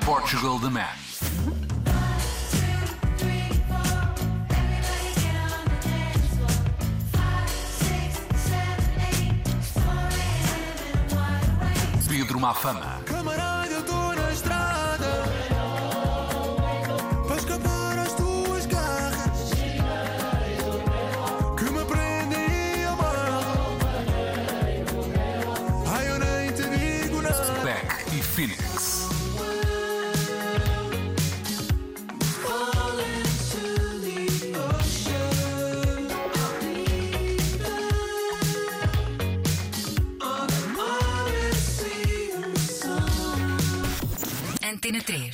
Portugal 0.00 0.58
the 0.58 0.70
Man. 0.70 0.86
Pedro 12.08 12.38
Mafama. 12.40 13.04
Camarada, 13.04 13.49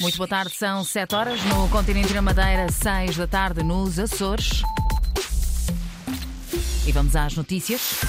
Muito 0.07 0.19
boa 0.19 0.29
tarde, 0.29 0.55
são 0.55 0.85
7 0.85 1.17
horas 1.17 1.45
no 1.47 1.69
continente 1.69 2.15
da 2.15 2.23
Madeira, 2.23 2.71
6 2.71 3.17
da 3.17 3.27
tarde 3.27 3.65
nos 3.65 3.99
Açores. 3.99 4.63
E 6.87 6.93
vamos 6.93 7.17
às 7.17 7.35
notícias. 7.35 8.03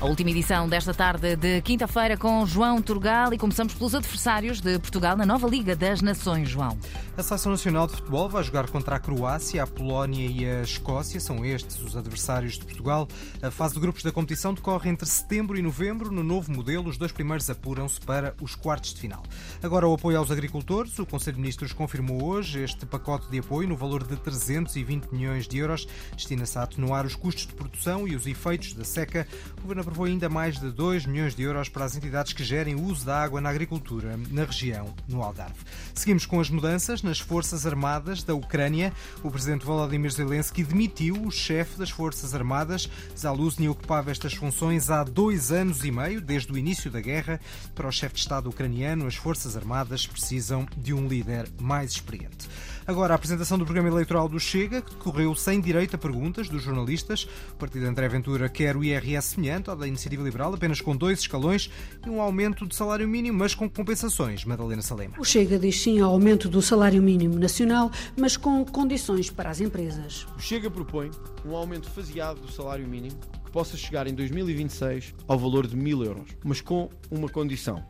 A 0.00 0.06
última 0.06 0.30
edição 0.30 0.66
desta 0.66 0.94
tarde 0.94 1.36
de 1.36 1.60
quinta-feira 1.60 2.16
com 2.16 2.46
João 2.46 2.80
Turgal 2.80 3.34
e 3.34 3.36
começamos 3.36 3.74
pelos 3.74 3.94
adversários 3.94 4.62
de 4.62 4.78
Portugal 4.78 5.14
na 5.14 5.26
nova 5.26 5.46
Liga 5.46 5.76
das 5.76 6.00
Nações, 6.00 6.48
João. 6.48 6.78
A 7.14 7.22
Seleção 7.22 7.52
Nacional 7.52 7.86
de 7.86 7.92
Futebol 7.92 8.26
vai 8.26 8.42
jogar 8.42 8.70
contra 8.70 8.96
a 8.96 8.98
Croácia, 8.98 9.62
a 9.62 9.66
Polónia 9.66 10.26
e 10.26 10.46
a 10.46 10.62
Escócia. 10.62 11.20
São 11.20 11.44
estes 11.44 11.78
os 11.82 11.94
adversários 11.94 12.54
de 12.54 12.64
Portugal. 12.64 13.06
A 13.42 13.50
fase 13.50 13.74
de 13.74 13.80
grupos 13.80 14.02
da 14.02 14.10
competição 14.10 14.54
decorre 14.54 14.88
entre 14.88 15.06
setembro 15.06 15.58
e 15.58 15.62
novembro. 15.62 16.10
No 16.10 16.22
novo 16.22 16.50
modelo, 16.50 16.88
os 16.88 16.96
dois 16.96 17.12
primeiros 17.12 17.50
apuram-se 17.50 18.00
para 18.00 18.34
os 18.40 18.54
quartos 18.54 18.94
de 18.94 19.00
final. 19.02 19.22
Agora, 19.62 19.86
o 19.86 19.92
apoio 19.92 20.16
aos 20.16 20.30
agricultores. 20.30 20.98
O 20.98 21.04
Conselho 21.04 21.34
de 21.34 21.42
Ministros 21.42 21.74
confirmou 21.74 22.24
hoje 22.24 22.62
este 22.62 22.86
pacote 22.86 23.30
de 23.30 23.40
apoio 23.40 23.68
no 23.68 23.76
valor 23.76 24.06
de 24.06 24.16
320 24.16 25.12
milhões 25.12 25.46
de 25.46 25.58
euros. 25.58 25.86
Destina-se 26.16 26.58
a 26.58 26.62
atenuar 26.62 27.04
os 27.04 27.14
custos 27.14 27.46
de 27.46 27.52
produção 27.52 28.08
e 28.08 28.16
os 28.16 28.26
efeitos 28.26 28.72
da 28.72 28.84
seca. 28.84 29.28
O 29.58 29.60
Governo 29.60 29.82
aprovou 29.82 30.06
ainda 30.06 30.30
mais 30.30 30.58
de 30.58 30.70
2 30.70 31.04
milhões 31.04 31.34
de 31.34 31.42
euros 31.42 31.68
para 31.68 31.84
as 31.84 31.94
entidades 31.94 32.32
que 32.32 32.42
gerem 32.42 32.74
o 32.74 32.84
uso 32.84 33.04
da 33.04 33.22
água 33.22 33.38
na 33.38 33.50
agricultura 33.50 34.18
na 34.30 34.44
região, 34.46 34.94
no 35.06 35.22
Algarve. 35.22 35.60
Seguimos 35.94 36.24
com 36.24 36.40
as 36.40 36.48
mudanças 36.48 37.02
nas 37.12 37.20
Forças 37.20 37.66
Armadas 37.66 38.22
da 38.22 38.34
Ucrânia. 38.34 38.90
O 39.22 39.30
presidente 39.30 39.66
Volodymyr 39.66 40.10
Zelensky 40.10 40.64
demitiu 40.64 41.14
o 41.26 41.30
chefe 41.30 41.76
das 41.76 41.90
Forças 41.90 42.34
Armadas. 42.34 42.88
Zaluzny 43.14 43.68
ocupava 43.68 44.10
estas 44.10 44.32
funções 44.32 44.88
há 44.88 45.04
dois 45.04 45.52
anos 45.52 45.84
e 45.84 45.90
meio, 45.90 46.22
desde 46.22 46.50
o 46.50 46.56
início 46.56 46.90
da 46.90 47.02
guerra. 47.02 47.38
Para 47.74 47.86
o 47.86 47.92
chefe 47.92 48.14
de 48.14 48.20
Estado 48.22 48.48
ucraniano, 48.48 49.06
as 49.06 49.14
Forças 49.14 49.58
Armadas 49.58 50.06
precisam 50.06 50.66
de 50.74 50.94
um 50.94 51.06
líder 51.06 51.50
mais 51.60 51.90
experiente. 51.90 52.48
Agora, 52.86 53.14
a 53.14 53.16
apresentação 53.16 53.56
do 53.56 53.64
programa 53.64 53.88
eleitoral 53.88 54.28
do 54.28 54.40
Chega, 54.40 54.82
que 54.82 54.90
decorreu 54.90 55.34
sem 55.36 55.60
direito 55.60 55.94
a 55.94 55.98
perguntas 55.98 56.48
dos 56.48 56.62
jornalistas. 56.62 57.28
O 57.52 57.56
partido 57.56 57.86
André 57.86 58.08
Ventura 58.08 58.48
quer 58.48 58.76
o 58.76 58.82
IRS 58.82 59.28
semelhante 59.28 59.70
ao 59.70 59.76
da 59.76 59.86
Iniciativa 59.86 60.22
Liberal, 60.22 60.52
apenas 60.52 60.80
com 60.80 60.96
dois 60.96 61.20
escalões 61.20 61.70
e 62.04 62.10
um 62.10 62.20
aumento 62.20 62.66
de 62.66 62.74
salário 62.74 63.06
mínimo, 63.06 63.38
mas 63.38 63.54
com 63.54 63.70
compensações. 63.70 64.44
Madalena 64.44 64.82
Salema. 64.82 65.14
O 65.18 65.24
Chega 65.24 65.58
diz 65.58 65.80
sim 65.80 66.00
ao 66.00 66.10
aumento 66.10 66.48
do 66.48 66.60
salário 66.60 67.00
mínimo 67.00 67.38
nacional, 67.38 67.90
mas 68.16 68.36
com 68.36 68.64
condições 68.64 69.30
para 69.30 69.50
as 69.50 69.60
empresas. 69.60 70.26
O 70.36 70.40
Chega 70.40 70.70
propõe 70.70 71.10
um 71.46 71.54
aumento 71.54 71.88
faseado 71.88 72.40
do 72.40 72.50
salário 72.50 72.86
mínimo 72.86 73.16
que 73.44 73.50
possa 73.52 73.76
chegar 73.76 74.08
em 74.08 74.14
2026 74.14 75.14
ao 75.28 75.38
valor 75.38 75.68
de 75.68 75.76
mil 75.76 76.02
euros, 76.04 76.30
mas 76.44 76.60
com 76.60 76.88
uma 77.10 77.28
condição: 77.28 77.84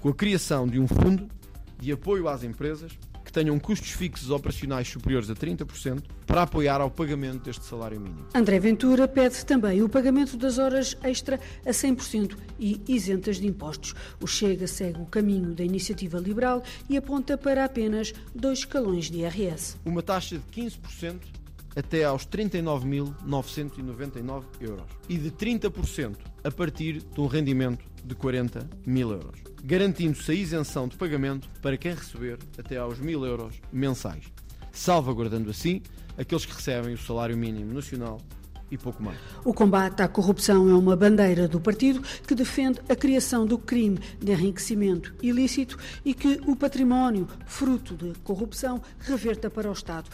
com 0.00 0.08
a 0.08 0.14
criação 0.14 0.66
de 0.66 0.80
um 0.80 0.88
fundo 0.88 1.28
de 1.78 1.92
apoio 1.92 2.28
às 2.28 2.42
empresas 2.42 2.92
tenham 3.36 3.58
custos 3.58 3.90
fixos 3.90 4.30
operacionais 4.30 4.88
superiores 4.88 5.28
a 5.28 5.34
30% 5.34 6.02
para 6.26 6.40
apoiar 6.40 6.80
ao 6.80 6.90
pagamento 6.90 7.44
deste 7.44 7.66
salário 7.66 8.00
mínimo. 8.00 8.24
André 8.34 8.58
Ventura 8.58 9.06
pede 9.06 9.44
também 9.44 9.82
o 9.82 9.90
pagamento 9.90 10.38
das 10.38 10.56
horas 10.56 10.96
extra 11.02 11.38
a 11.66 11.70
100% 11.70 12.34
e 12.58 12.80
isentas 12.88 13.36
de 13.36 13.46
impostos. 13.46 13.94
O 14.22 14.26
Chega 14.26 14.66
segue 14.66 15.02
o 15.02 15.04
caminho 15.04 15.54
da 15.54 15.62
iniciativa 15.62 16.18
liberal 16.18 16.62
e 16.88 16.96
aponta 16.96 17.36
para 17.36 17.66
apenas 17.66 18.14
dois 18.34 18.60
escalões 18.60 19.10
de 19.10 19.18
IRS. 19.18 19.76
Uma 19.84 20.02
taxa 20.02 20.38
de 20.38 20.44
15% 20.58 21.20
até 21.76 22.04
aos 22.04 22.26
39.999 22.26 24.44
euros 24.60 24.86
e 25.10 25.18
de 25.18 25.30
30% 25.30 26.16
a 26.46 26.50
partir 26.50 27.02
de 27.02 27.20
um 27.20 27.26
rendimento 27.26 27.84
de 28.04 28.14
40 28.14 28.70
mil 28.86 29.10
euros, 29.10 29.40
garantindo-se 29.64 30.30
a 30.30 30.34
isenção 30.34 30.86
de 30.86 30.96
pagamento 30.96 31.50
para 31.60 31.76
quem 31.76 31.92
receber 31.92 32.38
até 32.56 32.76
aos 32.76 33.00
mil 33.00 33.26
euros 33.26 33.60
mensais, 33.72 34.22
salvaguardando 34.70 35.50
assim 35.50 35.82
aqueles 36.16 36.46
que 36.46 36.54
recebem 36.54 36.94
o 36.94 36.98
salário 36.98 37.36
mínimo 37.36 37.74
nacional 37.74 38.20
e 38.70 38.78
pouco 38.78 39.02
mais. 39.02 39.18
O 39.44 39.52
combate 39.52 40.02
à 40.02 40.08
corrupção 40.08 40.68
é 40.70 40.74
uma 40.74 40.94
bandeira 40.94 41.48
do 41.48 41.60
partido 41.60 42.00
que 42.24 42.34
defende 42.34 42.80
a 42.88 42.94
criação 42.94 43.44
do 43.44 43.58
crime 43.58 43.98
de 44.20 44.30
enriquecimento 44.30 45.14
ilícito 45.20 45.76
e 46.04 46.14
que 46.14 46.40
o 46.46 46.54
património, 46.54 47.26
fruto 47.44 47.96
de 47.96 48.16
corrupção, 48.20 48.80
reverta 49.00 49.50
para 49.50 49.68
o 49.68 49.72
Estado. 49.72 50.08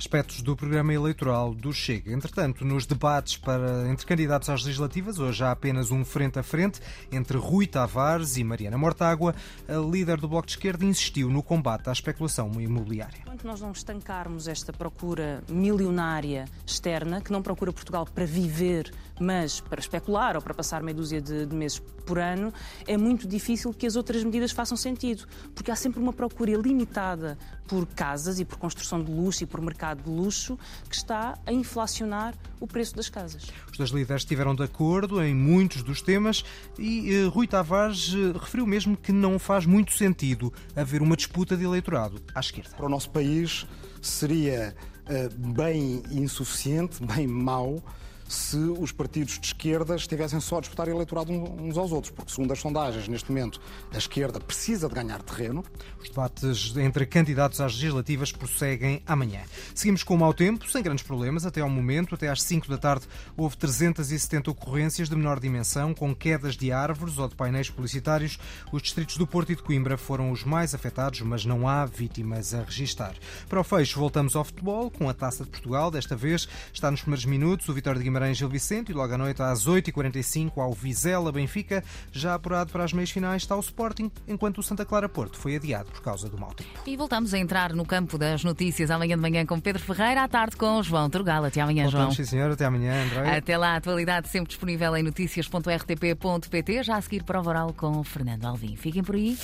Aspectos 0.00 0.40
do 0.40 0.56
programa 0.56 0.94
eleitoral 0.94 1.54
do 1.54 1.74
Chega. 1.74 2.10
Entretanto, 2.10 2.64
nos 2.64 2.86
debates 2.86 3.36
para, 3.36 3.86
entre 3.86 4.06
candidatos 4.06 4.48
às 4.48 4.64
legislativas, 4.64 5.18
hoje 5.18 5.44
há 5.44 5.50
apenas 5.50 5.90
um 5.90 6.06
frente 6.06 6.38
a 6.38 6.42
frente 6.42 6.80
entre 7.12 7.36
Rui 7.36 7.66
Tavares 7.66 8.38
e 8.38 8.42
Mariana 8.42 8.78
Mortágua. 8.78 9.34
A 9.68 9.74
líder 9.74 10.18
do 10.18 10.26
Bloco 10.26 10.46
de 10.46 10.52
Esquerda 10.52 10.86
insistiu 10.86 11.28
no 11.28 11.42
combate 11.42 11.90
à 11.90 11.92
especulação 11.92 12.58
imobiliária. 12.58 13.18
Enquanto 13.20 13.46
nós 13.46 13.60
não 13.60 13.72
estancarmos 13.72 14.48
esta 14.48 14.72
procura 14.72 15.44
milionária 15.50 16.46
externa, 16.66 17.20
que 17.20 17.30
não 17.30 17.42
procura 17.42 17.70
Portugal 17.70 18.06
para 18.06 18.24
viver, 18.24 18.90
mas 19.20 19.60
para 19.60 19.78
especular 19.78 20.34
ou 20.34 20.42
para 20.42 20.54
passar 20.54 20.82
meia 20.82 20.94
dúzia 20.94 21.20
de, 21.20 21.46
de 21.46 21.54
meses 21.54 21.80
por 22.06 22.18
ano, 22.18 22.52
é 22.86 22.96
muito 22.96 23.28
difícil 23.28 23.72
que 23.72 23.86
as 23.86 23.94
outras 23.94 24.24
medidas 24.24 24.50
façam 24.50 24.76
sentido, 24.76 25.26
porque 25.54 25.70
há 25.70 25.76
sempre 25.76 26.00
uma 26.00 26.12
procura 26.12 26.52
limitada 26.52 27.38
por 27.68 27.86
casas 27.86 28.40
e 28.40 28.44
por 28.44 28.58
construção 28.58 29.02
de 29.02 29.12
luxo 29.12 29.44
e 29.44 29.46
por 29.46 29.60
mercado 29.60 30.02
de 30.02 30.10
luxo 30.10 30.58
que 30.88 30.96
está 30.96 31.38
a 31.46 31.52
inflacionar 31.52 32.34
o 32.58 32.66
preço 32.66 32.96
das 32.96 33.08
casas. 33.08 33.46
Os 33.70 33.78
dois 33.78 33.90
líderes 33.90 34.22
estiveram 34.22 34.54
de 34.54 34.64
acordo 34.64 35.22
em 35.22 35.34
muitos 35.34 35.82
dos 35.82 36.02
temas 36.02 36.44
e 36.78 37.14
eh, 37.14 37.26
Rui 37.26 37.46
Tavares 37.46 38.12
eh, 38.14 38.36
referiu 38.36 38.66
mesmo 38.66 38.96
que 38.96 39.12
não 39.12 39.38
faz 39.38 39.66
muito 39.66 39.92
sentido 39.92 40.52
haver 40.74 41.02
uma 41.02 41.16
disputa 41.16 41.56
de 41.56 41.64
eleitorado 41.64 42.20
à 42.34 42.40
esquerda. 42.40 42.70
Para 42.76 42.86
o 42.86 42.88
nosso 42.88 43.10
país 43.10 43.66
seria 44.02 44.74
eh, 45.06 45.28
bem 45.36 46.02
insuficiente, 46.10 47.04
bem 47.04 47.26
mau, 47.26 47.82
se 48.30 48.56
os 48.56 48.92
partidos 48.92 49.40
de 49.40 49.48
esquerda 49.48 49.96
estivessem 49.96 50.38
só 50.38 50.58
a 50.58 50.60
disputar 50.60 50.86
eleitorado 50.86 51.32
uns 51.32 51.76
aos 51.76 51.90
outros, 51.90 52.12
porque, 52.12 52.30
segundo 52.30 52.52
as 52.52 52.60
sondagens, 52.60 53.08
neste 53.08 53.28
momento, 53.30 53.60
a 53.92 53.98
esquerda 53.98 54.38
precisa 54.38 54.88
de 54.88 54.94
ganhar 54.94 55.20
terreno. 55.20 55.64
Os 56.00 56.08
debates 56.08 56.76
entre 56.76 57.06
candidatos 57.06 57.60
às 57.60 57.74
legislativas 57.74 58.30
prosseguem 58.30 59.02
amanhã. 59.04 59.40
Seguimos 59.74 60.04
com 60.04 60.14
o 60.14 60.18
mau 60.18 60.32
tempo, 60.32 60.70
sem 60.70 60.80
grandes 60.80 61.04
problemas, 61.04 61.44
até 61.44 61.60
ao 61.60 61.68
momento. 61.68 62.14
Até 62.14 62.28
às 62.28 62.40
5 62.42 62.68
da 62.68 62.78
tarde 62.78 63.06
houve 63.36 63.56
370 63.56 64.48
ocorrências 64.52 65.08
de 65.08 65.16
menor 65.16 65.40
dimensão, 65.40 65.92
com 65.92 66.14
quedas 66.14 66.56
de 66.56 66.70
árvores 66.70 67.18
ou 67.18 67.28
de 67.28 67.34
painéis 67.34 67.68
publicitários. 67.68 68.38
Os 68.70 68.80
distritos 68.80 69.16
do 69.16 69.26
Porto 69.26 69.50
e 69.50 69.56
de 69.56 69.62
Coimbra 69.62 69.98
foram 69.98 70.30
os 70.30 70.44
mais 70.44 70.72
afetados, 70.72 71.20
mas 71.22 71.44
não 71.44 71.66
há 71.66 71.84
vítimas 71.84 72.54
a 72.54 72.62
registar. 72.62 73.16
Para 73.48 73.60
o 73.60 73.64
fecho, 73.64 73.98
voltamos 73.98 74.36
ao 74.36 74.44
futebol, 74.44 74.88
com 74.88 75.08
a 75.08 75.14
Taça 75.14 75.42
de 75.42 75.50
Portugal. 75.50 75.90
Desta 75.90 76.14
vez 76.14 76.48
está 76.72 76.92
nos 76.92 77.00
primeiros 77.00 77.24
minutos 77.24 77.68
o 77.68 77.72
Vitória 77.72 77.98
de 77.98 78.04
Guimarães 78.04 78.19
Guimarães 78.20 78.36
Gil 78.36 78.48
Vicente 78.50 78.90
e 78.90 78.92
logo 78.92 79.14
à 79.14 79.16
noite 79.18 79.40
às 79.42 79.66
8h45 79.66 80.58
ao 80.58 80.72
Vizela 80.74 81.32
Benfica. 81.32 81.82
Já 82.12 82.34
apurado 82.34 82.70
para 82.70 82.84
as 82.84 82.92
meias 82.92 83.10
finais 83.10 83.42
está 83.42 83.56
o 83.56 83.60
Sporting, 83.60 84.10
enquanto 84.28 84.58
o 84.58 84.62
Santa 84.62 84.84
Clara 84.84 85.08
Porto 85.08 85.38
foi 85.38 85.56
adiado 85.56 85.90
por 85.90 86.02
causa 86.02 86.28
do 86.28 86.38
mau 86.38 86.52
tempo. 86.52 86.70
E 86.86 86.96
voltamos 86.96 87.32
a 87.32 87.38
entrar 87.38 87.72
no 87.72 87.86
campo 87.86 88.18
das 88.18 88.44
notícias 88.44 88.90
amanhã 88.90 89.16
de 89.16 89.22
manhã 89.22 89.46
com 89.46 89.58
Pedro 89.58 89.82
Ferreira, 89.82 90.22
à 90.24 90.28
tarde 90.28 90.56
com 90.56 90.82
João 90.82 91.08
Turgal. 91.08 91.44
Até 91.44 91.62
amanhã, 91.62 91.84
Voltamos, 91.84 92.14
João. 92.14 92.26
sim 92.26 92.30
senhor, 92.30 92.50
até 92.50 92.66
amanhã, 92.66 93.04
André. 93.04 93.36
Até 93.38 93.56
lá, 93.56 93.72
a 93.72 93.76
atualidade 93.76 94.28
sempre 94.28 94.48
disponível 94.48 94.94
em 94.96 95.02
notícias.rtp.pt. 95.02 96.82
Já 96.82 96.96
a 96.96 97.00
seguir 97.00 97.22
para 97.22 97.40
o 97.40 97.42
Voral 97.42 97.72
com 97.72 98.04
Fernando 98.04 98.44
Alvim. 98.44 98.76
Fiquem 98.76 99.02
por 99.02 99.14
aí. 99.14 99.38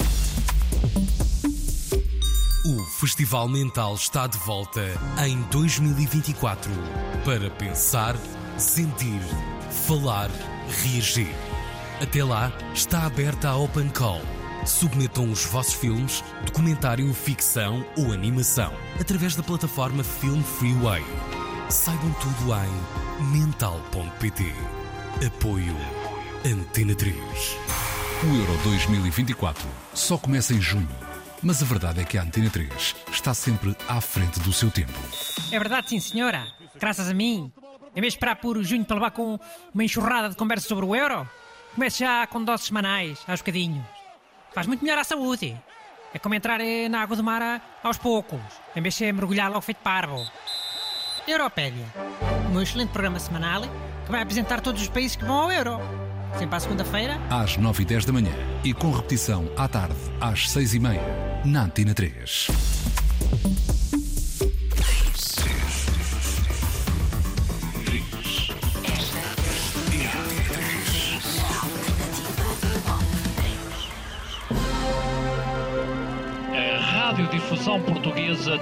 O 2.67 2.82
Festival 2.84 3.49
Mental 3.49 3.94
está 3.94 4.26
de 4.26 4.37
volta 4.38 4.82
em 5.25 5.40
2024 5.52 6.70
para 7.25 7.49
pensar, 7.50 8.17
sentir, 8.58 9.20
falar, 9.86 10.30
reagir. 10.82 11.34
Até 12.00 12.24
lá, 12.24 12.52
está 12.74 13.04
aberta 13.04 13.48
a 13.48 13.56
Open 13.56 13.88
Call. 13.88 14.20
Submetam 14.64 15.30
os 15.30 15.44
vossos 15.44 15.74
filmes, 15.74 16.24
documentário, 16.44 17.12
ficção 17.14 17.86
ou 17.96 18.12
animação 18.12 18.72
através 19.00 19.36
da 19.36 19.42
plataforma 19.42 20.02
Film 20.02 20.42
Freeway. 20.42 21.04
Saibam 21.68 22.12
tudo 22.14 22.52
em 22.54 23.24
mental.pt. 23.32 24.52
Apoio 25.26 25.76
Antena 26.44 26.94
3. 26.94 27.16
O 27.16 28.36
Euro 28.36 28.62
2024 28.64 29.66
só 29.94 30.16
começa 30.18 30.54
em 30.54 30.60
junho, 30.60 30.88
mas 31.42 31.62
a 31.62 31.66
verdade 31.66 32.00
é 32.00 32.04
que 32.04 32.18
a 32.18 32.22
Antena 32.22 32.50
3 32.50 32.96
está 33.10 33.34
sempre 33.34 33.76
à 33.88 34.00
frente 34.00 34.40
do 34.40 34.52
seu 34.52 34.70
tempo. 34.70 34.92
É 35.52 35.58
verdade, 35.58 35.90
sim, 35.90 36.00
senhora. 36.00 36.46
Graças 36.78 37.08
a 37.08 37.14
mim. 37.14 37.52
Em 37.96 38.00
vez 38.00 38.12
de 38.12 38.19
esperar 38.19 38.37
por 38.37 38.62
junho 38.62 38.84
para 38.84 38.96
levar 38.96 39.10
com 39.10 39.40
uma 39.72 39.84
enxurrada 39.84 40.28
de 40.28 40.37
conversa 40.37 40.69
sobre 40.69 40.84
o 40.84 40.94
euro, 40.94 41.26
comece 41.75 42.00
já 42.00 42.26
com 42.26 42.44
doses 42.44 42.66
semanais, 42.66 43.19
aos 43.26 43.40
bocadinhos. 43.40 43.82
Faz 44.54 44.66
muito 44.66 44.84
melhor 44.84 44.98
à 44.98 45.04
saúde. 45.04 45.56
É 46.12 46.19
como 46.19 46.34
entrar 46.34 46.60
eh, 46.60 46.88
na 46.88 47.00
água 47.00 47.16
do 47.16 47.25
mar 47.25 47.62
aos 47.82 47.96
poucos, 47.96 48.40
em 48.75 48.82
vez 48.82 48.94
de 48.96 49.10
mergulhar 49.12 49.48
logo 49.48 49.62
feito 49.62 49.78
parvo. 49.78 50.22
Europédia, 51.26 51.84
meu 52.52 52.62
excelente 52.62 52.90
programa 52.90 53.19
semanal 53.19 53.62
que 54.04 54.12
vai 54.12 54.22
apresentar 54.22 54.60
todos 54.60 54.82
os 54.82 54.88
países 54.88 55.16
que 55.16 55.25
vão 55.25 55.37
ao 55.37 55.52
euro. 55.52 55.78
Sempre 56.38 56.56
à 56.56 56.60
segunda-feira, 56.60 57.19
Às 57.31 57.56
9 57.56 57.82
e 57.82 57.87
10 57.87 58.04
da 58.04 58.12
manhã 58.12 58.32
e 58.62 58.75
com 58.75 58.90
repetição 58.90 59.50
à 59.56 59.66
tarde, 59.66 59.96
às 60.20 60.50
6 60.50 60.75
e 60.75 60.78
meia, 60.78 61.42
na 61.44 61.62
Antena 61.62 61.94
3. 61.94 62.49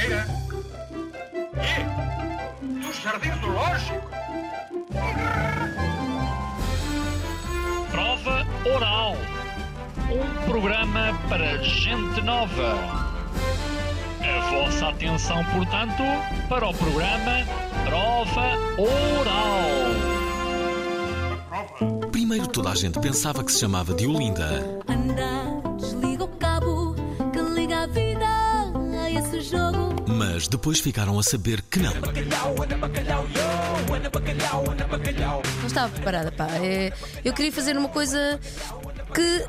É 0.00 0.02
Figueira? 0.02 0.26
E? 1.60 2.86
Dos 2.86 2.96
Jardins 3.02 3.38
do 3.38 3.48
Lógico? 3.48 4.10
Prova 7.90 8.46
Oral. 8.74 9.16
Um 10.10 10.50
programa 10.50 11.18
para 11.28 11.58
gente 11.62 12.22
nova. 12.22 13.10
A 14.22 14.50
vossa 14.50 14.88
atenção, 14.88 15.44
portanto, 15.46 16.02
para 16.48 16.66
o 16.66 16.74
programa 16.74 17.44
Prova 17.84 18.56
Oral. 18.78 19.60
Primeiro 22.10 22.46
toda 22.46 22.70
a 22.70 22.74
gente 22.74 22.98
pensava 23.00 23.44
que 23.44 23.52
se 23.52 23.60
chamava 23.60 23.92
Diolinda. 23.94 24.46
Anda, 24.46 24.79
Mas 30.40 30.48
depois 30.48 30.80
ficaram 30.80 31.18
a 31.18 31.22
saber 31.22 31.60
que 31.60 31.78
não. 31.80 31.92
Não 35.60 35.66
estava 35.66 35.92
preparada, 35.92 36.32
pá. 36.32 36.46
É, 36.62 36.90
eu 37.22 37.34
queria 37.34 37.52
fazer 37.52 37.76
uma 37.76 37.90
coisa 37.90 38.40
que, 39.14 39.44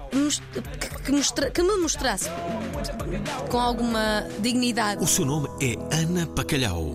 que, 0.79 1.03
que 1.05 1.11
mostra- 1.13 1.49
que 1.49 1.63
me 1.63 1.77
mostrasse 1.77 2.29
com 3.49 3.57
alguma 3.57 4.25
dignidade. 4.39 5.01
O 5.01 5.07
seu 5.07 5.23
nome 5.25 5.47
é 5.61 5.77
Ana 5.95 6.27
Pacalhau. 6.27 6.93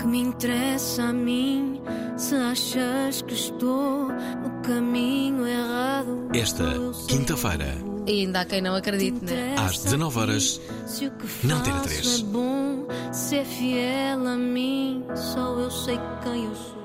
Que 0.00 0.06
me 0.06 0.20
interessa 0.20 1.02
a 1.02 1.12
mim 1.12 1.82
se 2.16 2.34
achas 2.36 3.20
que 3.20 3.34
estou 3.34 4.08
no 4.08 4.62
caminho 4.62 5.46
errado. 5.46 6.28
Esta 6.34 6.64
quinta-feira, 7.08 7.74
E 8.06 8.20
ainda 8.20 8.40
há 8.40 8.44
quem 8.44 8.60
não 8.60 8.74
acredite, 8.74 9.24
né? 9.24 9.54
às 9.58 9.78
19 9.78 10.18
horas, 10.18 10.60
Se 10.86 11.06
o 11.06 11.10
que 11.10 11.46
Não 11.46 11.56
Antena 11.58 11.76
faço 11.80 11.88
3. 11.88 12.22
Bom, 13.14 13.20
se 13.28 13.36
é 13.36 13.44
fiel 13.44 14.26
a 14.26 14.36
mim, 14.36 15.04
só 15.16 15.58
eu 15.58 15.70
sei 15.70 15.96
quem 16.22 16.44
eu 16.46 16.54
sou. 16.54 16.84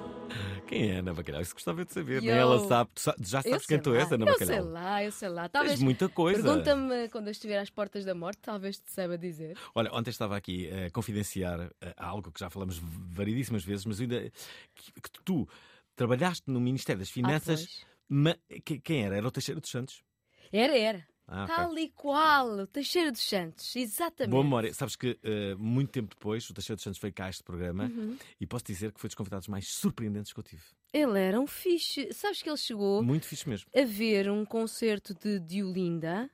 Quem 0.68 0.92
é 0.92 0.96
Ana 0.98 1.16
Bacalhau? 1.16 1.42
Isso 1.42 1.56
gostava 1.56 1.84
de 1.84 1.92
saber. 1.92 2.22
Yo. 2.22 2.32
né? 2.32 2.38
Ela 2.38 2.60
sabe, 2.68 2.92
já 3.22 3.40
Eu 3.40 3.52
sabes 3.54 3.66
quem 3.66 3.80
tu 3.80 3.96
és, 3.96 4.12
Ana 4.12 4.24
Eu 4.24 4.34
Bacalhau. 4.34 4.54
sei 4.54 4.72
lá, 4.72 5.04
eu 5.04 5.12
sei 5.12 5.30
lá. 5.30 5.50
Talvez, 5.50 5.82
muita 5.82 6.08
coisa. 6.08 6.44
Pergunta-me 6.44 7.10
quando 7.10 7.26
eu 7.28 7.32
estiver 7.32 7.58
às 7.58 7.72
portas 7.72 8.06
da 8.06 8.14
morte, 8.14 8.38
talvez 8.40 8.78
te 8.78 8.92
saiba 8.92 9.18
dizer. 9.18 9.58
Olha, 9.74 9.92
ontem 9.92 10.12
estava 10.12 10.38
aqui 10.38 10.70
a 10.70 10.92
confidenciar 10.92 11.72
eh, 11.82 11.94
algo 11.98 12.32
que 12.32 12.40
já 12.40 12.52
falamos 12.52 12.80
variedíssimas 12.84 13.64
vezes, 13.64 13.84
mas 13.86 14.00
ainda 14.00 14.32
que, 14.76 14.92
que 15.02 15.10
tu 15.26 15.50
trabalhaste 15.96 16.44
no 16.52 16.62
Ministério 16.62 17.00
das 17.00 17.10
Finanças. 17.10 17.62
pois. 17.66 17.86
ma- 18.08 18.38
que- 18.64 18.80
quem 18.80 19.06
era? 19.06 19.18
Era 19.18 19.28
o 19.28 19.32
Teixeira 19.32 19.60
dos 19.60 19.72
Santos? 19.72 20.04
Era, 20.52 20.78
era. 20.78 21.08
Ah. 21.32 21.46
Tal 21.46 21.78
e 21.78 21.90
qual, 21.90 22.48
o 22.60 22.66
Teixeira 22.68 23.12
dos 23.12 23.22
Santos, 23.22 23.76
exatamente. 23.76 24.32
Boa 24.32 24.44
memória. 24.44 24.74
Sabes 24.74 24.96
que 24.96 25.20
eh, 25.24 25.54
muito 25.56 25.92
tempo 25.92 26.10
depois 26.16 26.50
o 26.50 26.54
Teixeira 26.56 26.76
dos 26.76 26.84
Santos 26.84 27.00
veio 27.00 27.14
cá 27.14 27.26
a 27.26 27.30
este 27.30 27.44
programa 27.44 27.84
Uhum. 27.86 28.18
e 28.42 28.48
posso 28.48 28.66
dizer 28.66 28.92
que 28.92 29.00
foi 29.00 29.08
dos 29.10 29.16
convidados 29.16 29.48
mais 29.48 29.68
surpreendentes 29.68 30.34
que 30.34 30.40
eu 30.40 30.44
tive. 30.44 30.64
Ele 30.92 31.20
era 31.20 31.40
um 31.40 31.46
fixe. 31.46 32.12
Sabes 32.14 32.42
que 32.42 32.50
ele 32.50 32.58
chegou 32.58 33.04
Muito 33.04 33.28
fixe 33.28 33.48
mesmo. 33.48 33.70
a 33.76 33.86
ver 33.86 34.30
um 34.32 34.44
concerto 34.44 35.14
de 35.14 35.40
Diolinda. 35.40 36.30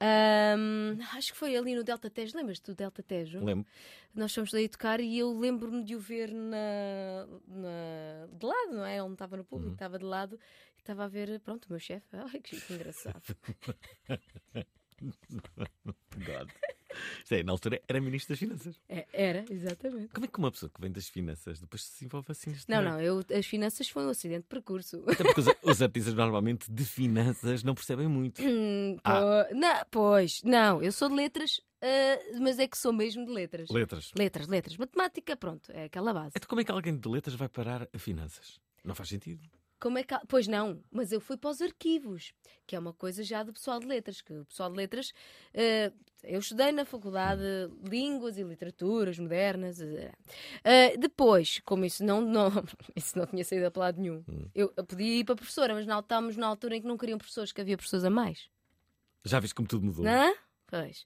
Ahm, 0.00 0.98
acho 1.16 1.32
que 1.32 1.38
foi 1.38 1.54
ali 1.56 1.74
no 1.76 1.84
Delta 1.84 2.10
Tejo. 2.10 2.36
Lembras-te 2.36 2.64
do 2.66 2.74
Delta 2.74 3.02
Tejo? 3.02 3.38
Lembro. 3.44 3.66
Nós 4.14 4.34
fomos 4.34 4.50
daí 4.50 4.68
tocar 4.68 4.98
e 5.00 5.18
eu 5.18 5.38
lembro-me 5.38 5.84
de 5.84 5.94
o 5.94 6.00
ver 6.00 6.32
na, 6.32 7.26
na- 7.46 8.26
de 8.32 8.44
lado, 8.46 8.72
não 8.72 8.84
é? 8.84 8.94
Ele 8.96 9.02
não 9.04 9.12
estava 9.12 9.36
no 9.36 9.42
Uhum. 9.42 9.46
público, 9.48 9.72
estava 9.74 9.98
de 9.98 10.04
lado 10.04 10.38
estava 10.82 11.04
a 11.04 11.08
ver, 11.08 11.40
pronto, 11.40 11.66
o 11.66 11.72
meu 11.72 11.80
chefe. 11.80 12.06
Ai, 12.12 12.40
que 12.40 12.56
engraçado. 12.72 13.22
God. 16.16 16.48
Isto 17.24 17.34
é, 17.34 17.42
na 17.42 17.52
altura 17.52 17.80
era 17.88 18.00
Ministro 18.00 18.34
das 18.34 18.38
Finanças. 18.38 18.78
É, 18.88 19.06
era, 19.12 19.44
exatamente. 19.50 20.08
Como 20.12 20.26
é 20.26 20.28
que 20.28 20.38
uma 20.38 20.50
pessoa 20.52 20.70
que 20.70 20.78
vem 20.80 20.92
das 20.92 21.08
finanças 21.08 21.58
depois 21.58 21.82
se 21.84 22.04
envolve 22.04 22.30
assim 22.30 22.50
neste 22.50 22.70
Não, 22.70 22.82
não, 22.82 23.00
eu, 23.00 23.24
as 23.34 23.46
finanças 23.46 23.88
foi 23.88 24.04
um 24.04 24.10
acidente 24.10 24.42
de 24.42 24.48
percurso. 24.48 25.02
Até 25.08 25.24
porque 25.24 25.40
os, 25.40 25.46
os 25.62 25.82
artistas 25.82 26.12
normalmente 26.12 26.70
de 26.70 26.84
finanças 26.84 27.62
não 27.62 27.74
percebem 27.74 28.06
muito. 28.08 28.42
Hum, 28.42 28.98
Ah. 29.04 29.46
po- 29.48 29.54
não, 29.54 29.82
pois, 29.90 30.42
não, 30.44 30.82
eu 30.82 30.92
sou 30.92 31.08
de 31.08 31.14
letras, 31.14 31.62
ah, 31.80 32.38
mas 32.40 32.58
é 32.58 32.68
que 32.68 32.76
sou 32.76 32.92
mesmo 32.92 33.24
de 33.24 33.32
letras. 33.32 33.70
Letras. 33.70 34.10
Letras, 34.14 34.46
letras. 34.46 34.76
Matemática, 34.76 35.34
pronto, 35.34 35.72
é 35.72 35.84
aquela 35.84 36.12
base. 36.12 36.32
Então 36.36 36.46
como 36.48 36.60
é 36.60 36.64
que 36.64 36.70
alguém 36.70 36.94
de 36.96 37.08
letras 37.08 37.34
vai 37.34 37.48
parar 37.48 37.88
a 37.92 37.98
finanças? 37.98 38.60
Não 38.84 38.94
faz 38.94 39.08
sentido. 39.08 39.48
Como 39.82 39.98
é 39.98 40.04
que. 40.04 40.14
Pois 40.28 40.46
não, 40.46 40.80
mas 40.92 41.10
eu 41.10 41.20
fui 41.20 41.36
para 41.36 41.50
os 41.50 41.60
arquivos, 41.60 42.32
que 42.68 42.76
é 42.76 42.78
uma 42.78 42.92
coisa 42.92 43.24
já 43.24 43.42
do 43.42 43.52
pessoal 43.52 43.80
de 43.80 43.86
letras, 43.86 44.20
que 44.20 44.32
o 44.32 44.44
pessoal 44.44 44.70
de 44.70 44.76
letras. 44.76 45.12
ah, 45.54 45.92
eu 46.22 46.38
estudei 46.38 46.70
na 46.70 46.84
faculdade 46.84 47.42
Línguas 47.90 48.38
e 48.38 48.44
Literaturas 48.44 49.18
Modernas. 49.18 49.80
ah, 49.82 50.96
depois, 50.96 51.60
como 51.64 51.84
isso 51.84 52.04
não, 52.04 52.20
não, 52.20 52.48
isso 52.94 53.18
não 53.18 53.26
tinha 53.26 53.44
saído 53.44 53.68
para 53.72 53.80
lado 53.80 54.00
nenhum, 54.00 54.22
Hum. 54.28 54.48
eu, 54.54 54.72
eu 54.76 54.84
podia 54.84 55.18
ir 55.18 55.24
para 55.24 55.34
professora, 55.34 55.74
mas 55.74 55.84
não 55.84 55.98
estávamos 55.98 56.36
na 56.36 56.46
altura 56.46 56.76
em 56.76 56.80
que 56.80 56.86
não 56.86 56.96
queriam 56.96 57.18
professores, 57.18 57.50
que 57.50 57.60
havia 57.60 57.76
professores 57.76 58.04
a 58.04 58.10
mais. 58.10 58.48
Já 59.24 59.40
viste 59.40 59.54
como 59.56 59.66
tudo 59.66 59.84
mudou. 59.84 60.04
Não? 60.04 60.32
Pois. 60.68 61.04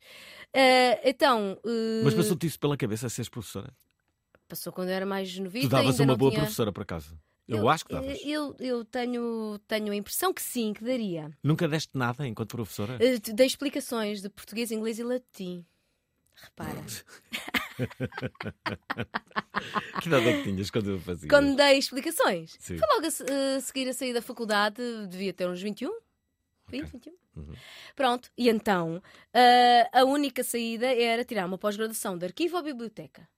Ah, 0.54 1.00
então. 1.02 1.58
ah, 1.64 2.02
Mas 2.04 2.12
passou-te 2.14 2.46
isso 2.46 2.60
pela 2.60 2.76
cabeça 2.76 3.06
a 3.06 3.10
seres 3.10 3.30
professora? 3.30 3.74
Passou 4.46 4.70
quando 4.72 4.90
eu 4.90 4.94
era 4.94 5.06
mais 5.06 5.36
novita. 5.38 5.66
tu 5.66 5.70
davas 5.70 5.98
uma 5.98 6.14
boa 6.14 6.30
tinha- 6.30 6.42
professora 6.42 6.70
por 6.72 6.82
acaso? 6.82 7.18
Eu, 7.48 7.68
acho 7.68 7.84
que 7.84 7.92
davas. 7.92 8.18
Eu, 8.24 8.56
eu 8.58 8.84
tenho, 8.84 9.58
tenho 9.68 9.92
a 9.92 9.96
impressão 9.96 10.34
que 10.34 10.42
sim, 10.42 10.72
que 10.72 10.82
daria. 10.82 11.30
Nunca 11.42 11.68
deste 11.68 11.96
nada 11.96 12.26
enquanto 12.26 12.56
professora? 12.56 12.98
Eh, 13.00 13.18
Dei 13.18 13.46
explicações 13.46 14.20
de 14.20 14.28
português, 14.28 14.72
inglês 14.72 14.98
e 14.98 15.04
latim. 15.04 15.64
Repara. 16.34 16.82
que 20.02 20.08
idade 20.08 20.28
é 20.28 20.36
que 20.36 20.42
tinhas 20.42 20.70
quando 20.70 20.90
eu 20.90 21.00
fazia? 21.00 21.28
Quando 21.28 21.56
dei 21.56 21.78
explicações, 21.78 22.56
Sim. 22.58 22.78
foi 22.78 22.88
logo 22.88 23.06
a, 23.06 23.56
a 23.56 23.60
seguir 23.60 23.88
a 23.88 23.94
sair 23.94 24.12
da 24.12 24.20
faculdade, 24.20 24.82
devia 25.08 25.32
ter 25.32 25.48
uns 25.48 25.62
21. 25.62 25.96
20, 26.68 26.90
21. 26.90 27.14
Uhum. 27.36 27.54
Pronto, 27.94 28.28
e 28.36 28.48
então 28.48 29.00
eh, 29.32 29.88
a 29.92 30.04
única 30.04 30.42
saída 30.42 30.86
era 30.86 31.24
tirar 31.24 31.46
uma 31.46 31.56
pós-graduação 31.56 32.18
de 32.18 32.26
arquivo 32.26 32.56
ou 32.56 32.62
biblioteca. 32.62 33.28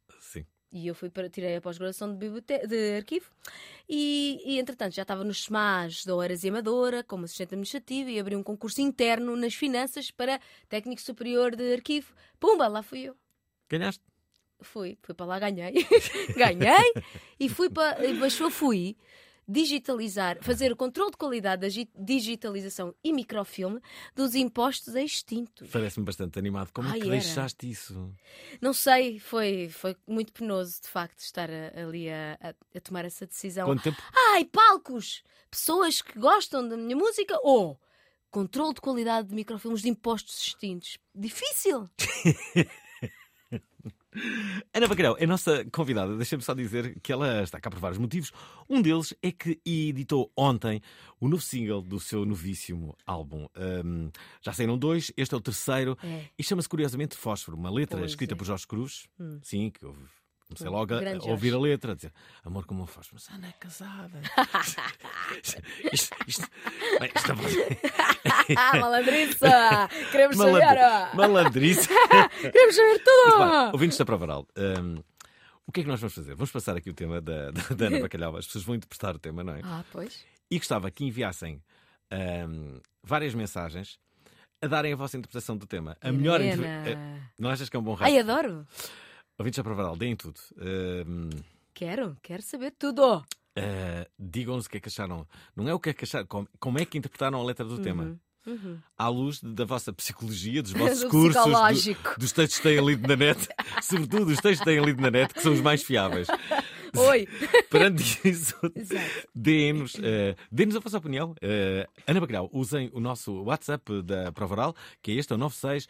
E 0.70 0.86
eu 0.86 0.94
fui 0.94 1.08
para, 1.08 1.30
tirei 1.30 1.56
a 1.56 1.60
pós-graduação 1.62 2.14
de, 2.14 2.28
de 2.40 2.96
arquivo 2.96 3.30
e, 3.88 4.38
e, 4.44 4.58
entretanto, 4.58 4.94
já 4.94 5.02
estava 5.02 5.24
nos 5.24 5.44
SMAs 5.44 6.04
da 6.04 6.14
Oeiras 6.14 6.44
e 6.44 6.50
Amadora 6.50 7.02
como 7.02 7.24
assistente 7.24 7.54
administrativo 7.54 8.10
e 8.10 8.20
abri 8.20 8.36
um 8.36 8.42
concurso 8.42 8.82
interno 8.82 9.34
nas 9.34 9.54
finanças 9.54 10.10
para 10.10 10.38
técnico 10.68 11.00
superior 11.00 11.56
de 11.56 11.72
arquivo. 11.72 12.12
Pumba, 12.38 12.68
lá 12.68 12.82
fui 12.82 13.04
eu. 13.04 13.16
Ganhaste? 13.70 14.02
Fui, 14.60 14.98
fui 15.02 15.14
para 15.14 15.24
lá, 15.24 15.38
ganhei. 15.38 15.72
ganhei 16.36 16.92
e 17.40 17.48
fui 17.48 17.70
para. 17.70 17.96
Mas 18.14 18.34
só 18.34 18.50
fui 18.50 18.96
digitalizar, 19.48 20.38
fazer 20.42 20.70
o 20.70 20.76
controle 20.76 21.10
de 21.10 21.16
qualidade 21.16 21.62
da 21.62 21.68
gi- 21.68 21.88
digitalização 21.98 22.94
e 23.02 23.12
microfilme 23.12 23.80
dos 24.14 24.34
impostos 24.34 24.94
extintos. 24.94 25.70
Parece-me 25.70 26.04
bastante 26.04 26.38
animado. 26.38 26.70
Como 26.72 26.86
Ai, 26.88 26.98
é 26.98 27.00
que 27.00 27.06
era. 27.08 27.16
deixaste 27.18 27.70
isso? 27.70 28.14
Não 28.60 28.74
sei, 28.74 29.18
foi, 29.18 29.68
foi 29.70 29.96
muito 30.06 30.32
penoso, 30.32 30.80
de 30.82 30.88
facto, 30.88 31.18
estar 31.20 31.48
a- 31.50 31.80
ali 31.80 32.10
a, 32.10 32.38
a- 32.40 32.54
a 32.76 32.80
tomar 32.80 33.04
essa 33.06 33.26
decisão. 33.26 33.66
Quanto 33.66 33.82
tempo? 33.82 34.02
Ai, 34.34 34.44
palcos! 34.44 35.22
Pessoas 35.50 36.02
que 36.02 36.18
gostam 36.18 36.68
da 36.68 36.76
minha 36.76 36.94
música 36.96 37.38
ou 37.42 37.80
controle 38.30 38.74
de 38.74 38.80
qualidade 38.82 39.28
de 39.28 39.34
microfilmes 39.34 39.80
de 39.80 39.88
impostos 39.88 40.38
extintos. 40.38 40.98
Difícil! 41.14 41.88
Ana 44.74 44.88
Bacalhau, 44.88 45.16
a 45.20 45.26
nossa 45.26 45.64
convidada, 45.70 46.16
deixa-me 46.16 46.42
só 46.42 46.54
dizer 46.54 46.98
que 47.02 47.12
ela 47.12 47.42
está 47.42 47.60
cá 47.60 47.70
por 47.70 47.78
vários 47.78 47.98
motivos. 47.98 48.32
Um 48.68 48.80
deles 48.80 49.14
é 49.22 49.30
que 49.30 49.60
editou 49.66 50.32
ontem 50.36 50.80
o 51.20 51.28
novo 51.28 51.42
single 51.42 51.82
do 51.82 52.00
seu 52.00 52.24
novíssimo 52.24 52.96
álbum. 53.06 53.46
Hum, 53.84 54.10
já 54.40 54.52
saíram 54.52 54.78
dois, 54.78 55.12
este 55.16 55.34
é 55.34 55.36
o 55.36 55.40
terceiro 55.40 55.96
É. 56.02 56.24
e 56.38 56.42
chama-se 56.42 56.68
curiosamente 56.68 57.16
Fósforo, 57.16 57.56
uma 57.56 57.70
letra 57.70 57.98
Pois 57.98 58.12
escrita 58.12 58.34
é. 58.34 58.36
por 58.36 58.44
Jorge 58.44 58.66
Cruz. 58.66 59.06
Hum. 59.20 59.38
Sim, 59.42 59.70
que 59.70 59.84
eu 59.84 59.94
comecei 60.48 60.68
logo 60.68 60.94
a, 60.94 60.98
a 60.98 61.30
ouvir 61.30 61.54
a 61.54 61.58
letra, 61.58 61.92
a 61.92 61.94
dizer 61.94 62.12
amor 62.44 62.64
como 62.66 62.82
um 62.82 62.86
fósforo. 62.86 63.20
Mas 63.22 63.36
Ana 63.36 63.48
é 63.48 63.52
casada. 63.52 64.20
isto, 65.92 66.14
isto, 66.26 66.46
bem, 67.00 67.10
isto 67.14 67.32
Ah, 68.56 68.76
malandriça! 68.80 69.88
Queremos 70.10 70.36
Malandri- 70.36 70.66
saber! 70.66 70.78
ah. 70.80 71.10
Malandrice. 71.14 71.88
Queremos 72.40 72.74
saber 72.74 73.02
tudo! 73.04 73.38
bem, 73.38 73.70
ouvintes 73.72 73.98
da 73.98 74.04
Prova 74.04 74.24
Oral, 74.24 74.46
hum, 74.56 75.02
o 75.66 75.72
que 75.72 75.80
é 75.80 75.82
que 75.82 75.88
nós 75.88 76.00
vamos 76.00 76.14
fazer? 76.14 76.34
Vamos 76.34 76.50
passar 76.50 76.76
aqui 76.76 76.88
o 76.90 76.94
tema 76.94 77.20
da, 77.20 77.50
da, 77.50 77.62
da 77.74 77.86
Ana 77.86 78.00
Bacalhau. 78.00 78.36
As 78.36 78.46
pessoas 78.46 78.64
vão 78.64 78.74
interpretar 78.74 79.14
o 79.14 79.18
tema, 79.18 79.44
não 79.44 79.54
é? 79.54 79.60
Ah, 79.62 79.84
pois. 79.92 80.24
E 80.50 80.58
gostava 80.58 80.90
que 80.90 81.04
enviassem 81.04 81.62
hum, 82.10 82.80
várias 83.02 83.34
mensagens 83.34 83.98
a 84.62 84.66
darem 84.66 84.92
a 84.92 84.96
vossa 84.96 85.16
interpretação 85.16 85.56
do 85.56 85.66
tema. 85.66 85.96
A 86.00 86.10
melhor 86.10 86.40
Helena. 86.40 86.54
interpretação. 86.80 87.20
Não 87.38 87.50
achas 87.50 87.68
que 87.68 87.76
é 87.76 87.78
um 87.78 87.82
bom 87.82 87.94
resto? 87.94 88.10
Ai, 88.10 88.18
adoro! 88.18 88.66
Ouvintes 89.38 89.56
da 89.58 89.64
Prova 89.64 89.82
Oral, 89.82 89.96
deem 89.96 90.16
tudo. 90.16 90.40
Hum, 91.06 91.30
Quero, 91.74 92.16
quero 92.22 92.42
saber 92.42 92.72
tudo! 92.76 93.18
uh, 93.18 93.24
Digam-nos 94.18 94.66
o 94.66 94.70
que 94.70 94.78
é 94.78 94.80
que 94.80 94.88
acharam. 94.88 95.26
Não 95.54 95.68
é 95.68 95.74
o 95.74 95.78
que 95.78 95.90
é 95.90 95.92
que 95.92 96.04
acharam, 96.04 96.26
como, 96.26 96.48
como 96.58 96.78
é 96.78 96.84
que 96.84 96.98
interpretaram 96.98 97.40
a 97.40 97.44
letra 97.44 97.64
do 97.64 97.78
tema. 97.78 98.18
Uhum. 98.46 98.78
À 98.96 99.08
luz 99.08 99.40
da 99.42 99.64
vossa 99.64 99.92
psicologia, 99.92 100.60
dos 100.62 100.72
vossos 100.74 101.00
Do 101.02 101.08
cursos, 101.08 101.44
do- 101.44 102.16
dos 102.18 102.32
textos 102.32 102.56
que 102.58 102.62
têm 102.64 102.84
lido 102.84 103.06
na 103.06 103.14
net, 103.14 103.46
sobretudo 103.82 104.32
os 104.32 104.38
textos 104.40 104.58
que 104.60 104.64
têm 104.64 104.84
lido 104.84 105.00
na 105.02 105.10
net, 105.10 105.32
que 105.34 105.40
são 105.42 105.52
os 105.52 105.60
mais 105.60 105.82
fiáveis. 105.84 106.26
Oi! 106.96 107.28
Perante 107.70 108.02
isso, 108.28 108.54
Exato. 108.74 109.28
dê-nos 109.34 109.94
eh, 110.02 110.34
dê-nos 110.50 110.74
a 110.74 110.80
vossa 110.80 110.96
opinião. 110.98 111.34
Eh, 111.42 111.86
Ana 112.06 112.20
Bacalhau, 112.20 112.48
usem 112.52 112.90
o 112.94 112.98
nosso 112.98 113.42
WhatsApp 113.44 114.02
da 114.02 114.32
Prova 114.32 114.54
Oral, 114.54 114.76
que 115.02 115.12
é 115.12 115.14
este, 115.16 115.32
é 115.32 115.36
o 115.36 115.38
96 115.38 115.86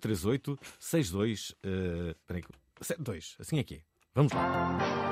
038 0.00 0.56
62. 0.78 1.54
eh, 1.64 2.14
72. 2.80 3.36
Assim 3.38 3.58
é 3.58 3.64
que 3.64 3.76
é. 3.76 3.80
Vamos 4.14 4.32
lá. 4.32 5.07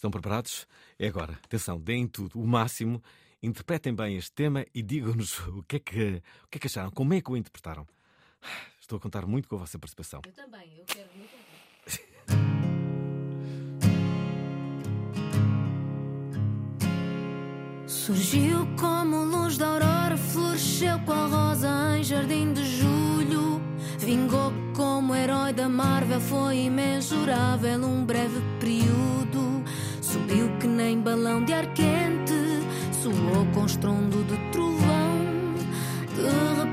Estão 0.00 0.10
preparados? 0.10 0.66
É 0.98 1.08
agora. 1.08 1.34
Atenção, 1.44 1.78
deem 1.78 2.06
tudo, 2.06 2.40
o 2.40 2.46
máximo. 2.46 3.02
Interpretem 3.42 3.94
bem 3.94 4.16
este 4.16 4.32
tema 4.32 4.64
e 4.74 4.82
digam-nos 4.82 5.38
o 5.46 5.62
que, 5.62 5.76
é 5.76 5.78
que, 5.78 6.22
o 6.44 6.48
que 6.48 6.56
é 6.56 6.58
que 6.58 6.66
acharam, 6.68 6.90
como 6.90 7.12
é 7.12 7.20
que 7.20 7.30
o 7.30 7.36
interpretaram. 7.36 7.86
Estou 8.80 8.96
a 8.96 9.00
contar 9.00 9.26
muito 9.26 9.46
com 9.46 9.56
a 9.56 9.58
vossa 9.58 9.78
participação. 9.78 10.22
Eu 10.24 10.32
também, 10.32 10.72
eu 10.78 10.84
quero 10.86 11.10
muito. 11.14 11.28
Surgiu 17.86 18.66
como 18.78 19.22
luz 19.24 19.58
da 19.58 19.66
aurora, 19.66 20.16
floresceu 20.16 20.98
qual 21.00 21.28
rosa 21.28 21.98
em 21.98 22.04
jardim 22.04 22.54
de 22.54 22.64
julho. 22.64 23.60
Vingou 23.98 24.50
como 24.74 25.14
herói 25.14 25.52
da 25.52 25.68
Marvel, 25.68 26.22
foi 26.22 26.56
imensurável 26.56 27.84
um 27.84 28.06
breve 28.06 28.40
período. 28.58 29.19
Que 30.60 30.66
nem 30.66 31.00
balão 31.00 31.42
de 31.42 31.54
ar 31.54 31.66
quente, 31.72 32.34
soou 33.00 33.46
com 33.54 33.64
estrondo 33.64 34.22
de 34.24 34.36
trovão. 34.52 35.54
De 36.14 36.60
repente 36.60 36.69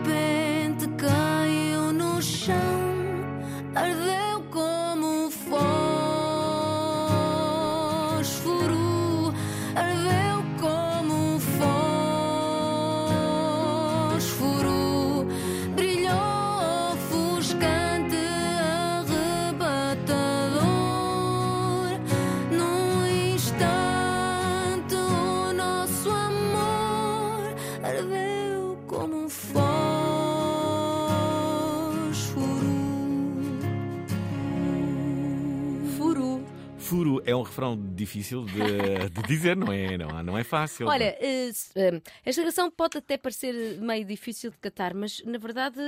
é 37.28 37.36
um 37.36 37.42
refrão 37.44 37.78
difícil 37.94 38.46
de, 38.46 39.10
de 39.10 39.28
dizer, 39.28 39.56
não 39.56 39.72
é? 39.72 39.98
Não, 39.98 40.24
não 40.24 40.38
é 40.38 40.44
fácil. 40.44 40.88
Olha, 40.88 41.16
eh, 41.20 41.52
eh, 41.76 42.02
esta 42.26 42.42
canção 42.42 42.72
pode 42.72 42.98
até 42.98 43.18
parecer 43.18 43.80
meio 43.80 44.06
difícil 44.06 44.50
de 44.50 44.58
catar, 44.58 44.94
mas 44.94 45.22
na 45.26 45.38
verdade 45.38 45.80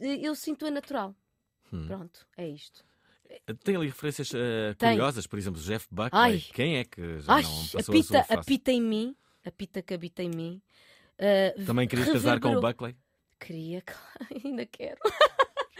eh, 0.00 0.18
eu 0.22 0.34
sinto-a 0.34 0.70
natural. 0.70 1.14
Hum. 1.72 1.86
Pronto, 1.86 2.26
é 2.36 2.46
isto. 2.48 2.84
Tem 3.64 3.76
ali 3.76 3.86
referências 3.86 4.28
Tem. 4.76 4.90
curiosas, 4.90 5.26
por 5.26 5.38
exemplo, 5.38 5.60
Jeff 5.60 5.86
Buckley. 5.90 6.10
Ai. 6.20 6.44
Quem 6.52 6.76
é 6.78 6.84
que 6.84 7.20
já 7.20 7.32
Ai, 7.34 7.42
não 7.42 7.50
passou 7.50 7.78
a 7.78 7.80
a 7.80 7.82
sua 7.84 7.94
pita, 7.94 8.20
a 8.20 8.24
face? 8.24 8.46
pita 8.46 8.72
em 8.72 8.82
mim, 8.82 9.16
a 9.44 9.50
pita 9.50 9.80
que 9.82 9.94
habita 9.94 10.22
em 10.22 10.28
mim. 10.30 10.60
eh, 11.16 11.54
Também 11.64 11.86
querias 11.88 12.08
casar 12.10 12.38
com 12.40 12.48
o 12.48 12.50
reverberou- 12.50 12.72
Buckley? 12.72 12.96
Queria, 13.38 13.80
claro, 13.86 14.26
ainda 14.44 14.66
quero. 14.66 14.98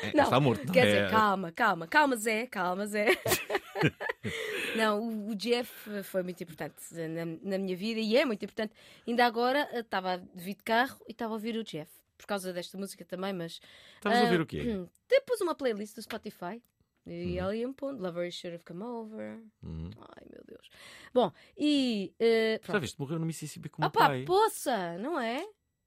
É, 0.03 0.17
Não, 0.17 0.25
está 0.25 0.41
morto, 0.41 0.67
não 0.67 0.73
Quer 0.73 0.87
é? 0.87 0.93
dizer, 0.93 1.11
calma, 1.11 1.53
calma, 1.53 1.87
calma, 1.87 2.17
Zé, 2.17 2.47
calma, 2.47 2.87
Zé. 2.87 3.07
não, 4.77 5.01
o, 5.01 5.31
o 5.31 5.35
Jeff 5.35 6.03
foi 6.05 6.23
muito 6.23 6.43
importante 6.43 6.77
na, 6.95 7.25
na 7.25 7.59
minha 7.59 7.77
vida 7.77 8.01
e 8.01 8.17
é 8.17 8.25
muito 8.25 8.45
importante. 8.45 8.73
Ainda 9.07 9.27
agora 9.27 9.69
eh, 9.73 9.81
estava 9.81 10.15
a 10.15 10.17
vir 10.35 10.55
de 10.55 10.63
carro 10.63 10.99
e 11.09 11.13
estava 11.13 11.33
a 11.33 11.35
ouvir 11.35 11.57
o 11.57 11.65
Jeff, 11.65 11.91
por 12.17 12.27
causa 12.27 12.53
desta 12.53 12.77
música 12.79 13.05
também, 13.05 13.33
mas. 13.33 13.61
Estavas 13.97 14.19
a 14.19 14.21
ah, 14.23 14.25
ouvir 14.25 14.41
o 14.41 14.47
quê? 14.47 14.63
hum, 14.69 14.89
Depois 15.09 15.41
uma 15.41 15.55
playlist 15.55 15.95
do 15.95 16.03
Spotify. 16.03 16.63
E 17.07 17.39
ela 17.39 17.57
ia-me 17.57 17.73
pondo. 17.75 18.01
Lover 18.01 18.31
Should 18.31 18.55
Have 18.57 18.65
Come 18.65 18.85
Over. 18.85 19.39
Uhum. 19.63 19.91
Ai, 19.99 20.27
meu 20.31 20.43
Deus. 20.47 20.69
Bom, 21.13 21.33
e. 21.57 22.15
eh, 22.21 22.61
Já 22.63 22.79
viste, 22.79 23.01
morreu 23.01 23.19
no 23.19 23.27
Mississippi 23.27 23.69
com 23.69 23.83
o 23.83 23.85
Ah 23.87 23.91
pá, 23.91 24.09
pai. 24.09 24.25
poça, 24.25 24.97
não 24.99 25.19
é? 25.19 25.45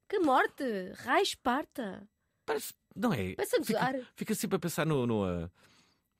Que 0.09 0.19
morte! 0.19 0.63
Raio 0.95 1.23
esparta! 1.23 2.07
Parece, 2.45 2.73
não 2.95 3.13
é? 3.13 3.35
Parece 3.35 3.55
a 3.57 3.63
fica, 3.63 4.07
fica 4.15 4.35
sempre 4.35 4.55
a 4.57 4.59
pensar 4.59 4.85
no. 4.85 5.05
no, 5.07 5.23
ah, 5.23 5.49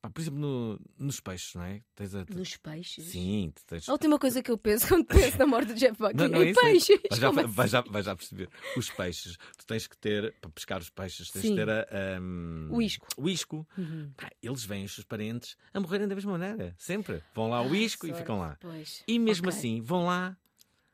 Pá, 0.02 0.10
por 0.10 0.20
exemplo, 0.20 0.38
no- 0.42 0.80
nos 1.00 1.22
peixes, 1.22 1.56
não 1.56 1.64
é? 1.64 1.82
Tens 1.96 2.14
a- 2.14 2.26
Nos 2.30 2.58
peixes? 2.58 3.06
Sim, 3.06 3.54
tens. 3.66 3.88
A 3.88 3.94
última 3.94 4.20
coisa 4.20 4.44
que 4.44 4.52
eu 4.52 4.58
penso 4.58 4.86
quando 4.90 5.06
penso 5.06 5.38
na 5.40 5.46
morte 5.48 5.74
de 5.74 5.80
Jeff 5.80 5.98
Buckley 5.98 6.16
Não, 6.18 6.28
não 6.28 6.42
é 6.42 6.48
é 6.48 6.50
é- 6.50 6.54
peixes. 6.54 7.00
Vais 7.10 7.22
já, 7.22 7.30
assim? 7.30 7.44
vais 7.48 7.72
já- 7.72 7.82
vais 7.88 8.06
já 8.06 8.14
perceber. 8.14 8.50
Os 8.76 8.90
peixes, 8.90 9.38
tu 9.58 9.66
tens 9.66 9.88
que 9.88 9.98
ter, 9.98 10.34
para 10.42 10.50
pescar 10.52 10.82
os 10.82 10.90
peixes, 10.90 11.32
tens 11.32 11.44
Sim. 11.44 11.50
que 11.52 11.56
ter 11.56 11.70
a, 11.70 11.88
um, 12.22 12.68
O 12.72 12.82
isco. 12.82 13.08
O 13.16 13.30
isco. 13.30 13.66
Uhum. 13.78 14.12
Pá, 14.18 14.30
eles 14.42 14.66
veem 14.66 14.84
os 14.84 14.94
seus 14.94 15.06
parentes 15.06 15.56
a 15.74 15.80
morrerem 15.80 16.06
da 16.06 16.16
mesma 16.16 16.38
maneira. 16.38 16.76
Sempre. 16.78 17.24
Vão 17.34 17.48
lá 17.50 17.60
ao 17.60 17.74
isco 17.74 18.06
e 18.06 18.10
sorte. 18.10 18.20
ficam 18.24 18.40
lá. 18.40 18.58
Pois. 18.60 19.04
E 19.08 19.18
mesmo 19.18 19.48
Ok. 19.48 19.58
assim, 19.58 19.82
vão 19.82 20.06
lá. 20.08 20.36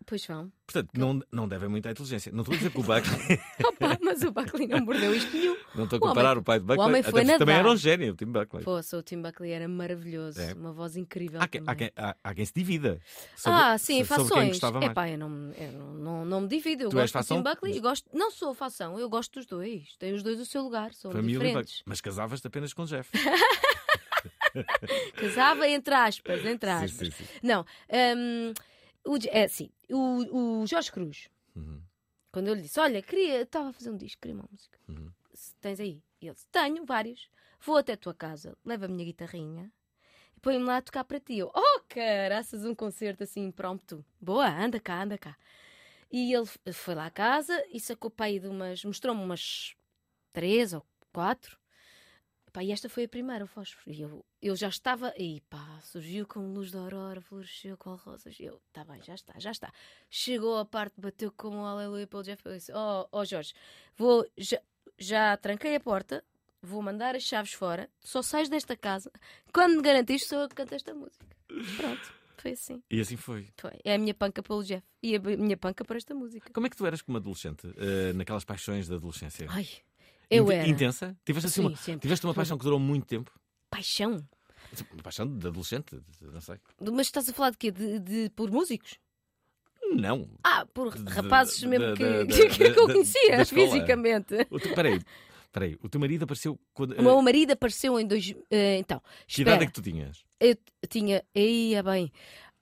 Pois 0.09 0.25
vão. 0.25 0.51
Portanto, 0.65 0.89
não, 0.95 1.21
não 1.31 1.47
devem 1.47 1.69
muito 1.69 1.87
à 1.87 1.91
inteligência. 1.91 2.31
Não 2.31 2.39
estou 2.41 2.55
a 2.55 2.57
dizer 2.57 2.71
que 2.71 2.79
o 2.79 2.83
Buckley. 2.83 3.39
Opa, 3.63 3.97
mas 4.01 4.23
o 4.23 4.31
Buckley 4.31 4.65
não 4.67 4.79
mordeu 4.79 5.13
isto 5.15 5.31
nenhum. 5.37 5.55
não 5.75 5.83
estou 5.83 5.97
a 5.97 5.99
O 5.99 6.03
homem- 6.03 6.15
comparar 6.15 6.37
o, 6.39 6.43
pai 6.43 6.57
de 6.59 6.65
Buckley. 6.65 6.79
O 6.83 6.89
homem 6.89 7.03
foi 7.03 7.11
porque 7.11 7.25
também 7.37 7.53
nadar. 7.55 7.59
era 7.59 7.71
um 7.71 7.77
gênio, 7.77 8.13
o 8.13 8.15
Tim 8.15 8.25
Buckley. 8.25 8.63
Poxa, 8.63 8.97
o 8.97 9.03
Tim 9.03 9.21
Buckley 9.21 9.51
era 9.51 9.67
maravilhoso. 9.67 10.41
É. 10.41 10.53
Uma 10.53 10.73
voz 10.73 10.95
incrível. 10.97 11.39
Há 11.39 11.47
quem, 11.47 11.61
há, 11.65 11.75
quem, 11.75 11.91
há, 11.95 12.15
há 12.23 12.33
quem 12.33 12.43
se 12.43 12.53
divida. 12.55 12.99
sobre- 13.35 13.59
ah, 13.59 13.77
sim, 13.77 14.03
sobre 14.03 14.17
quem 14.23 14.27
fações. 14.27 14.49
gostava 14.49 14.79
mais. 14.79 14.91
Epá, 14.91 15.09
eu 15.09 15.17
não, 15.19 15.51
eu 15.53 15.71
não, 15.73 15.93
não, 15.93 16.25
não 16.25 16.41
me 16.41 16.47
divido. 16.47 16.85
Eu 16.85 16.89
Tu 16.89 16.95
gosto 16.95 17.17
do? 17.19 17.23
Tim 17.25 17.41
Buckley 17.43 17.77
e 17.77 17.79
gosto. 17.79 18.09
Não 18.11 18.31
sou 18.31 18.55
fação, 18.55 18.99
eu 18.99 19.07
gosto 19.07 19.33
dos 19.39 19.45
dois. 19.45 19.95
Tem 19.99 20.11
os 20.13 20.23
dois 20.23 20.39
o 20.39 20.45
seu 20.45 20.63
lugar, 20.63 20.91
são 20.95 21.11
Família 21.11 21.39
diferentes. 21.39 21.83
Mas 21.85 22.01
casavas-te 22.01 22.47
apenas 22.47 22.73
com 22.73 22.85
Jeff. 22.85 23.11
Casava 25.15 25.67
entre 25.67 25.93
aspas, 25.93 26.43
entre 26.45 26.69
Sim, 26.69 26.83
aspas. 26.85 27.07
sim, 27.07 27.11
sim. 27.11 27.23
Não, 27.43 27.65
hum, 28.17 28.53
o, 29.05 29.17
é 29.29 29.43
assim, 29.43 29.69
o, 29.89 30.61
o 30.61 30.67
Jorge 30.67 30.91
Cruz, 30.91 31.29
Uhum. 31.55 31.81
quando 32.31 32.47
eu 32.47 32.53
lhe 32.53 32.61
disse, 32.61 32.79
olha, 32.79 33.01
queria, 33.01 33.41
estava 33.41 33.69
a 33.69 33.73
fazer 33.73 33.89
um 33.91 33.97
disco, 33.97 34.21
queria 34.21 34.35
uma 34.35 34.47
música. 34.51 34.79
Uhum. 34.87 35.11
Se 35.33 35.53
tens 35.55 35.79
aí? 35.79 36.01
E 36.21 36.27
ele 36.27 36.33
disse, 36.33 36.47
tenho 36.51 36.85
vários. 36.85 37.29
Vou 37.59 37.77
até 37.77 37.93
a 37.93 37.97
tua 37.97 38.13
casa, 38.13 38.57
levo 38.63 38.85
a 38.85 38.87
minha 38.87 39.03
guitarrinha 39.05 39.71
e 40.35 40.39
põe-me 40.39 40.63
lá 40.63 40.77
a 40.77 40.81
tocar 40.81 41.03
para 41.03 41.19
ti. 41.19 41.37
Eu, 41.37 41.51
oh, 41.53 41.81
caraças, 41.89 42.63
um 42.63 42.73
concerto 42.73 43.23
assim 43.23 43.45
impromptu. 43.45 44.05
Boa, 44.21 44.47
anda 44.47 44.79
cá, 44.79 45.03
anda 45.03 45.17
cá. 45.17 45.35
E 46.11 46.33
ele 46.33 46.45
foi 46.73 46.95
lá 46.95 47.07
à 47.07 47.11
casa 47.11 47.61
e 47.71 47.79
sacou 47.79 48.09
para 48.09 48.27
aí 48.27 48.39
de 48.39 48.47
umas, 48.47 48.83
mostrou-me 48.85 49.21
umas 49.21 49.75
três 50.31 50.73
ou 50.73 50.85
quatro. 51.11 51.58
Pá, 52.51 52.63
e 52.63 52.71
esta 52.71 52.89
foi 52.89 53.03
a 53.05 53.07
primeira, 53.07 53.43
o 53.43 53.47
fósforo. 53.47 53.83
E 53.95 54.01
eu, 54.01 54.25
eu 54.41 54.55
já 54.55 54.67
estava, 54.69 55.13
e 55.17 55.41
pá, 55.49 55.79
surgiu 55.81 56.25
com 56.25 56.51
luz 56.51 56.71
da 56.71 56.79
aurora, 56.79 57.21
floresceu 57.21 57.77
com 57.77 57.95
rosas. 57.95 58.35
Eu, 58.39 58.61
tá 58.73 58.83
bem, 58.83 59.01
já 59.03 59.13
está, 59.15 59.33
já 59.37 59.51
está. 59.51 59.71
Chegou 60.09 60.57
a 60.57 60.65
parte, 60.65 60.99
bateu 60.99 61.31
com 61.31 61.49
o 61.49 61.65
aleluia 61.65 62.07
pelo 62.07 62.23
Jeff. 62.23 62.41
Eu 62.45 62.53
disse, 62.53 62.71
oh, 62.73 63.07
oh 63.11 63.25
Jorge, 63.25 63.53
vou, 63.95 64.25
já, 64.37 64.59
já 64.97 65.37
tranquei 65.37 65.75
a 65.75 65.79
porta, 65.79 66.23
vou 66.61 66.81
mandar 66.81 67.15
as 67.15 67.23
chaves 67.23 67.53
fora, 67.53 67.89
só 67.99 68.21
sais 68.21 68.49
desta 68.49 68.75
casa. 68.75 69.11
Quando 69.53 69.75
me 69.77 69.81
garantiste, 69.81 70.27
sou 70.27 70.39
eu 70.39 70.49
que 70.49 70.55
canto 70.55 70.73
esta 70.73 70.93
música. 70.93 71.25
Pronto, 71.77 72.13
foi 72.37 72.51
assim. 72.51 72.81
E 72.89 72.99
assim 72.99 73.15
foi. 73.17 73.47
Foi. 73.57 73.79
É 73.83 73.95
a 73.95 73.97
minha 73.97 74.13
panca 74.13 74.41
pelo 74.41 74.63
Jeff 74.63 74.85
e 75.01 75.15
a 75.15 75.19
minha 75.19 75.57
panca 75.57 75.83
para 75.85 75.97
esta 75.97 76.13
música. 76.15 76.51
Como 76.53 76.67
é 76.67 76.69
que 76.69 76.75
tu 76.75 76.85
eras 76.85 77.01
como 77.01 77.17
adolescente? 77.17 77.67
eh, 77.77 78.13
naquelas 78.13 78.43
paixões 78.43 78.87
da 78.87 78.95
adolescência? 78.95 79.47
Ai, 79.49 79.67
eu 80.29 80.51
era. 80.51 80.67
Intensa? 80.67 81.15
Tiveste, 81.25 81.47
assim 81.47 81.61
Sim, 81.61 81.67
uma, 81.67 81.75
sempre. 81.77 82.01
tiveste 82.01 82.25
uma 82.25 82.33
paixão 82.33 82.57
que 82.57 82.63
durou 82.63 82.79
muito 82.79 83.05
tempo? 83.05 83.31
Paixão? 83.69 84.25
Uma 84.93 85.03
paixão 85.03 85.25
de 85.27 85.47
adolescente? 85.47 85.95
de- 85.95 86.27
Não 86.27 86.41
sei. 86.41 86.57
Mas 86.91 87.07
estás 87.07 87.27
a 87.29 87.33
falar 87.33 87.51
de 87.51 87.57
quê? 87.57 87.71
De, 87.71 87.99
de- 87.99 88.29
por 88.35 88.51
músicos? 88.51 88.99
Não. 89.91 90.29
Ah, 90.43 90.65
por 90.73 90.93
De- 90.95 91.11
rapazes 91.11 91.59
de- 91.59 91.67
mesmo 91.67 91.87
de- 91.87 91.93
que, 91.95 92.25
de- 92.25 92.47
que, 92.55 92.63
eu 92.63 92.87
de- 92.87 92.93
conhecia 92.93 93.37
da 93.37 93.41
escola. 93.43 93.67
fisicamente. 93.67 94.35
O 94.51 94.59
teu, 94.59 94.75
peraí, 94.75 95.01
peraí. 95.51 95.77
O 95.81 95.89
teu 95.89 95.99
marido 95.99 96.23
apareceu 96.23 96.59
quando. 96.73 96.91
O 96.97 97.01
meu 97.01 97.21
marido 97.21 97.51
apareceu 97.53 97.99
em 97.99 98.05
dois. 98.05 98.33
eh, 98.51 98.77
então, 98.77 98.99
que 99.25 99.33
espera. 99.41 99.49
idade 99.55 99.63
é 99.63 99.67
que 99.67 99.73
tu 99.73 99.81
tinhas? 99.81 100.23
Eu 100.39 100.55
t- 100.55 100.61
tinha. 100.87 101.23
Ia 101.33 101.81
bem. 101.81 102.11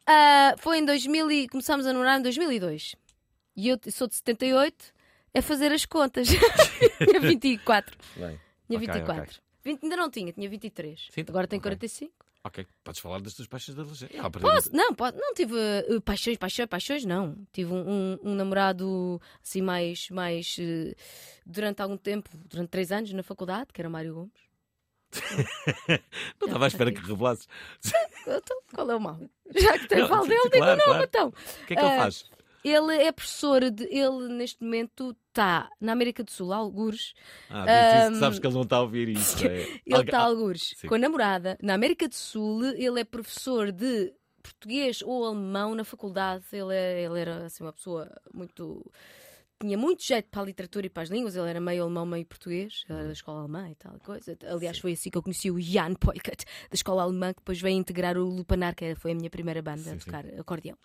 Ah, 0.05 0.55
foi 0.57 0.79
em 0.79 0.85
2000 0.85 1.29
e 1.31 1.47
começámos 1.49 1.85
a 1.85 1.91
namorar 1.91 2.19
em 2.19 2.23
2002. 2.23 2.95
E 3.57 3.67
eu 3.67 3.77
t- 3.77 3.91
sou 3.91 4.07
de 4.07 4.15
78. 4.15 4.93
É 5.37 5.41
fazer 5.41 5.71
as 5.71 5.85
contas. 5.85 6.27
tinha 6.97 7.19
24. 7.21 7.97
Bem, 8.15 8.39
Tinha 8.67 8.79
ok, 8.79 8.87
24. 8.87 9.23
ok. 9.23 9.33
20 9.63 9.83
ainda 9.83 9.97
não 9.97 10.09
tinha, 10.09 10.31
tinha 10.31 10.49
23. 10.49 11.07
Sim, 11.11 11.25
Agora 11.27 11.45
tenho 11.47 11.59
ok. 11.59 11.69
45. 11.71 12.13
Ok, 12.43 12.65
podes 12.81 13.01
falar 13.01 13.19
das 13.19 13.33
tuas 13.33 13.47
paixões 13.47 13.75
de 13.75 13.81
adolescente. 13.81 14.15
Ah, 14.17 14.29
Posso? 14.29 14.73
Não, 14.73 14.93
pode. 14.95 15.17
não 15.17 15.33
tive 15.33 15.53
eh, 15.59 15.99
paixões, 16.05 16.37
paixões, 16.37 16.67
paixões, 16.69 17.03
não. 17.03 17.35
Tive 17.51 17.73
um, 17.73 17.83
um- 17.89 18.19
um 18.23 18.35
namorado 18.35 19.21
assim 19.43 19.61
mais, 19.61 20.09
mais 20.09 20.55
eh, 20.57 20.95
durante 21.45 21.81
algum 21.81 21.97
tempo, 21.97 22.29
durante 22.45 22.69
três 22.69 22.89
anos 22.91 23.11
na 23.11 23.21
faculdade, 23.21 23.73
que 23.73 23.81
era 23.81 23.89
Mário 23.89 24.13
Gomes. 24.13 24.47
Não 26.39 26.47
estava 26.47 26.65
à 26.65 26.67
espera 26.67 26.91
que 26.91 27.01
revelasses. 27.01 27.47
Então, 28.21 28.61
qual 28.73 28.91
é 28.91 28.95
o 28.95 28.99
mal? 28.99 29.19
Já 29.55 29.79
que 29.79 29.87
tem 29.87 30.07
falo 30.07 30.23
sim, 30.23 30.29
dele, 30.29 30.41
digo 30.43 30.57
claro, 30.57 30.81
não, 30.85 31.03
então. 31.03 31.27
O 31.29 31.65
que 31.65 31.73
é 31.73 31.75
que 31.77 31.81
ele 31.81 31.91
Ah, 31.93 31.97
faz? 31.97 32.25
Ele 32.63 32.95
é 32.95 33.11
professor, 33.11 33.69
de, 33.71 33.83
ele 33.85 34.27
neste 34.33 34.61
momento 34.63 35.15
está 35.29 35.69
na 35.79 35.91
América 35.93 36.23
do 36.23 36.31
Sul, 36.31 36.51
algures. 36.51 37.13
Ah, 37.49 37.59
isso 37.65 37.65
que 37.65 38.15
Ahm, 38.15 38.19
sabes 38.19 38.39
que 38.39 38.47
ele 38.47 38.53
não 38.55 38.63
está 38.63 38.77
a 38.77 38.81
ouvir 38.81 39.09
isso. 39.09 39.37
É... 39.47 39.61
Ele 39.85 40.01
está 40.01 40.19
algures 40.19 40.73
Sim. 40.75 40.87
com 40.87 40.95
a 40.95 40.97
namorada. 40.97 41.57
Na 41.61 41.75
América 41.75 42.07
do 42.07 42.15
Sul, 42.15 42.65
ele 42.65 42.99
é 42.99 43.03
professor 43.03 43.71
de 43.71 44.13
português 44.41 45.01
ou 45.01 45.25
alemão 45.25 45.75
na 45.75 45.83
faculdade. 45.83 46.43
Ele, 46.51 46.73
é- 46.75 47.03
ele 47.03 47.19
era 47.19 47.45
assim, 47.45 47.63
uma 47.63 47.73
pessoa 47.73 48.09
muito. 48.33 48.83
Tinha 49.59 49.75
muito 49.77 50.03
jeito 50.03 50.29
para 50.29 50.41
a 50.43 50.45
literatura 50.45 50.85
e 50.85 50.89
para 50.89 51.01
as 51.03 51.09
línguas. 51.09 51.35
Ele 51.35 51.49
era 51.49 51.59
meio 51.59 51.83
alemão, 51.83 52.05
meio 52.05 52.25
português. 52.25 52.83
Ele 52.87 52.99
era 52.99 53.07
da 53.07 53.13
escola 53.13 53.39
alemã 53.39 53.69
e 53.71 53.75
tal 53.75 53.97
coisa. 53.99 54.37
Aliás, 54.47 54.77
foi 54.77 54.91
assim 54.93 55.09
que 55.09 55.17
eu 55.17 55.23
conheci 55.23 55.49
o 55.49 55.59
Jan 55.59 55.95
Poikat, 55.95 56.45
da 56.45 56.75
escola 56.75 57.01
alemã, 57.01 57.33
que 57.33 57.39
depois 57.39 57.59
veio 57.59 57.75
integrar 57.75 58.17
o 58.17 58.23
Lupanar, 58.25 58.75
que 58.75 58.93
foi 58.95 59.13
a 59.13 59.15
minha 59.15 59.29
primeira 59.31 59.61
banda 59.61 59.81
a 59.81 59.83
Sim, 59.83 59.99
sim. 59.99 60.05
tocar 60.05 60.25
acordeão. 60.39 60.77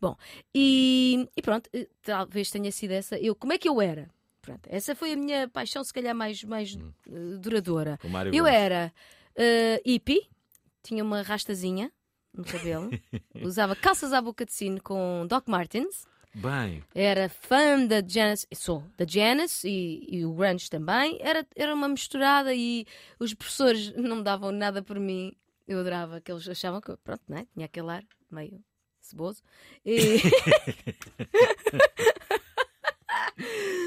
Bom, 0.00 0.14
e, 0.54 1.26
e 1.36 1.40
pronto, 1.40 1.70
eh, 1.72 1.88
talvez 2.02 2.50
tenha 2.50 2.70
sido 2.70 2.90
essa. 2.90 3.18
Eu, 3.18 3.34
como 3.34 3.52
é 3.54 3.58
que 3.58 3.68
eu 3.68 3.80
era? 3.80 4.10
Pronto, 4.42 4.66
essa 4.70 4.94
foi 4.94 5.12
a 5.12 5.16
minha 5.16 5.48
paixão, 5.48 5.82
se 5.82 5.92
calhar 5.92 6.14
mais, 6.14 6.42
mais 6.44 6.76
eh, 6.76 7.38
duradoura. 7.38 7.98
Eu 8.32 8.44
Gomes. 8.44 8.52
era 8.54 8.92
eh, 9.36 9.80
hippie, 9.86 10.28
tinha 10.82 11.02
uma 11.02 11.22
rastazinha 11.22 11.90
no 12.32 12.44
cabelo, 12.44 12.90
usava 13.42 13.74
calças 13.74 14.12
à 14.12 14.20
boca 14.20 14.44
de 14.44 14.52
sino 14.52 14.82
com 14.82 15.26
Doc 15.26 15.48
Martens. 15.48 16.06
Bem, 16.34 16.84
Era 16.94 17.28
fã 17.28 17.84
da 17.86 18.02
Janis, 18.06 18.46
sou 18.54 18.84
da 18.96 19.04
Janis 19.08 19.64
e, 19.64 20.06
e 20.08 20.24
o 20.24 20.32
grunge 20.34 20.70
também. 20.70 21.18
Era, 21.20 21.44
era 21.56 21.74
uma 21.74 21.88
misturada 21.88 22.54
e 22.54 22.86
os 23.18 23.34
professores 23.34 23.92
não 23.96 24.16
me 24.16 24.22
davam 24.22 24.52
nada 24.52 24.82
por 24.82 25.00
mim. 25.00 25.32
Eu 25.66 25.80
adorava 25.80 26.20
que 26.20 26.30
eles 26.30 26.48
achavam 26.48 26.80
que, 26.80 26.96
pronto, 26.98 27.22
né? 27.28 27.46
tinha 27.52 27.66
aquele 27.66 27.90
ar 27.90 28.04
meio 28.30 28.62
ceboso. 29.00 29.42
E, 29.84 30.18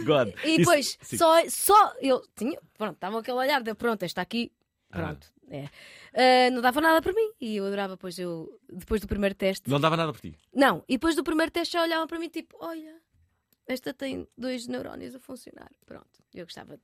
God. 0.05 0.29
e 0.43 0.49
Isso- 0.49 0.57
depois, 0.57 0.97
sim. 1.01 1.17
só, 1.17 1.49
só 1.49 1.93
eu 2.01 2.21
tinha, 2.35 2.59
pronto, 2.77 2.95
estava 2.95 3.19
aquele 3.19 3.37
olhar 3.37 3.61
de 3.61 3.73
pronto, 3.75 4.03
está 4.03 4.21
aqui, 4.21 4.51
pronto. 4.91 5.31
É. 5.49 5.69
Ah, 6.13 6.49
não 6.51 6.61
dava 6.61 6.79
nada 6.79 7.01
para 7.01 7.11
mim 7.13 7.31
e 7.39 7.57
eu 7.57 7.65
adorava, 7.65 7.93
depois 7.95 8.17
eu, 8.17 8.57
depois 8.71 9.01
do 9.01 9.07
primeiro 9.07 9.35
teste, 9.35 9.69
Não 9.69 9.79
dava 9.79 9.97
nada 9.97 10.11
por 10.13 10.21
ti. 10.21 10.35
não, 10.53 10.83
e 10.87 10.93
depois 10.93 11.15
do 11.15 11.23
primeiro 11.23 11.51
teste 11.51 11.73
já 11.73 11.81
olhavam 11.81 12.07
para 12.07 12.19
mim 12.19 12.29
tipo, 12.29 12.55
olha, 12.59 12.95
esta 13.67 13.93
tem 13.93 14.27
dois 14.37 14.67
neurónios 14.67 15.15
a 15.15 15.19
funcionar. 15.19 15.69
Pronto, 15.85 16.07
eu 16.33 16.45
gostava 16.45 16.77
de. 16.77 16.83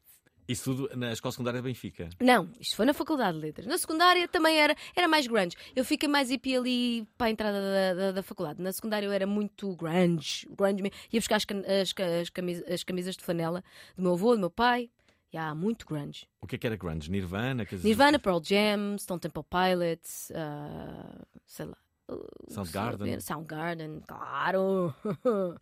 Isso 0.50 0.74
tudo 0.74 0.98
na 0.98 1.12
escola 1.12 1.34
secundária 1.34 1.62
de 1.62 1.68
Benfica. 1.68 2.08
Não, 2.22 2.50
isto 2.58 2.74
foi 2.78 2.86
na 2.86 2.94
Faculdade 2.94 3.38
de 3.38 3.44
Letras. 3.44 3.68
Na 3.68 3.78
secundária 3.78 4.30
também 4.30 4.58
era, 4.58 4.74
era 4.96 5.06
mais 5.06 5.28
grunge. 5.28 5.58
Eu 5.76 5.84
fiquei 5.84 6.08
mais 6.08 6.30
hippie 6.30 6.56
ali 6.56 7.06
para 7.18 7.28
a 7.28 7.30
entrada 7.32 7.60
da, 7.60 7.94
da, 7.94 8.12
da 8.14 8.24
faculdade. 8.24 8.62
Na 8.62 8.72
secundária 8.72 9.06
eu 9.06 9.12
era 9.12 9.28
muito 9.28 9.76
grunge. 9.76 10.48
grunge. 10.50 10.84
Ia 11.12 11.20
buscar 11.20 11.36
as, 11.36 11.46
as, 11.82 11.94
as, 12.22 12.30
camisas, 12.30 12.72
as 12.72 12.82
camisas 12.82 13.18
de 13.18 13.24
flanela 13.26 13.62
do 13.98 14.04
meu 14.04 14.14
avô, 14.14 14.36
do 14.36 14.40
meu 14.40 14.50
pai. 14.50 14.90
Já, 15.34 15.54
muito 15.54 15.86
grunge. 15.86 16.26
O 16.42 16.48
que 16.48 16.56
é 16.56 16.58
que 16.58 16.66
era 16.68 16.76
grunge? 16.78 17.12
Nirvana? 17.12 17.66
dizer- 17.76 17.88
Nirvana, 17.88 18.18
Pearl 18.20 18.40
Jam, 18.42 18.98
Stone 18.98 19.20
Temple 19.20 19.44
Pilots, 19.44 20.32
ah, 20.34 21.22
sei 21.46 21.66
lá. 21.66 21.78
uh, 22.10 22.26
Soundgarden. 22.54 23.20
Soundgarden, 23.20 24.02
claro. 24.08 24.96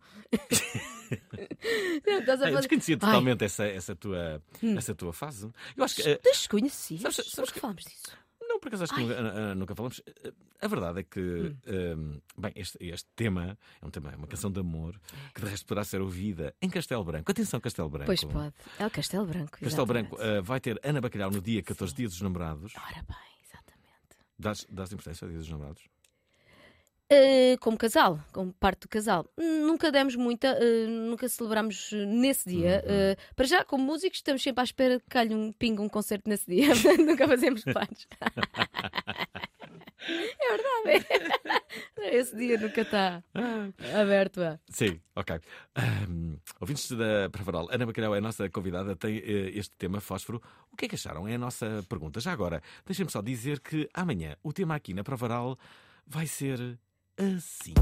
Não, 2.06 2.18
estás 2.20 2.42
a 2.42 2.50
eu 2.50 2.56
desconhecia 2.56 2.94
Ai, 2.96 3.00
totalmente 3.00 3.44
essa, 3.44 3.64
essa, 3.66 3.94
tua, 3.96 4.42
Hum. 4.62 4.76
essa 4.78 4.94
tua 4.94 5.12
fase. 5.12 5.50
Eu 5.76 5.84
acho 5.84 5.96
que. 5.96 6.02
eh, 6.08 6.20
Desconhecias? 6.22 7.00
Sabes, 7.02 7.16
sabes 7.32 7.50
que 7.50 7.54
que- 7.54 7.60
falamos 7.60 7.84
disso? 7.84 8.16
Não, 8.56 8.60
por 8.60 8.68
acaso 8.68 8.84
acho 8.84 8.94
que 8.94 9.00
nunca, 9.02 9.18
ah, 9.18 9.54
nunca 9.54 9.74
falamos. 9.74 10.00
Eh, 10.24 10.32
A 10.62 10.68
verdade 10.68 11.00
é 11.00 11.02
que, 11.02 11.20
Hum. 11.20 11.56
eh, 11.66 11.94
bem, 12.38 12.52
este, 12.56 12.78
este 12.80 13.06
tema 13.14 13.58
é 13.82 13.84
um 13.86 13.90
tema, 13.90 14.10
é 14.10 14.16
uma 14.16 14.26
canção 14.26 14.50
de 14.50 14.58
amor 14.58 14.98
que 15.34 15.42
de 15.42 15.46
resto 15.48 15.66
poderá 15.66 15.84
ser 15.84 16.00
ouvida 16.00 16.54
em 16.62 16.70
Castelo 16.70 17.04
Branco. 17.04 17.30
Atenção, 17.30 17.60
Castelo 17.60 17.90
Branco. 17.90 18.06
Pois 18.06 18.24
pode. 18.24 18.54
É 18.78 18.86
o 18.86 18.90
Castelo 18.90 19.26
Branco. 19.26 19.50
Castelo 19.50 19.68
exatamente. 19.70 20.08
Branco 20.08 20.22
eh, 20.22 20.40
vai 20.40 20.58
ter 20.60 20.80
Ana 20.82 21.00
Bacalhau 21.02 21.30
no 21.30 21.42
dia 21.42 21.62
14, 21.62 21.94
dia 21.94 22.08
dos 22.08 22.20
namorados. 22.22 22.72
Ora 22.74 23.02
bem, 23.02 23.16
exatamente. 23.44 24.16
Dás, 24.38 24.66
dás 24.70 24.90
importância 24.92 25.26
ao 25.26 25.28
dia 25.28 25.38
dos 25.38 25.48
namorados? 25.50 25.82
Uh, 27.12 27.56
como 27.60 27.76
casal, 27.76 28.18
como 28.32 28.52
parte 28.54 28.80
do 28.80 28.88
casal. 28.88 29.30
Nunca 29.36 29.92
demos 29.92 30.16
muita, 30.16 30.58
uh, 30.58 30.88
nunca 30.88 31.28
celebramos 31.28 31.92
nesse 31.92 32.48
dia. 32.48 32.82
Uh, 32.84 33.34
para 33.36 33.46
já, 33.46 33.64
como 33.64 33.84
músicos, 33.84 34.18
estamos 34.18 34.42
sempre 34.42 34.60
à 34.60 34.64
espera 34.64 34.98
que 34.98 35.06
calhe 35.08 35.32
um 35.32 35.52
pingo 35.52 35.84
um 35.84 35.88
concerto 35.88 36.28
nesse 36.28 36.46
dia. 36.46 36.66
nunca 36.98 37.28
fazemos 37.28 37.62
planos. 37.62 38.08
é 40.08 40.56
verdade. 40.56 41.06
Esse 42.12 42.36
dia 42.36 42.58
nunca 42.58 42.80
está 42.80 43.22
aberto 43.94 44.42
a. 44.42 44.58
Sim, 44.68 45.00
ok. 45.14 45.38
Um, 46.08 46.38
ouvintes 46.60 46.90
da 46.90 47.30
Pravaral, 47.30 47.68
Ana 47.70 47.86
Bacalhau 47.86 48.14
é 48.16 48.18
a 48.18 48.20
nossa 48.20 48.48
convidada, 48.50 48.96
tem 48.96 49.18
eh, 49.18 49.50
este 49.54 49.74
tema 49.76 50.00
fósforo. 50.00 50.42
O 50.72 50.76
que 50.76 50.86
é 50.86 50.88
que 50.88 50.96
acharam? 50.96 51.26
É 51.28 51.34
a 51.34 51.38
nossa 51.38 51.84
pergunta. 51.88 52.20
Já 52.20 52.32
agora, 52.32 52.60
deixem-me 52.84 53.10
só 53.10 53.22
dizer 53.22 53.60
que 53.60 53.88
amanhã 53.94 54.36
o 54.42 54.52
tema 54.52 54.74
aqui 54.74 54.92
na 54.92 55.04
Pravaral 55.04 55.58
vai 56.06 56.26
ser 56.26 56.78
assim. 57.18 57.74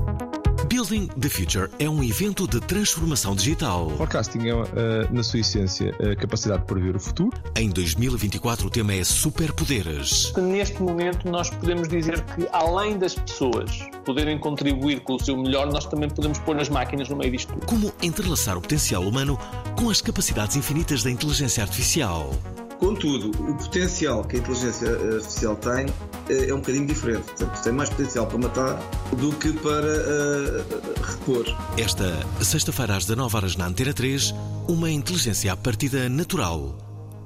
Building 0.68 1.08
the 1.20 1.28
Future 1.28 1.68
é 1.78 1.88
um 1.88 2.02
evento 2.02 2.48
de 2.48 2.60
transformação 2.60 3.34
digital. 3.34 3.90
Podcasting 3.98 4.48
é, 4.48 4.50
eh, 4.50 5.08
na 5.10 5.22
sua 5.22 5.40
essência, 5.40 5.94
a 6.00 6.16
capacidade 6.16 6.62
de 6.62 6.66
prever 6.66 6.96
o 6.96 7.00
futuro. 7.00 7.30
Em 7.56 7.68
2024, 7.68 8.66
o 8.66 8.70
tema 8.70 8.94
é 8.94 9.04
superpoderes. 9.04 10.32
Neste 10.36 10.82
momento, 10.82 11.28
nós 11.28 11.50
podemos 11.50 11.88
dizer 11.88 12.20
que, 12.24 12.48
além 12.52 12.96
das 12.96 13.14
pessoas 13.14 13.70
poderem 14.04 14.38
contribuir 14.38 15.00
com 15.00 15.14
o 15.14 15.20
seu 15.20 15.36
melhor, 15.36 15.66
nós 15.66 15.84
também 15.86 16.08
podemos 16.08 16.38
pôr 16.38 16.58
as 16.58 16.68
máquinas 16.68 17.08
no 17.08 17.16
meio 17.16 17.32
disto 17.32 17.52
tudo. 17.52 17.66
Como 17.66 17.92
entrelaçar 18.02 18.56
o 18.56 18.60
potencial 18.60 19.02
humano 19.02 19.38
com 19.76 19.90
as 19.90 20.00
capacidades 20.00 20.56
infinitas 20.56 21.02
da 21.02 21.10
inteligência 21.10 21.62
artificial. 21.62 22.30
Contudo, 22.78 23.30
o 23.50 23.54
potencial 23.56 24.24
que 24.24 24.36
a 24.36 24.38
inteligência 24.38 24.88
artificial 24.88 25.56
tem 25.56 25.86
eh, 25.86 26.13
é 26.28 26.52
um 26.52 26.58
bocadinho 26.58 26.86
diferente. 26.86 27.24
Portanto, 27.24 27.62
tem 27.62 27.72
mais 27.72 27.90
potencial 27.90 28.26
para 28.26 28.38
matar 28.38 28.76
do 29.16 29.32
que 29.36 29.52
para 29.52 29.86
uh, 29.86 31.02
repor. 31.02 31.44
Esta 31.78 32.44
sexta-feira 32.44 32.96
às 32.96 33.04
19 33.04 33.36
horas 33.36 33.56
na 33.56 33.66
Antena 33.66 33.92
3, 33.92 34.32
uma 34.68 34.90
inteligência 34.90 35.52
à 35.52 35.56
partida 35.56 36.08
natural. 36.08 36.78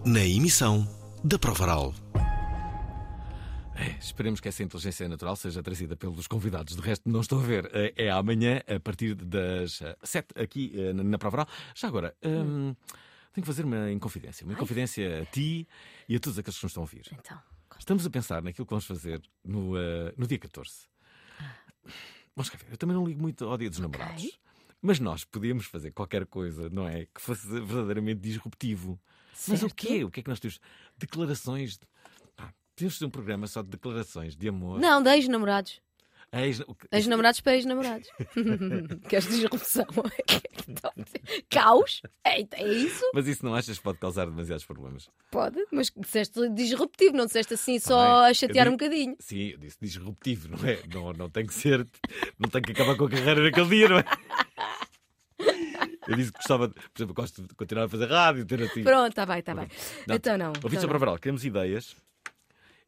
Na 0.04 0.24
emissão 0.24 0.88
da 1.22 1.38
Provaral. 1.38 1.94
É, 3.74 3.96
esperemos 4.00 4.40
que 4.40 4.48
essa 4.48 4.62
inteligência 4.62 5.08
natural 5.08 5.36
seja 5.36 5.62
trazida 5.62 5.96
pelos 5.96 6.26
convidados. 6.26 6.74
De 6.74 6.82
resto, 6.82 7.08
não 7.08 7.20
estou 7.20 7.38
a 7.38 7.42
ver. 7.42 7.70
É, 7.72 8.06
é 8.06 8.10
amanhã, 8.10 8.60
a 8.66 8.80
partir 8.80 9.14
das 9.14 9.80
7 10.02 10.40
aqui 10.40 10.72
eh, 10.74 10.92
na 10.92 11.18
Provaral. 11.18 11.46
Já 11.74 11.86
agora. 11.86 12.14
Hum, 12.24 12.74
tenho 13.32 13.44
que 13.44 13.46
fazer 13.46 13.64
uma 13.64 13.92
inconfidência. 13.92 14.44
Uma 14.44 14.54
inconfidência 14.54 15.22
a 15.22 15.26
ti 15.26 15.66
e 16.08 16.16
a 16.16 16.20
todos 16.20 16.38
aqueles 16.38 16.58
que 16.58 16.64
nos 16.64 16.70
estão 16.70 16.82
a 16.82 16.84
ouvir. 16.84 17.06
Então, 17.12 17.38
Estamos 17.78 18.04
a 18.04 18.10
pensar 18.10 18.42
naquilo 18.42 18.66
que 18.66 18.70
vamos 18.70 18.84
fazer 18.86 19.22
no, 19.44 19.74
uh, 19.74 20.12
no 20.16 20.26
dia 20.26 20.38
14. 20.38 20.86
Vamos 22.36 22.50
cá 22.50 22.58
ver. 22.58 22.66
Eu 22.72 22.76
também 22.76 22.94
não 22.96 23.06
ligo 23.06 23.20
muito 23.20 23.44
ao 23.44 23.56
dia 23.56 23.70
dos 23.70 23.78
namorados. 23.78 24.38
Mas 24.80 25.00
nós 25.00 25.24
podíamos 25.24 25.66
fazer 25.66 25.90
qualquer 25.90 26.26
coisa, 26.26 26.68
não 26.70 26.86
é? 26.88 27.06
Que 27.06 27.20
fosse 27.20 27.46
verdadeiramente 27.48 28.20
disruptivo. 28.20 29.00
Mas 29.48 29.58
o 29.58 29.68
Certo. 29.68 29.74
quê? 29.74 30.04
O 30.04 30.10
que 30.10 30.20
é 30.20 30.22
que 30.22 30.28
nós 30.28 30.38
temos? 30.40 30.58
Declarações. 30.96 31.78
de- 31.78 31.86
Pá, 32.36 32.52
podemos 32.76 32.94
fazer 32.94 33.06
um 33.06 33.10
programa 33.10 33.46
só 33.46 33.62
de 33.62 33.68
declarações 33.70 34.36
de 34.36 34.48
amor. 34.48 34.78
Não, 34.80 35.02
de 35.02 35.10
ex-namorados. 35.10 35.80
Ex- 36.30 36.58
que- 36.58 36.88
Ex-namorados 36.92 37.40
para 37.40 37.54
ex-namorados. 37.56 38.08
Queres 39.08 39.26
disrupção? 39.28 39.86
Caos? 41.48 42.02
É, 42.24 42.40
é 42.42 42.68
isso? 42.68 43.02
Mas 43.14 43.26
isso 43.26 43.44
não 43.44 43.54
achas 43.54 43.78
que 43.78 43.82
pode 43.84 43.98
causar 43.98 44.26
demasiados 44.26 44.64
problemas? 44.64 45.08
Pode, 45.30 45.64
mas 45.72 45.90
disseste 45.96 46.48
disruptivo, 46.50 47.16
não 47.16 47.26
disseste 47.26 47.54
assim 47.54 47.78
só 47.78 48.24
a 48.26 48.34
chatear 48.34 48.68
um 48.68 48.72
di- 48.72 48.76
bocadinho. 48.76 49.16
Sim, 49.20 49.50
eu 49.52 49.58
disse 49.58 49.78
disruptivo, 49.80 50.48
não 50.48 50.68
é? 50.68 50.78
Não, 50.92 51.12
não 51.14 51.30
tem 51.30 51.46
que 51.46 51.54
ser. 51.54 51.86
Não 52.38 52.48
tem 52.50 52.60
que 52.60 52.72
acabar 52.72 52.96
com 52.96 53.04
a 53.06 53.10
carreira 53.10 53.42
naquele 53.42 53.68
dia, 53.68 53.88
não 53.88 53.98
é? 53.98 54.04
Eu 56.06 56.16
disse 56.16 56.32
que 56.32 56.38
gostava, 56.38 56.68
de, 56.68 56.74
por 56.74 56.90
exemplo, 56.96 57.14
gosto 57.14 57.42
de 57.42 57.54
continuar 57.54 57.84
a 57.84 57.88
fazer 57.88 58.06
rádio, 58.06 58.44
ter 58.46 58.62
assim. 58.62 58.82
Pronto, 58.82 59.10
está 59.10 59.26
bem, 59.26 59.38
está 59.40 59.54
bem. 59.54 59.68
Então 60.08 60.38
não. 60.38 60.48
Ouvintes 60.48 60.64
então 60.72 60.82
não. 60.82 60.88
Provaral, 60.88 61.18
queremos 61.18 61.44
ideias. 61.44 61.94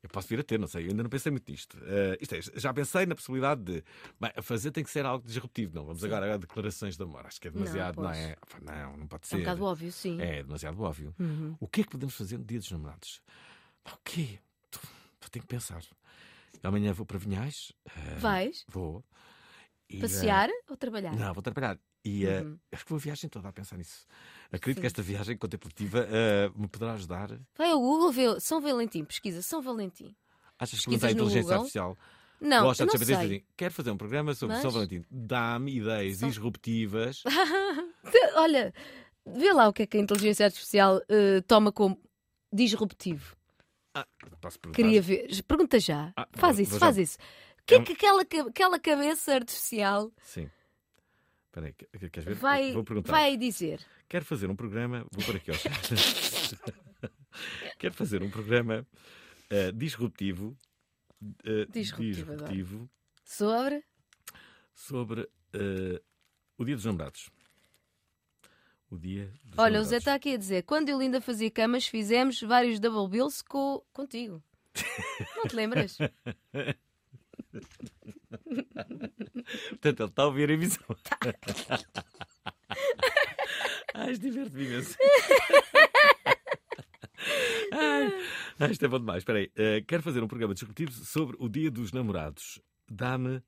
Eu 0.03 0.09
posso 0.09 0.29
vir 0.29 0.41
a 0.41 0.43
ter, 0.43 0.59
não 0.59 0.67
sei, 0.67 0.87
eu 0.87 0.91
ainda 0.91 1.03
não 1.03 1.11
pensei 1.11 1.31
muito 1.31 1.51
nisto. 1.51 1.77
Eh, 1.83 2.17
isto 2.23 2.35
é, 2.35 2.41
já 2.59 2.73
pensei 2.73 3.05
na 3.05 3.15
possibilidade 3.15 3.63
de. 3.63 3.85
Bem, 4.19 4.33
a 4.35 4.41
fazer 4.43 4.71
tem 4.71 4.83
que 4.83 4.89
ser 4.91 5.05
algo 5.05 5.27
disruptivo, 5.27 5.75
não. 5.75 5.85
Vamos 5.85 6.03
agora 6.03 6.35
a 6.35 6.37
declarações 6.39 6.97
de 6.97 7.03
amor. 7.03 7.27
Acho 7.27 7.39
que 7.39 7.49
é 7.49 7.51
Não, 7.51 7.59
demasiado, 7.59 7.97
não, 8.01 8.05
pois. 8.05 8.19
é? 8.19 8.37
Não, 8.63 8.97
não 8.97 9.07
pode 9.07 9.25
É 9.25 9.27
ser. 9.29 9.37
um 9.37 9.39
bocado 9.41 9.65
óbvio, 9.65 9.93
sim. 9.93 10.21
É, 10.21 10.43
demasiado 10.43 10.81
óbvio. 10.81 11.15
Uhum. 11.19 11.55
O 11.61 11.69
que 11.69 11.83
é 11.83 11.85
que 11.85 11.91
podemos 11.91 12.15
fazer 12.15 12.39
no 12.39 12.45
dia 12.45 12.59
dos 12.59 12.71
namorados? 12.71 13.21
O 13.87 13.97
quê? 14.03 14.39
Tenho 15.31 15.43
que 15.43 15.49
pensar. 15.49 15.83
Amanhã 16.63 16.93
vou 16.93 17.05
para 17.07 17.19
Vinhais. 17.19 17.73
eh, 17.87 18.15
Vais? 18.19 18.65
Vou. 18.69 19.05
E, 19.89 20.01
Passear 20.01 20.49
ou 20.69 20.77
trabalhar? 20.77 21.15
Não, 21.15 21.33
vou 21.35 21.43
trabalhar. 21.43 21.79
E 22.05 22.27
eh, 22.27 22.41
Uhum. 22.43 22.59
acho 22.73 22.85
que 22.85 22.91
vou 22.91 22.97
a 22.97 23.01
viagem 23.01 23.29
toda 23.29 23.49
a 23.49 23.53
pensar 23.53 23.77
nisso. 23.77 24.07
Acredito 24.51 24.77
Sim. 24.77 24.81
que 24.81 24.87
esta 24.87 25.03
viagem 25.03 25.37
contemplativa 25.37 26.07
eh, 26.11 26.51
me 26.57 26.67
poderá 26.67 26.95
ajudar. 26.95 27.39
Vai 27.57 27.71
ao 27.71 27.79
Google, 27.79 28.11
vê 28.11 28.41
São 28.41 28.61
Valentim, 28.61 29.05
pesquisa 29.05 29.43
São 29.43 29.61
Valentim. 29.61 30.15
Achas 30.59 30.85
que 30.85 30.95
usa 30.95 31.09
a 31.09 31.11
inteligência 31.11 31.43
Google? 31.43 31.57
artificial? 31.59 31.99
Não, 32.41 32.63
Gosta 32.65 32.87
de 32.87 32.93
não 32.93 32.99
saber 32.99 33.29
sei. 33.29 33.45
quero 33.55 33.75
fazer 33.75 33.91
um 33.91 33.99
programa 33.99 34.35
sobre 34.35 34.55
Mas- 34.55 34.63
São 34.63 34.71
Valentim. 34.71 35.05
Dá-me 35.11 35.77
ideias 35.77 36.19
disruptivas. 36.21 37.23
Olha, 38.37 38.73
vê 39.27 39.53
lá 39.53 39.69
o 39.69 39.73
que 39.73 39.83
é 39.83 39.87
que 39.87 39.97
a 39.99 40.01
inteligência 40.01 40.47
artificial 40.47 41.01
eh, 41.09 41.43
toma 41.47 41.71
como 41.71 42.01
disruptivo. 42.53 43.37
Posso 44.41 44.59
perguntar? 44.59 44.83
Queria 44.83 45.03
ver. 45.03 45.43
Pergunta 45.45 45.79
já. 45.79 46.13
Ah, 46.17 46.27
faz 46.33 46.57
vou- 46.57 46.63
isso, 46.63 46.71
vou 46.73 46.81
faz 46.81 46.97
já- 46.97 47.03
isso. 47.03 47.19
O 47.61 47.63
que 47.67 47.75
é 47.75 47.77
É 47.77 47.81
um- 47.81 47.85
que 47.85 47.93
aquela, 47.93 48.23
aquela 48.49 48.79
cabeça 48.79 49.35
artificial 49.35 50.11
Sim. 50.23 50.49
Espera 51.51 51.67
aí, 51.67 51.73
que- 51.73 51.87
queres 52.11 52.25
ver? 52.25 52.35
vai, 52.37 52.73
Vou 52.73 52.85
perguntar. 52.85 53.11
vai 53.11 53.37
dizer? 53.37 53.81
Quero 54.09 54.25
fazer 54.25 54.49
um 54.49 54.55
programa. 54.55 55.05
Vou 55.11 55.25
por 55.25 55.35
aqui, 55.37 55.51
ó. 55.51 55.55
Quero 57.79 57.93
fazer 57.95 58.23
um 58.23 58.31
programa 58.31 58.87
eh, 59.51 59.73
disruptivo. 59.73 60.57
eh, 61.45 61.67
Disruptivo, 61.67 62.31
disruptivo 62.33 62.91
Sobre? 63.25 63.85
sobre 64.73 65.29
eh, 65.53 66.01
o 66.57 66.65
Dia 66.65 66.77
dos 66.77 66.85
Namorados. 66.85 67.31
O 68.89 68.97
Dia 68.97 69.27
dos 69.45 69.59
Olha, 69.59 69.81
o 69.81 69.83
Namorados. 69.83 69.89
Zé 69.89 69.97
está 69.97 70.15
aqui 70.15 70.35
a 70.35 70.37
dizer: 70.37 70.63
quando 70.63 70.89
eu 70.89 70.99
linda 70.99 71.21
fazia 71.21 71.51
camas, 71.51 71.85
fizemos 71.87 72.41
vários 72.43 72.79
double 72.79 73.09
bills 73.11 73.43
com... 73.43 73.83
contigo. 73.93 74.41
Não 75.37 75.47
te 75.49 75.57
lembras? 75.57 75.99
Portanto, 79.71 80.01
ele 80.01 80.09
está 80.09 80.23
a 80.23 80.27
ouvir 80.27 80.51
a 80.51 80.53
emissão. 80.53 80.85
Ai, 83.95 84.13
isto 84.13 84.23
diverte-me 84.23 84.65
imenso. 84.65 84.97
Ai, 88.59 88.71
isto 88.71 88.85
é 88.85 88.89
bom 88.89 88.99
demais. 88.99 89.19
Espera 89.19 89.39
aí. 89.39 89.51
Eh, 89.57 89.83
quero 89.87 90.03
fazer 90.03 90.23
um 90.23 90.29
programa 90.29 90.55
disruptivo 90.55 90.93
sobre 90.93 91.37
o 91.39 91.49
Dia 91.49 91.71
dos 91.71 91.93
Namorados. 91.93 92.61
Dá-me 92.91 93.43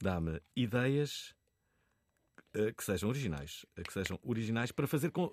dá-me 0.00 0.40
ideias 0.56 1.34
eh, 2.54 2.72
que 2.72 2.82
sejam 2.84 3.08
originais. 3.08 3.64
eh, 3.76 3.82
Que 3.82 3.92
sejam 3.92 4.18
originais 4.22 4.72
para 4.72 4.86
fazer 4.86 5.10
com, 5.10 5.30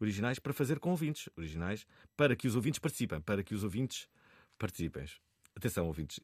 originais 0.00 0.38
para 0.38 0.52
fazer 0.52 0.78
com 0.78 0.90
ouvintes. 0.90 1.28
Originais 1.36 1.86
para 2.16 2.34
que 2.36 2.46
os 2.48 2.56
ouvintes 2.56 2.78
participem. 2.78 3.20
Para 3.20 3.42
que 3.42 3.54
os 3.54 3.64
ouvintes 3.64 4.08
participem. 4.58 5.06
Atenção, 5.56 5.86
ouvintes. 5.86 6.20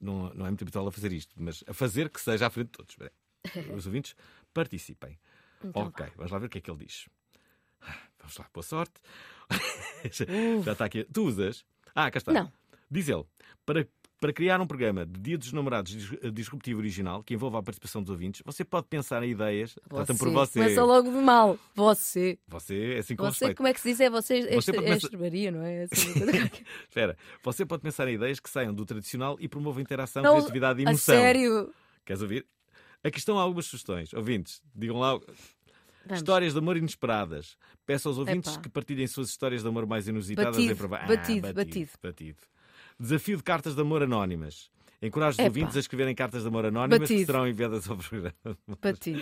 Não, 0.00 0.32
não 0.34 0.46
é 0.46 0.48
muito 0.48 0.62
habitual 0.62 0.86
a 0.86 0.92
fazer 0.92 1.12
isto, 1.12 1.34
mas 1.36 1.64
a 1.66 1.74
fazer 1.74 2.08
que 2.08 2.20
seja 2.20 2.46
à 2.46 2.50
frente 2.50 2.66
de 2.68 2.72
todos. 2.72 2.96
Os 3.74 3.86
ouvintes 3.86 4.14
participem. 4.54 5.18
Então 5.64 5.86
ok, 5.86 6.06
vamos 6.16 6.32
lá 6.32 6.38
ver 6.38 6.46
o 6.46 6.48
que 6.48 6.58
é 6.58 6.60
que 6.60 6.70
ele 6.70 6.84
diz. 6.84 7.08
Ah, 7.80 7.98
Vamos 8.18 8.36
lá, 8.36 8.46
boa 8.52 8.62
sorte. 8.62 8.94
Já 10.64 10.72
está 10.72 10.84
aqui. 10.84 11.04
Tu 11.12 11.24
usas? 11.24 11.64
Ah, 11.94 12.10
cá 12.10 12.18
está. 12.18 12.32
Não. 12.32 12.52
Diz 12.90 13.08
ele, 13.08 13.24
para, 13.66 13.86
para 14.22 14.32
criar 14.32 14.60
um 14.60 14.66
programa 14.68 15.04
de 15.04 15.18
Dia 15.20 15.36
dos 15.36 15.52
Namorados 15.52 15.90
dis- 15.90 16.32
disruptivo 16.32 16.78
original 16.78 17.24
que 17.24 17.34
envolva 17.34 17.58
a 17.58 17.62
participação 17.62 18.00
dos 18.00 18.10
ouvintes, 18.10 18.40
você 18.44 18.64
pode 18.64 18.86
pensar 18.86 19.20
em 19.24 19.30
ideias. 19.30 19.74
Tratam 19.88 20.16
por 20.16 20.30
você. 20.30 20.60
Começa 20.60 20.84
logo 20.84 21.10
de 21.10 21.16
mal. 21.16 21.58
Você. 21.74 22.38
Você 22.46 22.94
é 22.94 22.98
assim 23.00 23.16
com 23.16 23.24
Você, 23.24 23.46
respeito. 23.46 23.56
como 23.56 23.66
é 23.68 23.74
que 23.74 23.80
se 23.80 23.88
diz? 23.90 23.98
É 24.00 24.08
você, 24.08 24.42
Você 24.54 24.70
é 24.70 24.74
pensar- 24.80 24.96
estrebaria, 24.96 25.50
não 25.50 25.62
é? 25.62 25.82
Assim, 25.90 26.12
coisa 26.12 26.32
qualquer. 26.38 26.62
Espera, 26.88 27.16
você 27.42 27.66
pode 27.66 27.82
pensar 27.82 28.06
em 28.06 28.14
ideias 28.14 28.38
que 28.38 28.48
saiam 28.48 28.72
do 28.72 28.86
tradicional 28.86 29.36
e 29.40 29.48
promovam 29.48 29.82
interação, 29.82 30.22
Não, 30.22 30.34
criatividade 30.34 30.80
e 30.80 30.86
a 30.86 30.90
emoção. 30.90 31.14
sério? 31.16 31.74
Queres 32.06 32.22
ouvir? 32.22 32.46
Aqui 33.02 33.18
estão 33.18 33.36
algumas 33.38 33.66
sugestões. 33.66 34.12
Ouvintes, 34.14 34.62
digam 34.72 34.98
lá. 35.00 35.14
Vamos. 35.16 36.18
Histórias 36.18 36.52
de 36.52 36.58
amor 36.60 36.76
inesperadas. 36.76 37.56
Peço 37.84 38.08
aos 38.08 38.18
ouvintes 38.18 38.52
Epá. 38.52 38.62
que 38.62 38.68
partilhem 38.68 39.06
suas 39.08 39.28
histórias 39.30 39.62
de 39.62 39.68
amor 39.68 39.84
mais 39.86 40.06
inusitadas 40.06 40.54
Batido, 40.56 40.72
em 40.72 40.76
prova- 40.76 40.96
Ah, 40.98 41.06
batido, 41.08 41.52
batido, 41.52 41.90
batido. 42.02 42.38
Desafio 43.02 43.36
de 43.36 43.42
cartas 43.42 43.74
de 43.74 43.80
amor 43.80 44.00
anónimas. 44.04 44.70
Encorajo 45.02 45.36
os 45.36 45.44
ouvintes 45.44 45.76
a 45.76 45.80
escreverem 45.80 46.14
cartas 46.14 46.42
de 46.42 46.48
amor 46.48 46.64
anónimas 46.64 47.08
que 47.08 47.14
Batido. 47.14 47.26
serão 47.26 47.48
enviadas 47.48 47.90
ao 47.90 47.96
programa. 47.96 48.32
Batido. 48.80 49.20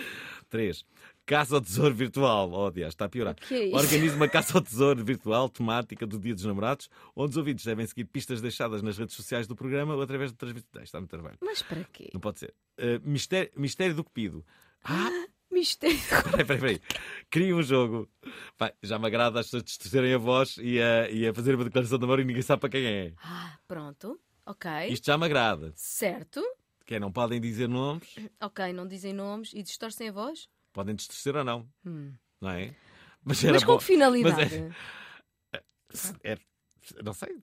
3. 0.50 0.84
Caça 1.24 1.54
ao 1.54 1.62
tesouro 1.62 1.94
virtual. 1.94 2.52
Oh, 2.52 2.70
Deus, 2.70 2.88
está 2.88 3.06
a 3.06 3.08
piorar. 3.08 3.34
que 3.36 3.54
é 3.54 3.64
isso? 3.68 3.76
Organiza 3.76 4.16
uma 4.16 4.28
caça 4.28 4.58
ao 4.58 4.62
tesouro 4.62 5.02
virtual 5.02 5.48
temática 5.48 6.06
do 6.06 6.18
Dia 6.18 6.34
dos 6.34 6.44
Namorados, 6.44 6.90
onde 7.16 7.30
os 7.30 7.36
ouvintes 7.38 7.64
devem 7.64 7.86
seguir 7.86 8.04
pistas 8.04 8.42
deixadas 8.42 8.82
nas 8.82 8.98
redes 8.98 9.16
sociais 9.16 9.46
do 9.46 9.56
programa 9.56 9.94
ou 9.94 10.02
através 10.02 10.30
de 10.30 10.36
transmissões. 10.36 10.84
Está 10.84 10.98
muito 11.00 11.08
trabalho. 11.08 11.38
Mas 11.40 11.62
para 11.62 11.82
quê? 11.84 12.10
Não 12.12 12.20
pode 12.20 12.40
ser. 12.40 12.52
Uh, 12.78 13.00
mistério, 13.02 13.50
mistério 13.56 13.94
do 13.94 14.04
Cupido. 14.04 14.44
Ah! 14.84 15.08
Mistério. 15.50 15.98
Peraí, 16.30 16.44
peraí, 16.44 16.60
peraí. 16.60 16.80
Cria 17.28 17.56
um 17.56 17.62
jogo. 17.62 18.08
Vai, 18.58 18.72
já 18.82 18.98
me 18.98 19.06
agrada 19.06 19.40
as 19.40 19.46
pessoas 19.46 19.64
distorcerem 19.64 20.14
a 20.14 20.18
voz 20.18 20.56
e 20.58 20.80
a, 20.80 21.10
e 21.10 21.26
a 21.26 21.34
fazer 21.34 21.54
uma 21.56 21.64
declaração 21.64 21.98
de 21.98 22.04
amor 22.04 22.20
e 22.20 22.24
ninguém 22.24 22.42
sabe 22.42 22.60
para 22.60 22.70
quem 22.70 22.86
é. 22.86 23.12
Ah, 23.22 23.58
pronto. 23.66 24.20
Ok. 24.46 24.70
Isto 24.88 25.06
já 25.06 25.18
me 25.18 25.26
agrada. 25.26 25.72
Certo. 25.74 26.40
Que 26.86 26.94
é, 26.96 27.00
não 27.00 27.12
podem 27.12 27.40
dizer 27.40 27.68
nomes, 27.68 28.16
Ok, 28.40 28.72
não 28.72 28.86
dizem 28.86 29.12
nomes 29.12 29.52
e 29.54 29.62
distorcem 29.62 30.08
a 30.08 30.12
voz? 30.12 30.48
podem 30.72 30.94
distorcer 30.94 31.34
ou 31.36 31.44
não. 31.44 31.68
Hum. 31.84 32.12
Não 32.40 32.50
é? 32.50 32.74
Mas 33.24 33.42
era 33.44 33.58
com 33.60 33.66
bom. 33.72 33.78
que 33.78 33.84
finalidade? 33.84 34.72
Mas 35.92 36.14
é- 36.22 36.32
é- 36.32 36.38
não 37.04 37.12
sei. 37.12 37.38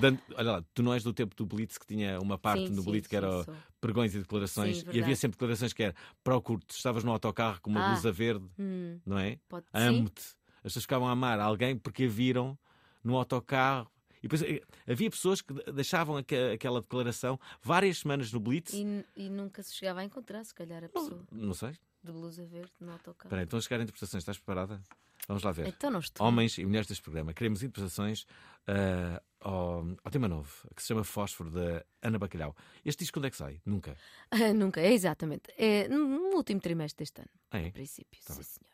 Dan- 0.00 0.18
Olha 0.34 0.52
lá, 0.52 0.64
tu 0.74 0.82
não 0.82 0.92
és 0.94 1.02
do 1.02 1.12
tempo 1.12 1.34
do 1.36 1.46
Blitz 1.46 1.78
que 1.78 1.86
tinha 1.86 2.18
uma 2.20 2.36
parte 2.38 2.68
Sim, 2.68 2.74
no 2.74 2.82
sim, 2.82 2.90
Blitz 2.90 3.06
que 3.06 3.16
sim, 3.18 3.24
era 3.24 3.44
sou. 3.44 3.54
pregões 3.80 4.14
e 4.14 4.18
declarações 4.18 4.78
Sim, 4.78 4.86
e 4.92 5.00
havia 5.02 5.16
sempre 5.16 5.36
declarações 5.36 5.72
que 5.72 5.82
era 5.82 5.94
procuro, 6.24 6.60
tu 6.66 6.74
estavas 6.74 7.04
no 7.04 7.10
autocarro 7.12 7.60
com 7.60 7.70
uma 7.70 7.84
Ah. 7.84 7.92
blusa 7.92 8.10
verde, 8.12 8.46
Hum. 8.58 8.98
não 9.06 9.18
é? 9.18 9.38
Pode- 9.48 9.66
sim. 9.66 9.78
Amo-te. 9.78 10.22
As 10.58 10.62
pessoas 10.64 10.82
ficavam 10.84 11.08
a 11.08 11.12
amar 11.12 11.38
alguém 11.40 11.76
porque 11.76 12.04
a 12.04 12.08
viram 12.08 12.58
no 13.02 13.16
autocarro. 13.16 13.90
E 14.18 14.22
depois 14.28 14.42
eh, 14.42 14.60
havia 14.86 15.10
pessoas 15.10 15.40
que 15.40 15.52
de- 15.52 15.72
deixavam 15.72 16.16
aque- 16.16 16.52
aquela 16.54 16.80
declaração 16.80 17.38
várias 17.62 17.98
semanas 17.98 18.32
no 18.32 18.40
Blitz. 18.40 18.72
E, 18.74 19.04
e 19.16 19.28
nunca 19.30 19.62
se 19.62 19.74
chegava 19.74 20.00
a 20.00 20.04
encontrar, 20.04 20.44
se 20.44 20.54
calhar, 20.54 20.82
a 20.84 20.88
pessoa 20.88 21.24
Não 21.30 21.54
sei. 21.54 21.72
de 22.02 22.12
blusa 22.12 22.44
verde 22.46 22.72
no 22.80 22.92
autocarro. 22.92 23.26
Espera 23.28 23.40
aí, 23.40 23.44
estão 23.44 23.58
a 23.58 23.62
chegar 23.62 23.80
interpretações. 23.82 24.22
Estás 24.22 24.38
preparada? 24.38 24.82
Vamos 25.26 25.42
lá 25.42 25.52
ver. 25.52 25.66
Então 25.68 25.90
não 25.90 26.00
estou. 26.00 26.26
Homens 26.26 26.56
e 26.58 26.64
mulheres 26.64 26.86
deste 26.86 27.02
programa. 27.02 27.34
Queremos 27.34 27.62
interpretações 27.62 28.24
ah, 28.66 29.22
ao, 29.40 29.84
ao 30.02 30.10
tema 30.10 30.26
novo, 30.26 30.50
que 30.74 30.80
se 30.80 30.88
chama 30.88 31.04
Fósforo, 31.04 31.50
da 31.50 31.84
Ana 32.00 32.18
Bacalhau. 32.18 32.56
Este 32.84 33.00
disco 33.00 33.18
quando 33.18 33.26
é 33.26 33.30
que 33.30 33.36
sai? 33.36 33.60
Nunca. 33.66 33.96
Ah, 34.30 34.52
nunca, 34.54 34.80
é 34.80 34.92
exatamente. 34.92 35.52
É 35.58 35.86
no 35.88 36.34
último 36.34 36.60
trimestre 36.60 37.02
deste 37.04 37.20
ano, 37.20 37.30
Ah, 37.50 37.58
é? 37.60 37.66
em 37.66 37.70
princípio. 37.72 38.18
Tá 38.24 38.32
sim, 38.32 38.40
bem. 38.40 38.44
senhor. 38.44 38.70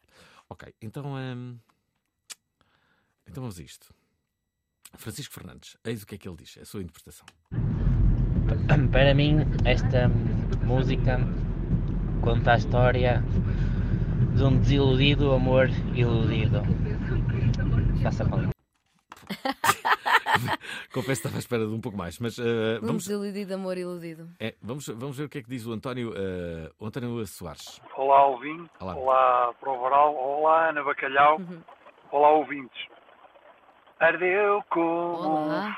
Ok, 0.48 0.74
então. 0.80 1.14
hum, 1.14 1.58
então 3.26 3.42
vamos 3.42 3.58
a 3.58 3.62
isto. 3.62 3.92
Francisco 4.96 5.34
Fernandes, 5.34 5.76
eis 5.84 6.02
o 6.02 6.06
que 6.06 6.14
é 6.14 6.18
que 6.18 6.28
ele 6.28 6.36
diz, 6.36 6.58
a 6.60 6.64
sua 6.64 6.80
interpretação. 6.80 7.26
Para 8.92 9.14
mim, 9.14 9.38
esta 9.64 10.08
música 10.64 11.18
conta 12.22 12.52
a 12.52 12.56
história 12.56 13.22
de 14.36 14.42
um 14.44 14.58
desiludido 14.58 15.32
amor 15.32 15.68
iludido. 15.94 16.62
Faça 18.02 18.24
com 18.24 18.44
Confesso 20.92 21.22
que 21.22 21.28
estava 21.28 21.36
à 21.36 21.38
espera 21.38 21.66
de 21.66 21.72
um 21.72 21.80
pouco 21.80 21.98
mais, 21.98 22.18
mas 22.18 22.38
Um 22.38 22.80
vamos, 22.80 23.04
desiludido 23.04 23.54
amor 23.54 23.76
iludido. 23.76 24.28
é, 24.38 24.54
vamos, 24.62 24.86
vamos 24.88 25.16
ver 25.16 25.24
o 25.24 25.28
que 25.28 25.38
é 25.38 25.42
que 25.42 25.48
diz 25.48 25.66
o 25.66 25.72
António, 25.72 26.12
ah, 26.16 26.70
o 26.78 26.86
António 26.86 27.26
Soares. 27.26 27.80
Olá, 27.96 28.26
ouvinte. 28.26 28.70
Olá. 28.80 28.94
Olá, 28.96 29.54
Provaral. 29.54 30.14
Olá, 30.14 30.70
Ana 30.70 30.84
Bacalhau. 30.84 31.38
Uhum. 31.38 31.60
Olá, 32.12 32.30
ouvintes. 32.30 32.78
Ardeu 34.04 34.62
como 34.68 35.16
Olá. 35.16 35.68
um 35.68 35.72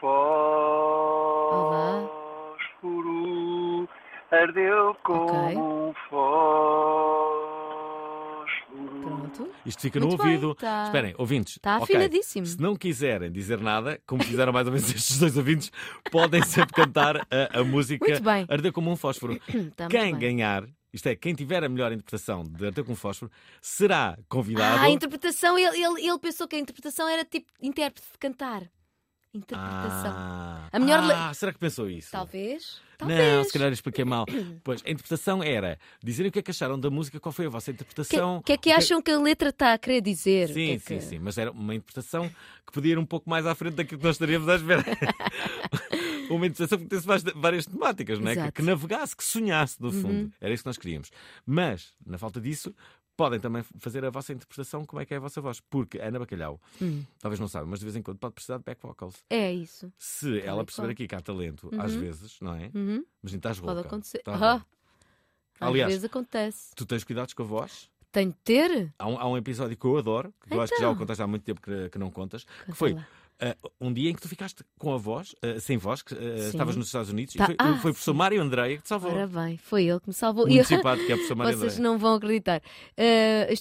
fósforo. 2.81 3.89
Ardeu 4.33 4.97
como 5.05 5.91
um 5.91 5.95
fósforo. 6.11 7.47
Pronto. 9.01 9.49
Isto 9.65 9.83
fica 9.83 10.01
Muito 10.01 10.17
no 10.17 10.19
bem, 10.19 10.27
ouvido. 10.35 10.55
tá. 10.57 10.85
Esperem, 10.87 11.15
ouvintes. 11.17 11.59
Tá 11.63 11.77
ok, 11.77 11.85
afinadíssimo. 11.97 12.45
Se 12.47 12.61
não 12.61 12.75
quiserem 12.75 13.31
dizer 13.31 13.61
nada, 13.61 14.01
como 14.07 14.23
fizeram 14.25 14.53
mais 14.53 14.67
ou 14.67 14.73
menos 14.73 14.89
estes 14.95 15.19
dois 15.21 15.37
ouvintes, 15.37 15.71
podem 16.11 16.43
sempre 16.43 16.75
cantar 16.75 17.17
a, 17.19 17.61
a 17.61 17.65
música 17.65 18.05
Muito 18.05 18.23
bem. 18.25 18.45
Arder 18.49 18.73
como 18.73 18.91
um 18.91 18.97
Fósforo. 18.97 19.39
Tá 19.77 19.87
quem 19.87 20.11
bem. 20.13 20.19
ganhar, 20.19 20.65
isto 20.97 21.07
é, 21.09 21.15
quem 21.15 21.35
tiver 21.35 21.63
a 21.63 21.69
melhor 21.69 21.93
interpretação 21.93 22.43
de 22.43 22.67
Arder 22.67 22.83
como 22.85 22.95
um 22.95 22.97
Fósforo, 22.97 23.31
será 23.63 24.19
convidado. 24.29 24.79
Ah, 24.81 24.83
a 24.85 24.91
interpretação, 24.91 25.59
ele, 25.59 25.77
ele, 25.81 26.09
ele 26.09 26.19
pensou 26.19 26.49
que 26.49 26.57
a 26.57 26.59
interpretação 26.59 27.09
era 27.09 27.25
tipo 27.25 27.51
intérprete 27.63 28.09
de 28.13 28.19
cantar. 28.19 28.63
Interpretação. 29.35 30.13
Ah, 30.17 30.69
A 30.73 30.79
melhor 30.79 31.05
le- 31.05 31.13
ah, 31.13 31.35
será 31.35 31.53
que 31.53 31.59
pensou 31.59 31.91
isso? 31.91 32.11
Talvez. 32.11 32.81
Não, 32.99 33.07
Talvez. 33.09 33.47
se 33.49 33.53
calhar 33.53 33.71
expliquei 33.71 34.03
mal. 34.03 34.25
Pois, 34.65 34.83
a 34.83 34.91
interpretação 34.91 35.43
era 35.43 35.79
dizerem 36.03 36.31
o 36.31 36.33
que 36.33 36.39
é 36.39 36.43
que 36.43 36.51
acharam 36.51 36.81
da 36.81 36.89
música, 36.89 37.21
qual 37.21 37.33
foi 37.33 37.45
a 37.45 37.51
vossa 37.51 37.71
O 37.71 37.75
interpretação. 37.75 38.41
que 38.43 38.53
é 38.53 38.57
que 38.57 38.73
acham 38.73 39.03
que 39.03 39.11
a 39.11 39.19
letra 39.19 39.51
está 39.51 39.75
a 39.75 39.79
querer 39.79 40.01
dizer? 40.01 40.49
Sim, 40.49 40.55
Que 40.55 40.73
é 40.73 40.79
sim, 40.79 40.85
que- 40.97 41.01
sim, 41.03 41.19
mas 41.19 41.37
era 41.37 41.51
uma 41.53 41.75
interpretação 41.75 42.31
que 42.67 42.73
podia 42.73 42.93
ir 42.93 42.99
um 42.99 43.05
pouco 43.05 43.29
mais 43.29 43.47
à 43.47 43.55
frente 43.55 43.75
daquilo 43.75 44.01
que 44.01 44.07
nós 44.07 44.15
estaríamos 44.17 44.49
à 44.49 44.57
espera. 44.57 44.83
uma 46.31 46.47
interpretação 46.47 46.79
que 46.79 46.85
tivesse 46.99 47.25
várias- 47.35 47.67
temáticas, 47.67 48.19
não 48.19 48.31
é? 48.31 48.37
Que, 48.47 48.53
que 48.53 48.63
navegasse, 48.63 49.17
que 49.17 49.25
sonhasse, 49.25 49.81
no 49.81 49.91
fundo. 49.93 50.09
Uhum. 50.09 50.31
Era 50.41 50.53
isso 50.55 50.63
que 50.63 50.69
nós 50.69 50.79
queríamos. 50.79 51.11
Mas, 51.45 51.93
na 52.05 52.19
falta 52.19 52.41
disso, 52.41 52.75
podem 53.17 53.41
também 53.41 53.63
fazer 53.79 54.05
a 54.05 54.11
vossa 54.11 54.33
interpretação, 54.33 54.85
como 54.85 55.01
é 55.01 55.07
que 55.07 55.15
é 55.15 55.17
a 55.17 55.21
vossa 55.21 55.41
voz. 55.41 55.61
Porque 55.71 55.99
a 55.99 56.07
Ana 56.09 56.19
Bacalhau, 56.19 56.61
Hum. 56.83 57.03
talvez 57.19 57.41
não 57.41 57.49
saiba, 57.49 57.67
mas 57.67 57.79
de 57.81 57.87
vez 57.87 57.97
em 57.97 58.03
quando 58.03 58.19
pode 58.19 58.35
precisar 58.35 58.59
de 58.59 58.65
back 58.65 58.81
vocals. 58.83 59.15
É 59.31 59.51
isso. 59.53 59.91
Se 59.99 60.41
ela 60.41 60.65
perceber 60.65 60.91
aqui 60.91 61.09
que 61.09 61.15
há 61.15 61.21
talento, 61.21 61.71
Uhum. 61.73 61.81
às 61.81 61.95
vezes, 61.95 62.37
não 62.41 62.55
é? 62.55 62.71
Uhum. 62.75 63.05
Mas 63.23 63.33
nem 63.33 63.39
estás 63.39 63.59
rouca. 63.59 63.75
Pode 63.75 63.87
acontecer. 63.87 64.19
Tá 64.23 64.33
Ah, 64.35 64.37
rouca. 64.53 64.67
às 65.61 65.69
Aliás, 65.69 65.91
vezes 65.93 66.05
acontece. 66.05 66.73
tu 66.77 66.85
tens 66.85 67.05
cuidados 67.05 67.33
com 67.33 67.43
a 67.43 67.47
voz? 67.47 67.89
Tem 68.13 68.29
de 68.31 68.37
ter? 68.45 68.93
Há 68.99 69.07
um, 69.09 69.19
há 69.19 69.29
um 69.29 69.37
episódio 69.37 69.77
que 69.77 69.85
eu 69.85 69.97
adoro, 69.99 70.33
que 70.47 70.55
eu 70.55 70.61
acho 70.61 70.73
que 70.75 70.81
já 70.81 70.89
o 70.89 70.93
Então. 70.93 70.99
contaste 71.01 71.23
há 71.23 71.27
muito 71.27 71.43
tempo 71.43 71.61
que, 71.61 71.89
que 71.91 71.99
não 71.99 72.11
contas, 72.11 72.45
que 72.45 72.51
Conta 72.67 72.75
foi 72.75 72.93
lá. 72.95 73.07
Ah, 73.41 73.57
um 73.81 73.93
dia 73.93 74.11
em 74.11 74.15
que 74.15 74.21
tu 74.23 74.29
ficaste 74.29 74.65
com 74.79 74.93
a 74.95 74.97
voz, 74.97 75.35
ah, 75.43 75.59
sem 75.61 75.77
voz, 75.77 76.03
que 76.03 76.15
Sim. 76.15 76.49
estavas 76.49 76.77
nos 76.77 76.87
Estados 76.87 77.11
Unidos, 77.11 77.35
Tá- 77.35 77.45
e 77.45 77.47
foi, 77.47 77.57
ah, 77.59 77.67
foi 77.79 77.91
o 77.91 77.95
professor 77.95 78.13
sim. 78.13 78.19
Mário 78.19 78.41
Andreia 78.43 78.77
que 78.77 78.83
te 78.83 78.89
salvou. 78.89 79.13
Ora 79.13 79.27
bem, 79.27 79.57
foi 79.59 79.85
ele 79.87 80.01
que 80.01 80.09
me 80.09 80.15
salvou. 80.15 80.47
Muito 80.47 80.61
E- 80.61 80.65
simpático, 80.65 81.11
é 81.11 81.15
o 81.15 81.17
professor 81.17 81.37
Mário 81.37 81.59
Vocês 81.59 81.73
Andreia. 81.75 81.91
não 81.91 81.99
vão 81.99 82.15
acreditar. 82.15 82.63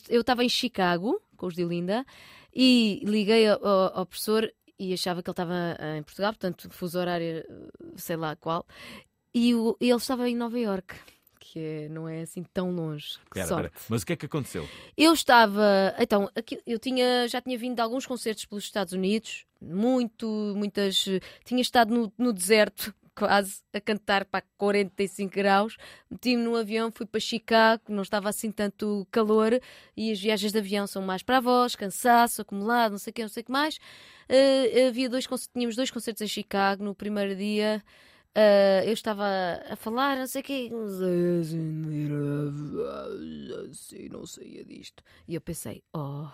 Eu 0.09 0.21
estava 0.21 0.43
em 0.43 0.49
Chicago 0.49 1.21
com 1.37 1.47
os 1.47 1.53
de 1.55 1.63
Olinda 1.65 2.05
e 2.53 3.01
liguei 3.03 3.47
ao, 3.49 3.65
ao- 3.65 4.05
professor 4.05 4.49
e 4.79 4.93
achava 4.93 5.21
que 5.23 5.29
ele 5.29 5.33
estava 5.33 5.77
em 5.97 6.03
Portugal, 6.03 6.31
portanto, 6.33 6.69
fuso 6.69 6.99
horário, 6.99 7.43
sei 7.95 8.15
lá 8.15 8.35
qual, 8.35 8.65
e 9.33 9.53
o- 9.55 9.75
ele 9.81 9.95
estava 9.95 10.29
em 10.29 10.35
Nova 10.35 10.57
York, 10.59 10.95
que 11.51 11.59
é- 11.59 11.89
não 11.89 12.07
é 12.09 12.21
assim 12.21 12.43
tão 12.43 12.71
longe. 12.71 13.17
Que 13.31 13.39
Espera, 13.39 13.47
sorte. 13.47 13.65
espera. 13.67 13.85
Mas 13.89 14.01
o 14.01 14.05
que 14.05 14.13
é 14.13 14.15
que 14.15 14.25
aconteceu? 14.25 14.67
Eu 14.97 15.13
estava. 15.13 15.93
Então, 15.99 16.29
aqui, 16.35 16.59
eu 16.65 16.79
tinha, 16.79 17.27
já 17.27 17.39
tinha 17.41 17.57
vindo 17.57 17.75
de 17.75 17.81
alguns 17.81 18.05
concertos 18.05 18.45
pelos 18.45 18.63
Estados 18.63 18.93
Unidos, 18.93 19.45
muito, 19.61 20.27
muitas. 20.55 21.05
Tinha 21.43 21.61
estado 21.61 21.93
no, 21.93 22.11
no 22.17 22.33
deserto, 22.33 22.93
quase, 23.15 23.61
a 23.71 23.79
cantar 23.79 24.25
para 24.25 24.43
45 24.57 25.33
graus. 25.33 25.77
Meti-me 26.09 26.41
no 26.43 26.55
avião, 26.55 26.91
fui 26.91 27.05
para 27.05 27.19
Chicago, 27.19 27.83
não 27.89 28.01
estava 28.01 28.27
assim 28.29 28.51
tanto 28.51 29.07
calor, 29.11 29.59
e 29.95 30.11
as 30.11 30.19
viagens 30.19 30.51
de 30.51 30.57
avião 30.57 30.87
são 30.87 31.01
mais 31.01 31.21
para 31.23 31.37
a 31.37 31.41
voz, 31.41 31.75
cansaço, 31.75 32.41
acumulado, 32.41 32.91
não 32.93 32.97
sei 32.99 33.11
o 33.11 33.13
que, 33.13 33.21
não 33.21 33.29
sei 33.29 33.41
o 33.41 33.45
que 33.45 33.51
mais. 33.51 33.77
Eh, 34.27 34.87
havia 34.87 35.07
dois, 35.07 35.27
tínhamos 35.53 35.75
dois 35.75 35.91
concertos 35.91 36.21
em 36.23 36.27
Chicago 36.27 36.83
no 36.83 36.95
primeiro 36.95 37.35
dia. 37.35 37.83
Eh, 38.37 38.83
eu 38.85 38.91
estava 38.91 39.25
a 39.69 39.77
falar, 39.77 40.17
não 40.17 40.27
sei 40.27 40.41
o 40.41 40.43
quê, 40.43 40.69
assim, 43.71 44.09
não 44.09 44.25
saía 44.25 44.65
disto. 44.65 45.01
E 45.25 45.35
eu 45.35 45.41
pensei, 45.41 45.81
oh, 45.93 46.27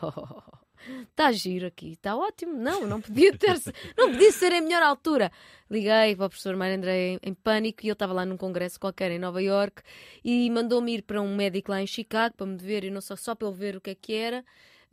está 1.09 1.31
giro 1.31 1.67
aqui, 1.67 1.91
está 1.91 2.15
ótimo. 2.15 2.53
Não, 2.53 2.87
não 2.87 2.99
podia 2.99 3.31
ter 3.37 3.55
não 3.95 4.11
podia 4.11 4.31
ser 4.31 4.51
a 4.51 4.61
melhor 4.61 4.81
altura. 4.81 5.31
Liguei 5.69 6.15
para 6.15 6.25
o 6.25 6.29
professor 6.29 6.55
Mário 6.55 6.75
André 6.75 7.13
em, 7.13 7.19
em 7.21 7.33
pânico 7.35 7.81
e 7.83 7.87
ele 7.87 7.93
estava 7.93 8.13
lá 8.13 8.25
num 8.25 8.35
congresso 8.35 8.79
qualquer 8.79 9.11
em 9.11 9.19
Nova 9.19 9.41
York 9.41 9.83
e 10.25 10.49
mandou-me 10.49 10.95
ir 10.95 11.03
para 11.03 11.21
um 11.21 11.35
médico 11.35 11.69
lá 11.71 11.83
em 11.83 11.87
Chicago 11.87 12.33
para 12.35 12.47
me 12.47 12.57
ver, 12.57 12.83
e 12.83 12.89
não 12.89 13.01
só, 13.01 13.15
só 13.15 13.35
para 13.35 13.47
ele 13.47 13.57
ver 13.57 13.75
o 13.75 13.81
que 13.81 13.91
é 13.91 13.95
que 13.95 14.13
era. 14.13 14.43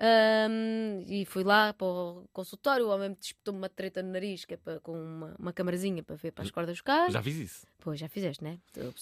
Ahm, 0.01 1.03
e 1.09 1.25
fui 1.25 1.43
lá 1.43 1.73
para 1.73 1.85
o 1.85 2.29
consultório, 2.33 2.87
o 2.87 2.91
homem 2.91 3.09
me 3.09 3.17
disputou-me 3.17 3.59
uma 3.59 3.69
treta 3.69 4.01
no 4.01 4.13
nariz, 4.13 4.45
que 4.45 4.55
é 4.55 4.57
para, 4.57 4.79
com 4.79 4.93
uma, 4.93 5.35
uma 5.37 5.53
camarazinha 5.53 6.05
para 6.05 6.15
ver 6.15 6.31
para 6.31 6.45
as 6.45 6.53
cordas 6.53 6.79
vocais. 6.79 7.13
Já 7.13 7.21
fiz 7.21 7.37
isso. 7.37 7.67
Pois, 7.81 7.99
já 7.99 8.09
fizeste, 8.09 8.45
né? 8.45 8.59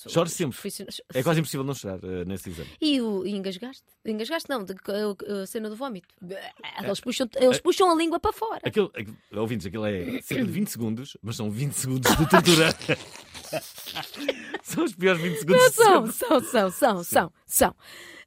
Choro 0.09 0.31
sempre. 0.31 0.59
É 1.13 1.23
quase 1.23 1.41
impossível 1.41 1.65
não 1.65 1.75
chorar 1.75 1.99
ah, 2.03 2.25
nesse 2.25 2.49
exame. 2.49 2.71
E, 2.81 2.99
o, 3.03 3.27
e 3.27 3.33
engasgaste? 3.33 3.85
Engasgaste 4.07 4.49
não, 4.49 4.65
de, 4.65 4.73
a, 4.73 5.43
a 5.43 5.47
cena 5.47 5.69
do 5.69 5.77
vómito. 5.77 6.09
Eles 6.83 7.01
puxam, 7.01 7.29
eles 7.37 7.61
puxam 7.61 7.91
a 7.91 7.95
língua 7.95 8.19
para 8.19 8.33
fora. 8.33 8.61
Aquilo, 8.65 8.91
aquilo, 8.95 9.17
ouvintes, 9.35 9.67
aquilo 9.67 9.85
é 9.85 10.23
cerca 10.23 10.45
de 10.47 10.51
20 10.51 10.69
segundos, 10.69 11.17
mas 11.23 11.37
são 11.37 11.51
20 11.51 11.73
segundos 11.73 12.17
de 12.17 12.27
tortura. 12.27 12.75
são 14.63 14.85
os 14.85 14.95
piores 14.95 15.21
20 15.21 15.39
segundos 15.41 15.63
Não 15.63 15.71
são, 15.73 16.07
são, 16.07 16.41
são, 16.41 16.71
são, 16.71 17.05
são, 17.05 17.33
são. 17.45 17.77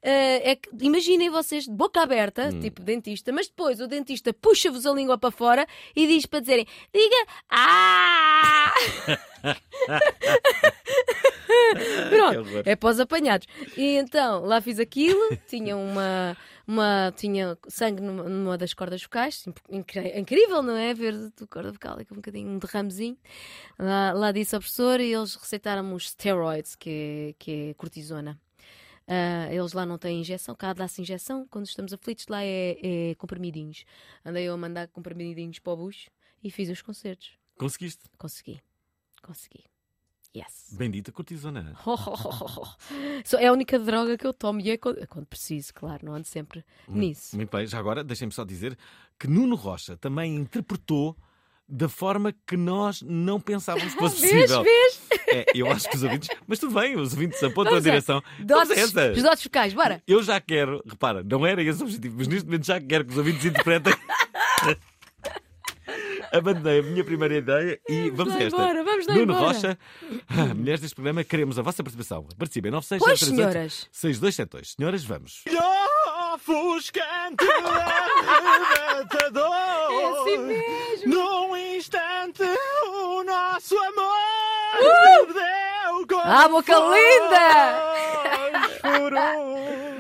Eh, 0.02 0.52
é 0.52 0.56
que, 0.56 0.70
imaginem 0.82 1.30
vocês 1.30 1.66
de 1.66 1.72
boca 1.72 2.02
aberta, 2.02 2.50
Hum. 2.54 2.60
tipo 2.62 2.82
dentista, 2.82 3.32
mas 3.34 3.48
depois 3.48 3.82
o 3.82 3.88
dentista 3.88 4.34
puxa-vos 4.34 4.86
a 4.86 4.94
língua 4.94 5.18
para 5.18 5.30
fora 5.32 5.68
e 5.96 6.08
diz 6.08 6.26
para 6.26 6.40
dizerem: 6.40 6.66
diga 6.94 7.26
ah! 7.50 8.74
Pronto, 12.10 12.48
é 12.66 12.76
para 12.76 12.90
os 12.90 13.00
apanhados. 13.00 13.48
E 13.78 13.98
então, 13.98 14.44
lá 14.46 14.62
fiz 14.62 14.80
aquilo, 14.80 15.20
tinha 15.48 15.76
uma. 15.76 16.36
uma 16.68 17.14
tinha 17.16 17.58
sangue 17.68 18.02
numa, 18.02 18.24
numa 18.24 18.58
das 18.58 18.74
cordas 18.74 19.02
vocais, 19.02 19.46
incri- 19.70 20.18
incrível, 20.20 20.62
não 20.64 20.76
é? 20.76 20.94
Ver 20.94 21.14
a 21.42 21.48
corda 21.48 21.72
vocal, 21.72 22.00
é 22.00 22.06
com 22.06 22.14
um 22.16 22.18
bocadinho 22.18 22.50
um 22.50 22.58
derramezinho. 22.60 23.18
Lá, 23.78 24.14
lá 24.14 24.32
disse 24.32 24.56
ao 24.56 24.62
professor 24.62 25.00
e 25.00 25.12
eles 25.14 25.36
receitaram-me 25.36 25.94
os 25.94 26.10
steroids, 26.10 26.76
que 26.76 26.90
é, 26.90 27.34
que 27.38 27.70
é 27.70 27.74
cortisona. 27.74 28.40
Ah, 29.12 29.52
eles 29.52 29.74
lá 29.74 29.88
não 29.88 29.98
têm 29.98 30.22
injeção, 30.22 30.54
cá 30.54 30.72
dá-se 30.72 31.02
injeção. 31.02 31.48
Quando 31.50 31.66
estamos 31.66 31.92
aflitos, 31.92 32.28
lá 32.28 32.44
é, 32.44 32.78
é 33.12 33.16
comprimidinhos. 33.16 33.84
Andei 34.24 34.48
eu 34.48 34.54
a 34.54 34.58
mandar 34.58 34.88
comprimidinhos 34.90 35.58
para 35.58 35.74
o 35.74 35.78
bucho 35.78 36.12
e 36.44 36.52
fiz 36.52 36.70
os 36.70 36.84
concertos. 36.84 37.32
Conseguiste? 37.58 38.04
Consegui. 38.20 38.62
Consegui. 39.24 39.66
Yes. 40.36 40.76
Bendita 40.78 41.12
cortisona. 41.12 41.76
Só 43.26 43.40
é 43.40 43.48
a 43.48 43.52
única 43.52 43.80
droga 43.80 44.16
que 44.16 44.28
eu 44.28 44.32
tomo 44.32 44.60
e 44.62 44.70
é 44.70 44.78
quando, 44.78 45.06
quando 45.08 45.26
preciso, 45.26 45.74
claro, 45.74 46.06
não 46.06 46.14
ando 46.14 46.28
sempre 46.28 46.64
nisso. 46.88 47.36
Muito 47.36 47.50
bem, 47.50 47.66
já 47.66 47.80
agora 47.80 48.04
deixem-me 48.04 48.32
só 48.32 48.46
dizer 48.46 48.78
que 49.18 49.28
Nuno 49.28 49.56
Rocha 49.56 49.98
também 49.98 50.36
interpretou 50.36 51.18
da 51.70 51.88
forma 51.88 52.34
que 52.48 52.58
nós 52.58 53.02
não 53.02 53.40
pensávamos 53.40 53.94
que 53.94 54.00
fosse 54.00 54.22
Vês, 54.26 54.52
possível. 54.52 54.64
vês? 54.64 55.00
É, 55.28 55.46
eu 55.54 55.72
acho 55.72 55.88
que 55.90 55.96
os 55.96 56.04
ouvintes. 56.04 56.30
Mas 56.48 56.60
tudo 56.60 56.74
bem, 56.80 56.96
os 56.98 57.14
ouvintes 57.14 57.42
apontam 57.44 57.76
a 57.76 57.80
direção. 57.80 58.22
Dotes, 58.40 58.72
essa. 58.72 59.12
os 59.12 59.22
dotes 59.24 59.44
focais, 59.44 59.74
bora. 59.74 60.02
Eu 60.08 60.24
já 60.24 60.40
quero, 60.42 60.82
repara, 60.88 61.24
não 61.24 61.46
era 61.46 61.62
esse 61.62 61.82
o 61.82 61.86
objetivo, 61.86 62.16
mas 62.18 62.28
neste 62.28 62.46
momento 62.46 62.66
já 62.66 62.82
quero 62.82 63.06
que 63.06 63.12
os 63.12 63.18
ouvintes 63.18 63.46
interpretem. 63.46 63.94
Abandonei 66.32 66.80
a 66.80 66.84
minha 66.84 67.04
primeira 67.04 67.36
ideia 67.38 67.80
e 67.90 68.12
vamos 68.12 68.36
a 68.36 68.44
esta. 68.44 68.56
embora, 68.56 68.84
vamos 68.84 69.08
Nuno 69.08 69.22
embora. 69.22 69.40
Rocha, 69.40 69.80
ah, 70.30 70.54
mulheres 70.54 70.80
deste 70.80 70.94
programa, 70.94 71.24
queremos 71.24 71.58
a 71.58 71.64
vossa 71.64 71.84
participação. 71.84 72.28
Participem, 72.38 72.70
96 72.70 73.00
Pois, 73.04 73.20
senhoras. 73.20 73.88
6272. 73.92 74.76
Senhoras, 74.78 75.04
vamos. 75.04 75.44
ofuscante 76.36 77.46
arrebatador. 78.30 79.50
É 79.90 80.06
assim 80.22 80.38
mesmo. 80.46 81.14
O 82.46 83.24
nosso 83.24 83.78
amor 83.78 84.20
Uh! 84.82 86.08
com 86.08 86.20
Ah, 86.24 86.48
boca 86.48 86.74
linda! 86.74 87.90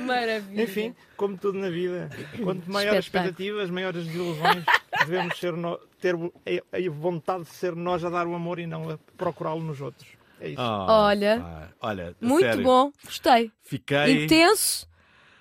Maravilha. 0.05 0.63
Enfim, 0.63 0.95
como 1.15 1.37
tudo 1.37 1.57
na 1.59 1.69
vida, 1.69 2.09
quanto 2.43 2.69
maiores 2.71 3.05
Espetáculo. 3.05 3.29
expectativas, 3.31 3.69
maiores 3.69 4.05
desilusões, 4.05 4.63
devemos 4.99 5.37
ser 5.39 5.53
no- 5.53 5.77
ter 5.99 6.15
a, 6.15 6.77
a 6.77 6.89
vontade 6.91 7.43
de 7.43 7.49
ser 7.49 7.75
nós 7.75 8.03
a 8.03 8.09
dar 8.09 8.25
o 8.27 8.33
amor 8.33 8.59
e 8.59 8.65
não 8.67 8.89
a 8.89 8.97
procurá-lo 9.17 9.61
nos 9.61 9.79
outros. 9.81 10.07
É 10.39 10.49
isso. 10.49 10.61
Ah, 10.61 10.85
Olha. 11.07 11.69
olha, 11.81 12.15
Muito 12.21 12.45
sério. 12.45 12.63
bom, 12.63 12.91
gostei. 13.03 13.51
Fiquei. 13.63 14.23
Intenso, 14.23 14.87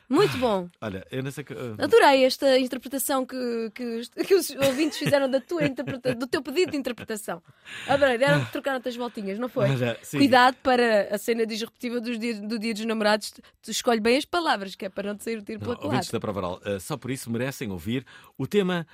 muito 0.09 0.37
bom. 0.38 0.68
Olha, 0.81 1.07
eu 1.11 1.23
não 1.23 1.31
sei 1.31 1.44
que. 1.44 1.53
ah, 1.53 1.85
Adorei 1.85 2.25
esta 2.25 2.59
interpretação 2.59 3.27
que, 3.27 3.71
que, 3.75 3.85
os- 3.85 4.09
que 4.09 4.35
os 4.35 4.51
ouvintes 4.51 4.99
fizeram 4.99 5.31
da 5.31 5.40
tua 5.40 5.64
interpreta- 5.66 6.14
do 6.14 6.27
teu 6.27 6.42
pedido 6.42 6.73
de 6.73 6.77
interpretação. 6.79 7.42
Adorei, 7.87 8.16
deram 8.18 8.44
trocaram-te 8.47 8.88
as 8.88 8.97
voltinhas, 8.97 9.38
não 9.38 9.49
foi? 9.49 9.71
Olha. 9.71 9.99
Cuidado 10.11 10.57
para 10.62 11.14
a 11.14 11.18
cena 11.18 11.47
disruptiva 11.47 12.01
dos 12.01 12.18
dias- 12.18 12.40
do 12.40 12.59
dia 12.59 12.73
dos 12.75 12.85
namorados, 12.85 13.33
tu 13.62 13.71
escolhe 13.71 14.01
bem 14.01 14.16
as 14.16 14.25
palavras, 14.25 14.75
que 14.75 14.85
é 14.87 14.88
para 14.88 15.09
não 15.09 15.16
te 15.16 15.25
sair 15.25 15.38
o 15.38 15.42
tiro 15.42 15.59
Não, 15.61 15.66
pela 15.66 15.77
culatra. 15.77 15.97
ouvintes 15.97 16.11
da 16.11 16.21
Prova 16.21 16.38
Oral, 16.38 16.61
ah, 16.64 16.81
só 16.81 16.97
por 16.97 17.11
isso 17.11 17.31
merecem 17.31 17.71
ouvir 17.71 18.05
o 18.37 18.47
tema 18.47 18.87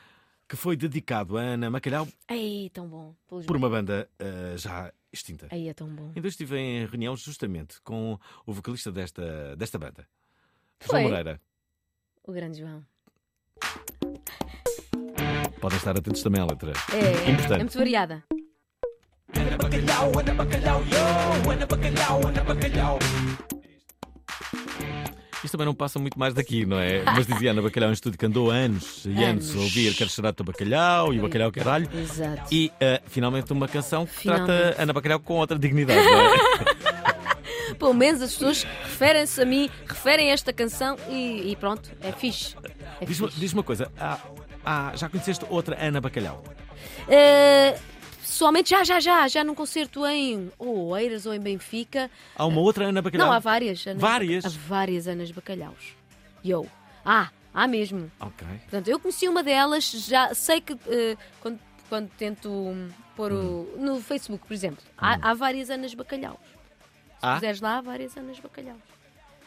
que 0.48 0.56
foi 0.56 0.76
dedicado 0.76 1.38
a 1.38 1.40
Ana 1.40 1.70
Macalhau 1.70 2.06
Ei, 2.28 2.68
tão 2.70 2.86
bom. 2.86 3.14
Por 3.26 3.56
uma 3.56 3.70
banda 3.70 4.08
ah, 4.18 4.56
já 4.56 4.92
extinta. 5.12 5.46
Aí 5.50 5.68
é 5.68 5.72
tão 5.74 5.88
bom. 5.88 6.12
Ainda 6.14 6.28
estive 6.28 6.58
em 6.58 6.84
reunião 6.86 7.16
justamente 7.16 7.80
com 7.82 8.18
o 8.44 8.52
vocalista 8.52 8.90
desta, 8.92 9.54
desta 9.56 9.78
banda, 9.78 10.06
Foi? 10.80 11.00
João 11.00 11.10
Moreira. 11.10 11.40
O 12.26 12.32
grande 12.32 12.58
João. 12.58 12.82
Podem 15.60 15.78
estar 15.78 15.96
atentos 15.96 16.22
também 16.22 16.40
à 16.40 16.44
letra. 16.44 16.72
É, 16.92 17.30
Importante. 17.30 17.54
é 17.54 17.58
muito 17.58 17.78
variada. 17.78 18.24
Isto 25.42 25.52
também 25.52 25.66
não 25.66 25.74
passa 25.74 25.98
muito 25.98 26.18
mais 26.18 26.32
daqui, 26.32 26.64
não 26.64 26.78
é? 26.78 27.02
Mas 27.04 27.26
dizia 27.26 27.50
Ana 27.50 27.60
Bacalhau, 27.60 27.90
um 27.90 27.92
estúdio 27.92 28.18
que 28.18 28.24
andou 28.24 28.50
anos 28.50 29.04
e 29.04 29.10
anos, 29.22 29.50
Anos. 29.50 29.56
a 29.56 29.58
ouvir 29.60 29.94
Teu 29.94 30.44
Bacalhau 30.44 31.12
e 31.12 31.18
o 31.18 31.22
Bacalhau 31.22 31.52
Caralho. 31.52 31.88
Exato. 31.94 32.54
E 32.54 32.72
ah, 32.80 33.00
finalmente 33.06 33.52
uma 33.52 33.68
canção 33.68 34.06
que 34.06 34.14
Finalmente. 34.20 34.46
trata 34.46 34.82
Ana 34.82 34.92
Bacalhau 34.94 35.20
com 35.20 35.34
outra 35.34 35.58
dignidade, 35.58 36.02
não 36.02 36.20
é? 36.20 36.34
Pelo 37.84 37.92
menos 37.92 38.22
as 38.22 38.32
pessoas 38.32 38.62
referem-se 38.62 39.42
a 39.42 39.44
mim, 39.44 39.68
referem 39.86 40.30
esta 40.30 40.54
canção 40.54 40.96
e, 41.06 41.50
e 41.52 41.56
pronto, 41.56 41.92
é 42.00 42.12
fixe. 42.12 42.56
É 42.98 43.04
Diz-me 43.04 43.26
fixe. 43.28 43.38
diz 43.38 43.52
uma 43.52 43.62
coisa, 43.62 43.92
ah, 44.00 44.18
ah, 44.64 44.92
já 44.96 45.06
conheceste 45.06 45.44
outra 45.50 45.76
Ana 45.78 46.00
Bacalhau? 46.00 46.42
Eh, 47.06 47.78
pessoalmente, 48.22 48.70
já, 48.70 48.82
já, 48.84 48.98
já, 49.00 49.28
já 49.28 49.44
num 49.44 49.54
concerto 49.54 50.06
em 50.06 50.50
ou 50.58 50.92
Oeiras 50.92 51.26
ou 51.26 51.34
em 51.34 51.38
Benfica. 51.38 52.10
Há 52.34 52.46
uma 52.46 52.62
outra 52.62 52.86
Ana 52.86 53.02
Bacalhau? 53.02 53.26
Não, 53.26 53.34
há 53.34 53.38
várias. 53.38 53.86
Anas 53.86 54.00
Várias? 54.00 54.44
Há 54.46 54.48
várias 54.66 55.06
Anas 55.06 55.30
Bacalhaus. 55.30 55.94
Yo. 56.42 56.64
Ah, 57.04 57.28
há 57.52 57.66
mesmo. 57.66 58.10
Ok. 58.18 58.46
Portanto, 58.62 58.88
eu 58.88 58.98
conheci 58.98 59.28
uma 59.28 59.42
delas, 59.42 59.90
já 59.90 60.32
sei 60.32 60.62
que 60.62 60.72
eh, 60.88 61.18
quando, 61.38 61.60
quando 61.90 62.08
tento 62.16 62.48
hum, 62.48 62.88
pôr 63.14 63.30
o. 63.30 63.74
no 63.76 64.00
Facebook, 64.00 64.46
por 64.46 64.54
exemplo, 64.54 64.82
há, 64.96 65.32
há 65.32 65.34
várias 65.34 65.68
Anas 65.68 65.92
Bacalhaus. 65.92 66.53
Se 67.24 67.30
Há? 67.30 67.34
puseres 67.36 67.60
lá, 67.60 67.78
há 67.78 67.80
várias 67.80 68.16
Anas 68.16 68.38
Bacalhaus. 68.38 68.80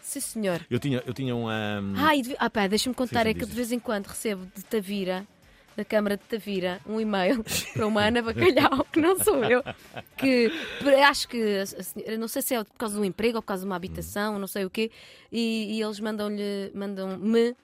Sim, 0.01 0.19
senhor. 0.19 0.65
Eu 0.69 0.79
tinha, 0.79 1.03
eu 1.05 1.13
tinha 1.13 1.35
um. 1.35 1.47
ah, 1.47 1.79
Ah, 1.95 2.15
de... 2.15 2.35
ah 2.39 2.49
pá, 2.49 2.65
deixa-me 2.67 2.95
contar, 2.95 3.19
Sim, 3.25 3.33
sim, 3.33 3.37
é 3.37 3.39
que 3.39 3.45
de 3.45 3.51
vez 3.55 3.71
em 3.71 3.79
quando 3.79 4.07
recebo 4.07 4.47
de 4.55 4.63
Tavira, 4.63 5.27
da 5.75 5.83
Câmara 5.85 6.17
de 6.17 6.23
Tavira, 6.23 6.79
um 6.87 6.99
e-mail 6.99 7.43
para 7.73 7.85
uma 7.85 8.05
Ana 8.07 8.21
Bacalhau, 8.21 8.83
que 8.91 8.99
não 8.99 9.19
sou 9.19 9.43
eu, 9.43 9.61
que 10.17 10.49
acho 11.07 11.27
que, 11.27 11.57
a 11.59 11.65
senhora- 11.65 12.17
não 12.17 12.27
sei 12.27 12.41
se 12.41 12.55
é 12.55 12.63
por 12.63 12.73
causa 12.77 12.97
do 12.97 13.05
emprego 13.05 13.35
ou 13.37 13.41
por 13.41 13.47
causa 13.49 13.61
de 13.63 13.67
uma 13.69 13.75
habitação, 13.75 14.39
não 14.39 14.47
sei 14.47 14.65
o 14.65 14.69
quê, 14.69 14.89
e, 15.31 15.77
e 15.77 15.81
eles 15.83 15.99
mandam-lhe, 15.99 16.71
mandam-me 16.73 17.55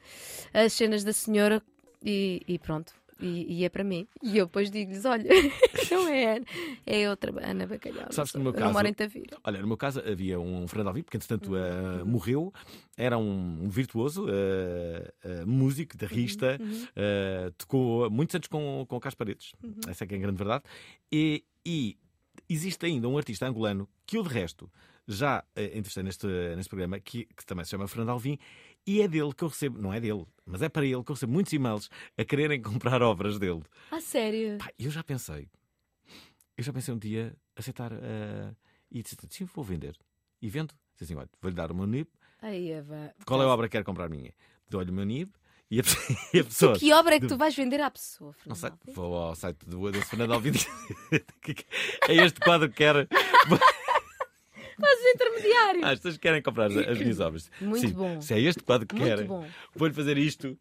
as 0.53 0.73
cenas 0.73 1.03
da 1.03 1.13
senhora 1.13 1.61
e, 2.03 2.41
e 2.47 2.59
pronto. 2.59 2.93
E, 3.23 3.59
e 3.59 3.65
é 3.65 3.69
para 3.69 3.83
mim. 3.83 4.07
E 4.21 4.37
eu 4.37 4.45
depois 4.45 4.69
digo-lhes: 4.69 5.05
olha, 5.05 5.23
não 5.91 6.07
é 6.09 6.35
Ana, 6.35 6.45
é 6.85 7.09
outra 7.09 7.31
Ana 7.49 7.65
Bacalhau. 7.65 8.11
Sabes 8.11 8.31
que 8.31 8.37
não 8.37 8.43
no 8.45 8.51
meu 8.51 8.53
eu 8.53 8.59
não 8.59 8.67
caso. 8.67 8.73
moro 8.73 8.87
em 8.87 8.93
Tavira. 8.93 9.37
Olha, 9.43 9.61
no 9.61 9.67
meu 9.67 9.77
caso 9.77 9.99
havia 10.01 10.39
um 10.39 10.67
Fernando 10.67 10.87
Alvim, 10.89 11.03
que 11.03 11.15
entretanto 11.15 11.51
ah, 11.55 12.03
morreu. 12.05 12.53
Era 12.97 13.17
um, 13.17 13.63
um 13.63 13.69
virtuoso, 13.69 14.25
ah, 14.27 15.13
ah, 15.23 15.45
músico, 15.45 15.93
guitarrista, 15.93 16.57
Uhum. 16.59 16.87
ah, 16.95 17.51
tocou 17.57 18.09
muitos 18.09 18.35
anos 18.35 18.47
com, 18.47 18.85
com 18.87 18.95
o 18.97 18.99
Carlos 18.99 19.15
Paredes. 19.15 19.53
Uhum. 19.63 19.73
Essa 19.87 20.03
é 20.03 20.07
que 20.07 20.13
é 20.13 20.17
a 20.17 20.21
grande 20.21 20.37
verdade. 20.37 20.63
E, 21.11 21.43
e 21.65 21.97
existe 22.49 22.85
ainda 22.85 23.07
um 23.07 23.17
artista 23.17 23.47
angolano 23.47 23.87
que 24.05 24.17
eu, 24.17 24.23
de 24.23 24.29
resto, 24.29 24.69
já 25.07 25.43
eh, 25.55 25.65
entrevistei 25.77 26.03
neste, 26.03 26.27
neste 26.55 26.69
programa, 26.69 26.99
que, 26.99 27.25
que 27.25 27.45
também 27.45 27.65
se 27.65 27.71
chama 27.71 27.87
Fernando 27.87 28.09
Alvim, 28.09 28.37
e 28.85 29.01
é 29.01 29.07
dele 29.07 29.33
que 29.33 29.43
eu 29.43 29.47
recebo, 29.47 29.81
não 29.81 29.93
é 29.93 29.99
dele, 29.99 30.25
mas 30.45 30.61
é 30.61 30.69
para 30.69 30.85
ele 30.85 31.03
que 31.03 31.11
eu 31.11 31.15
recebo 31.15 31.31
muitos 31.33 31.53
e-mails 31.53 31.89
a 32.17 32.23
quererem 32.25 32.61
comprar 32.61 33.01
obras 33.01 33.39
dele. 33.39 33.63
Ah, 33.91 34.01
sério? 34.01 34.57
Pá, 34.57 34.71
eu 34.77 34.91
já 34.91 35.03
pensei, 35.03 35.47
eu 36.57 36.63
já 36.63 36.73
pensei 36.73 36.93
um 36.93 36.97
dia 36.97 37.35
aceitar 37.55 37.91
ah, 37.93 38.53
e 38.91 39.01
disse, 39.01 39.15
sim, 39.29 39.45
vou 39.45 39.63
vender. 39.63 39.97
E 40.41 40.49
vendo, 40.49 40.73
disse 40.93 41.05
assim, 41.05 41.15
olha, 41.15 41.29
vou-lhe 41.41 41.55
dar 41.55 41.71
o 41.71 41.75
meu 41.75 41.87
NIB, 41.87 42.09
Ai, 42.41 42.71
Eva. 42.71 43.13
qual 43.25 43.41
é 43.41 43.45
a 43.45 43.47
obra 43.47 43.67
que 43.67 43.77
quer 43.77 43.83
comprar 43.83 44.09
minha? 44.09 44.33
Dou-lhe 44.69 44.91
o 44.91 44.93
meu 44.93 45.05
NIB 45.05 45.31
e 45.71 45.79
a, 45.79 45.83
e 46.33 46.39
a 46.39 46.43
pessoa... 46.43 46.77
Que 46.77 46.91
obra 46.93 47.15
é 47.15 47.19
que 47.19 47.27
tu 47.27 47.37
vais 47.37 47.55
vender 47.55 47.79
à 47.79 47.89
pessoa, 47.89 48.35
Não 48.45 48.55
Fernando? 48.55 48.79
sei, 48.85 48.93
vou 48.93 49.15
ao 49.15 49.35
site 49.35 49.65
do 49.65 49.91
Fernando 50.03 50.33
Alvim. 50.33 50.51
é 52.09 52.13
este 52.15 52.39
quadro 52.41 52.69
que 52.69 52.75
quer. 52.75 53.07
Fazes 54.79 55.05
intermediário. 55.15 55.85
Ah, 55.85 55.89
as 55.91 55.99
pessoas 55.99 56.17
querem 56.17 56.41
comprar 56.41 56.65
as, 56.65 56.77
as 56.77 56.97
minhas 56.97 57.19
obras. 57.19 57.51
Muito 57.61 57.87
Sim, 57.87 57.93
bom. 57.93 58.21
Se 58.21 58.33
é 58.33 58.39
este 58.39 58.63
quadro 58.63 58.87
que 58.87 58.95
Muito 58.95 59.07
querem, 59.07 59.25
bom. 59.27 59.47
vou-lhe 59.75 59.93
fazer 59.93 60.17
isto 60.17 60.57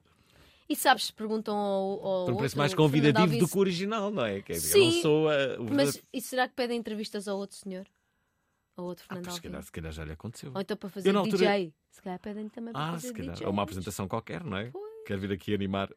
E 0.69 0.77
sabes, 0.77 1.11
perguntam 1.11 1.57
ao. 1.57 2.07
ao 2.07 2.25
por 2.27 2.35
um 2.35 2.37
preço 2.37 2.57
mais 2.59 2.75
convidativo 2.75 3.39
do 3.39 3.49
que 3.49 3.57
o 3.57 3.61
original, 3.61 4.11
não 4.11 4.25
é? 4.25 4.43
Sim, 4.55 4.79
eu 4.79 4.85
não 4.95 5.03
sou 5.03 5.29
a, 5.29 5.35
o 5.61 5.75
Mas 5.75 6.03
e 6.13 6.21
será 6.21 6.49
que 6.49 6.55
pedem 6.55 6.79
entrevistas 6.79 7.29
ao 7.29 7.37
outro 7.39 7.57
senhor? 7.57 7.87
Ao 8.77 8.85
outro 8.87 9.05
Fernando 9.05 9.25
Ah, 9.27 9.29
Pois, 9.29 9.35
se, 9.37 9.43
calhar, 9.43 9.63
se 9.63 9.73
calhar 9.73 9.93
já 9.93 10.05
lhe 10.05 10.13
aconteceu. 10.13 10.51
Ou 10.55 10.61
então 10.61 10.77
para 10.77 10.89
fazer 10.89 11.11
Eu, 11.11 11.19
altura- 11.19 11.37
DJ. 11.37 11.75
Se 11.91 12.01
calhar 12.01 12.19
pedem 12.21 12.49
também 12.49 12.73
para 12.73 12.89
Ah, 12.89 12.93
fazer 12.93 13.09
se 13.09 13.13
calhar. 13.15 13.33
DJ. 13.35 13.47
Ou 13.47 13.53
uma 13.53 13.63
apresentação 13.63 14.09
qualquer, 14.09 14.43
não 14.43 14.57
é? 14.57 14.73
Quer 15.07 15.19
vir 15.19 15.31
aqui 15.33 15.53
animar. 15.55 15.91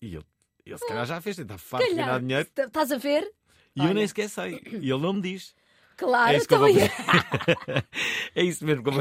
E 0.00 0.14
ele, 0.14 0.24
ele 0.64 0.78
se 0.78 0.86
calhar 0.86 1.04
já 1.04 1.20
fez, 1.20 1.36
está 1.38 1.58
farto 1.58 1.84
ganhar 1.88 2.20
dinheiro. 2.20 2.48
Estás 2.56 2.92
a 2.92 2.96
ver? 2.98 3.24
E 3.74 3.80
eu 3.80 3.84
Olha. 3.86 3.94
nem 3.94 4.06
sequer 4.06 4.28
sei. 4.28 4.60
E 4.70 4.88
ele 4.90 4.98
não 5.02 5.14
me 5.14 5.20
diz. 5.20 5.52
Claro, 5.96 6.32
é 6.32 6.36
isso 6.36 6.46
então 6.46 6.66
é 8.34 8.42
isso 8.42 8.64
mesmo. 8.64 8.82
Como... 8.82 9.00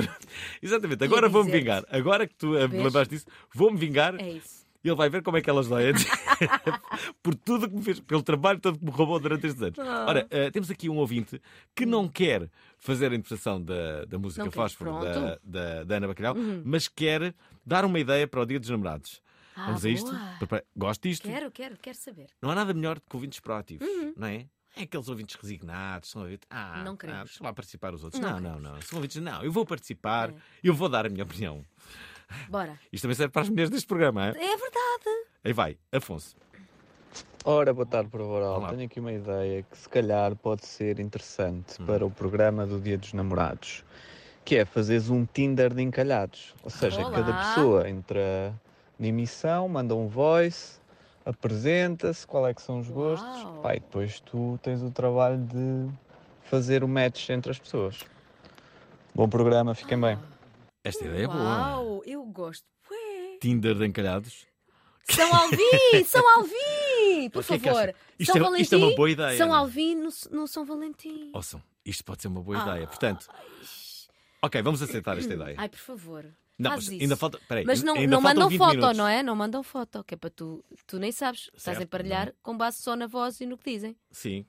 Exatamente. 0.61 1.03
Agora 1.03 1.27
vou-me 1.29 1.51
vingar. 1.51 1.83
Agora 1.89 2.27
que 2.27 2.35
tu 2.35 2.47
me 2.49 2.67
Vês? 2.67 2.83
lembraste 2.83 3.13
disso, 3.15 3.25
vou-me 3.53 3.77
vingar. 3.77 4.15
É 4.19 4.29
isso. 4.31 4.61
E 4.83 4.87
ele 4.89 4.95
vai 4.95 5.09
ver 5.09 5.21
como 5.21 5.37
é 5.37 5.41
que 5.41 5.49
elas 5.49 5.67
doem. 5.67 5.93
Por 7.21 7.35
tudo 7.35 7.69
que 7.69 7.75
me 7.75 7.83
fez, 7.83 7.99
pelo 7.99 8.23
trabalho 8.23 8.59
todo 8.59 8.79
que 8.79 8.85
me 8.85 8.89
roubou 8.91 9.19
durante 9.19 9.45
estes 9.45 9.61
anos. 9.61 9.77
Ah. 9.77 10.05
Ora, 10.09 10.27
eh, 10.31 10.49
temos 10.49 10.71
aqui 10.71 10.89
um 10.89 10.97
ouvinte 10.97 11.39
que 11.75 11.85
não 11.85 12.07
quer 12.07 12.49
fazer 12.79 13.11
a 13.11 13.15
interpretação 13.15 13.61
da, 13.61 14.05
da 14.05 14.17
música 14.17 14.49
Fósforo 14.49 14.99
da, 14.99 15.37
da, 15.43 15.83
da 15.83 15.95
Ana 15.97 16.07
Bacalhau, 16.07 16.35
Uhum. 16.35 16.63
mas 16.65 16.87
quer 16.87 17.35
dar 17.63 17.85
uma 17.85 17.99
ideia 17.99 18.27
para 18.27 18.41
o 18.41 18.45
Dia 18.45 18.59
dos 18.59 18.69
Namorados. 18.69 19.21
Ah, 19.55 19.67
Vamos 19.67 19.85
a 19.85 19.89
isto? 19.89 20.09
boa. 20.49 20.63
Gosto 20.75 21.07
disto? 21.07 21.27
Quero, 21.27 21.51
quero, 21.51 21.77
quero 21.79 21.97
saber. 21.97 22.27
Não 22.41 22.49
há 22.49 22.55
nada 22.55 22.73
melhor 22.73 22.95
do 22.95 23.01
que 23.01 23.15
ouvintes 23.15 23.39
proativos, 23.39 23.87
Uhum. 23.87 24.13
não 24.17 24.27
é? 24.29 24.47
É 24.75 24.83
aqueles 24.83 25.07
ouvintes 25.09 25.35
resignados, 25.35 26.09
são 26.09 26.21
ouvintes. 26.21 26.47
Ah, 26.49 26.81
Não 26.83 26.93
ah, 26.93 26.97
queremos. 26.97 27.29
deixa 27.29 27.43
lá 27.43 27.53
participar 27.53 27.93
os 27.93 28.03
outros. 28.03 28.21
Não 28.21 28.39
Não, 28.39 28.59
não, 28.59 28.73
não, 28.73 28.81
São 28.81 28.97
ouvintes, 28.97 29.17
não. 29.21 29.43
Eu 29.43 29.51
vou 29.51 29.65
participar, 29.65 30.33
eu 30.63 30.73
vou 30.73 30.87
dar 30.87 31.05
a 31.05 31.09
minha 31.09 31.23
opinião. 31.23 31.65
Bora. 32.49 32.79
Isto 32.91 33.03
também 33.03 33.15
serve 33.15 33.31
para 33.31 33.41
as 33.41 33.49
mulheres 33.49 33.69
deste 33.69 33.87
programa, 33.87 34.27
é? 34.27 34.29
É 34.29 34.33
verdade. 34.57 35.27
Aí 35.43 35.53
vai, 35.53 35.77
Afonso. 35.91 36.35
Ora, 37.43 37.73
boa 37.73 37.85
tarde, 37.85 38.09
Provaral. 38.09 38.57
Olá. 38.59 38.69
Tenho 38.69 38.85
aqui 38.85 38.99
uma 38.99 39.11
ideia 39.11 39.63
que 39.63 39.75
se 39.77 39.89
calhar 39.89 40.35
pode 40.35 40.65
ser 40.65 40.99
interessante 40.99 41.81
para 41.83 42.05
o 42.05 42.11
programa 42.11 42.67
do 42.67 42.79
Dia 42.79 42.97
dos 42.97 43.13
Namorados, 43.13 43.83
que 44.45 44.55
é 44.57 44.63
fazeres 44.65 45.09
um 45.09 45.25
Tinder 45.25 45.73
de 45.73 45.81
encalhados. 45.81 46.53
Ou 46.63 46.69
seja, 46.69 47.01
Olá. 47.01 47.11
cada 47.11 47.33
pessoa 47.33 47.89
entra 47.89 48.53
na 48.99 49.07
emissão, 49.07 49.67
manda 49.67 49.95
um 49.95 50.07
voice, 50.07 50.79
apresenta-se, 51.25 52.25
qual 52.25 52.47
é 52.47 52.53
que 52.53 52.61
são 52.61 52.79
os 52.79 52.87
gostos, 52.89 53.43
pá, 53.61 53.75
e 53.75 53.79
depois 53.79 54.19
tu 54.21 54.59
tens 54.61 54.81
o 54.81 54.91
trabalho 54.91 55.37
de 55.45 55.89
fazer 56.43 56.83
o 56.83 56.87
match 56.87 57.29
entre 57.29 57.51
as 57.51 57.59
pessoas. 57.59 57.99
Bom 59.13 59.27
programa, 59.29 59.75
fiquem 59.75 59.99
bem. 59.99 60.17
Esta 60.83 61.05
ideia 61.05 61.25
é 61.25 61.27
boa. 61.27 61.39
Uau, 61.39 62.01
eu 62.05 62.23
gosto. 62.25 62.65
Ué. 62.89 63.37
Tinder 63.41 63.75
de 63.75 63.85
encalhados. 63.85 64.47
São 65.09 65.33
Alvim! 65.35 66.03
São 66.05 66.37
Alvim! 66.37 67.29
Por 67.31 67.41
O 67.41 67.43
que 67.45 67.53
é 67.53 67.59
que 67.59 67.65
favor. 67.65 67.81
acha? 67.89 67.95
Isto 68.17 68.31
São 68.33 68.41
é- 68.41 68.43
Valentim. 68.43 68.61
isto 68.63 68.75
é 68.75 68.77
uma 68.77 68.95
boa 68.95 69.09
ideia, 69.11 69.37
São 69.37 69.47
não 69.49 69.55
é? 69.55 69.57
Alvim 69.59 69.95
no, 69.95 70.09
no 70.31 70.47
São 70.47 70.65
Valentim. 70.65 71.31
Ouçam, 71.33 71.61
isto 71.85 72.03
pode 72.03 72.21
ser 72.21 72.27
uma 72.29 72.41
boa 72.41 72.57
Ah. 72.63 72.69
ideia. 72.71 72.87
Portanto, 72.87 73.27
ok, 74.41 74.61
vamos 74.61 74.81
aceitar 74.81 75.17
esta 75.17 75.33
ideia. 75.33 75.55
Ai, 75.57 75.69
por 75.69 75.79
favor. 75.79 76.25
Não, 76.59 76.71
mas 76.71 76.89
ainda 76.89 77.15
falta- 77.15 77.39
peraí, 77.47 77.65
mas 77.65 77.81
não, 77.81 77.95
não 78.05 78.21
mandam 78.21 78.47
20 78.47 78.57
foto, 78.59 78.75
minutos. 78.75 78.97
não 78.97 79.07
é? 79.07 79.23
Não 79.23 79.35
mandam 79.35 79.63
foto, 79.63 80.03
que 80.03 80.13
é 80.13 80.17
para 80.17 80.29
tu. 80.29 80.63
Tu 80.85 80.99
nem 80.99 81.11
sabes. 81.11 81.49
Estás 81.55 81.69
a 81.69 81.71
Certo, 81.79 81.83
emparelhar 81.83 82.33
com 82.43 82.55
base 82.55 82.81
só 82.81 82.95
na 82.95 83.07
voz 83.07 83.39
e 83.41 83.45
no 83.45 83.57
que 83.57 83.71
dizem. 83.71 83.95
Sim, 84.11 84.45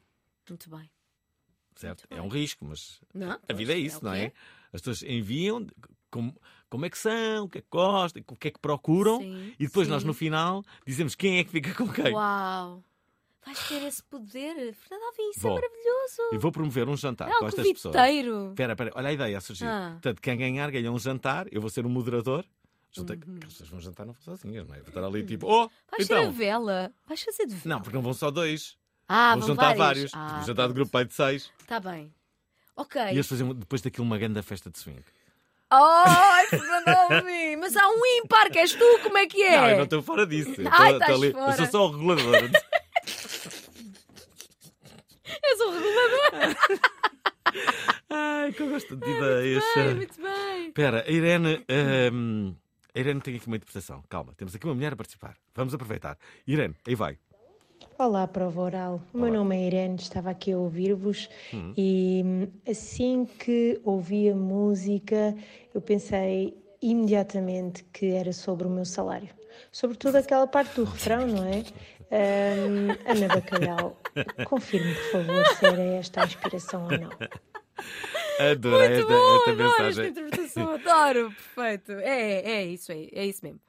Muito 0.48 0.68
bem. 0.68 0.90
certo. 1.74 2.04
É 2.10 2.20
um 2.20 2.28
risco, 2.28 2.64
mas 2.66 3.00
Não, 3.14 3.38
a 3.48 3.52
vida 3.54 3.72
é 3.72 3.76
é 3.76 3.78
isso, 3.78 3.98
que 4.00 4.04
não 4.04 4.12
é? 4.12 4.24
é. 4.26 4.32
As 4.72 4.80
pessoas 4.82 5.02
enviam 5.02 5.66
como, 6.10 6.34
como 6.68 6.84
é 6.84 6.90
que 6.90 6.98
são, 6.98 7.44
o 7.44 7.48
que 7.48 7.58
é 7.58 7.60
que 7.62 7.68
gostam, 7.70 8.22
o 8.28 8.36
que 8.36 8.48
é 8.48 8.50
que 8.50 8.58
procuram 8.60 9.18
Sim, 9.20 9.54
e 9.58 9.66
depois 9.66 9.88
nós 9.88 10.02
sim. 10.02 10.06
no 10.08 10.12
final 10.14 10.62
dizemos 10.86 11.14
quem 11.14 11.38
é 11.38 11.44
que 11.44 11.50
fica 11.50 11.74
com 11.74 11.88
quem. 11.90 12.12
Uau! 12.12 12.84
Vais 13.44 13.58
ter 13.68 13.82
esse 13.82 14.02
poder. 14.04 14.72
Fernando 14.74 15.02
Alvim, 15.06 15.30
isso 15.30 15.40
Vou. 15.40 15.52
é 15.52 15.54
maravilhoso. 15.60 16.22
E 16.32 16.38
vou 16.38 16.52
promover 16.52 16.88
um 16.88 16.96
jantar 16.96 17.26
É 17.28 17.30
com 17.30 17.36
algo 17.44 17.48
estas 17.48 17.72
pessoas. 17.72 17.94
Espera, 17.96 18.72
espera, 18.72 18.92
olha 18.94 19.08
a 19.08 19.12
ideia 19.12 19.38
a 19.38 19.40
surgir. 19.40 19.66
Ah. 19.66 19.90
Portanto, 19.92 20.20
quem 20.22 20.36
ganhar 20.38 20.70
ganha 20.70 20.92
um 20.92 20.98
jantar, 20.98 21.46
eu 21.50 21.60
vou 21.60 21.68
ser 21.70 21.84
o 21.84 21.88
moderador. 21.88 22.44
Junta... 22.92 23.14
Uhum. 23.14 23.38
As 23.42 23.48
pessoas 23.52 23.68
vão 23.70 23.80
jantar 23.80 24.06
não 24.06 24.14
sozinhas, 24.14 24.66
não 24.68 24.74
é? 24.74 24.78
Vou 24.80 24.88
estar 24.88 25.02
ali 25.04 25.24
tipo, 25.24 25.46
oh, 25.46 25.68
Vais 25.90 26.06
ser 26.06 26.14
a 26.14 26.20
então. 26.20 26.32
vela. 26.32 26.92
Vais 27.08 27.22
fazer 27.22 27.46
de 27.46 27.54
vela. 27.56 27.74
Não, 27.76 27.80
porque 27.82 27.96
não 27.96 28.02
vão 28.02 28.14
só 28.14 28.30
dois. 28.30 28.76
Ah, 29.08 29.34
vão 29.36 29.48
juntar 29.48 29.74
vários. 29.74 30.12
vários. 30.12 30.14
Ah, 30.14 30.36
Vou 30.36 30.46
jantar 30.46 30.68
de 30.68 30.74
grupo 30.74 30.92
pai 30.92 31.04
de 31.04 31.14
seis. 31.14 31.50
Está 31.60 31.80
bem. 31.80 32.14
Ok. 32.76 33.00
E 33.02 33.10
eles 33.10 33.26
fazem 33.26 33.52
depois 33.54 33.82
daquilo 33.82 34.06
uma 34.06 34.18
grande 34.18 34.40
festa 34.42 34.70
de 34.70 34.78
swing. 34.78 35.02
Ai, 35.70 36.46
Fernando 36.48 36.88
Alvim, 36.88 37.56
mas 37.56 37.74
há 37.76 37.88
um 37.88 38.04
ímpar 38.18 38.50
que 38.50 38.58
és 38.58 38.72
tu, 38.74 38.98
como 39.02 39.16
é 39.16 39.26
que 39.26 39.42
é? 39.42 39.56
Não, 39.58 39.68
eu 39.70 39.76
não 39.78 39.84
estou 39.84 40.02
fora 40.02 40.26
disso. 40.26 40.60
Eu, 40.60 40.68
Ai, 40.70 40.92
estou- 40.98 41.14
ali- 41.16 41.26
eu 41.28 41.32
fora. 41.32 41.56
sou 41.56 41.66
só 41.66 41.86
o 41.86 41.90
regulador. 41.92 42.50
Um 45.68 45.72
regulador. 45.80 46.80
Ai, 48.10 48.52
que 48.52 48.62
eu 48.62 48.68
gosto 48.70 48.96
de 48.96 49.10
ideias. 49.10 49.64
bem, 49.74 49.94
muito 49.94 50.20
bem. 50.22 50.66
Espera, 50.68 51.04
a 51.06 51.10
Irene. 51.10 51.64
hum, 52.12 52.54
a 52.94 52.98
Irene 52.98 53.20
tem 53.20 53.36
aqui 53.36 53.46
uma 53.46 53.56
interpretação. 53.56 54.02
Calma, 54.08 54.32
temos 54.36 54.54
aqui 54.54 54.64
uma 54.66 54.74
mulher 54.74 54.92
a 54.92 54.96
participar. 54.96 55.36
Vamos 55.54 55.74
aproveitar. 55.74 56.18
Irene, 56.46 56.74
aí 56.86 56.94
vai. 56.94 57.18
Olá, 57.98 58.26
prova 58.26 58.60
oral. 58.60 59.02
O 59.12 59.18
meu 59.18 59.32
nome 59.32 59.56
é 59.56 59.66
Irene, 59.66 59.96
estava 59.96 60.30
aqui 60.30 60.52
a 60.52 60.58
ouvir-vos 60.58 61.28
Hum. 61.52 61.72
e 61.76 62.22
hum, 62.24 62.48
assim 62.68 63.24
que 63.38 63.80
ouvi 63.84 64.30
a 64.30 64.34
música 64.34 65.34
eu 65.74 65.80
pensei 65.80 66.56
imediatamente 66.80 67.84
que 67.92 68.06
era 68.12 68.32
sobre 68.32 68.66
o 68.66 68.70
meu 68.70 68.84
salário. 68.84 69.28
Sobretudo 69.70 70.16
aquela 70.16 70.46
parte 70.46 70.74
do 70.76 70.84
refrão, 70.84 71.26
não 71.26 71.44
é? 71.44 71.62
Hum, 72.12 72.88
Ana 73.06 73.28
Bacalhau, 73.28 73.98
confirme, 74.44 74.94
por 74.94 75.12
favor, 75.12 75.46
se 75.46 75.66
era 75.66 75.82
esta 75.82 76.22
a 76.22 76.26
inspiração 76.26 76.84
ou 76.84 76.90
não. 76.90 77.10
Adorei 78.50 78.88
Muito 78.88 79.00
esta, 79.00 79.06
bom, 79.12 79.36
esta 79.38 79.50
adoro 79.50 79.68
esta 79.70 79.82
mensagem. 79.82 80.10
interpretação, 80.10 80.74
adoro, 80.74 81.32
perfeito. 81.54 81.92
É, 81.92 82.40
é 82.52 82.64
isso, 82.66 82.92
é, 82.92 83.08
é 83.12 83.26
isso 83.26 83.40
mesmo. 83.42 83.60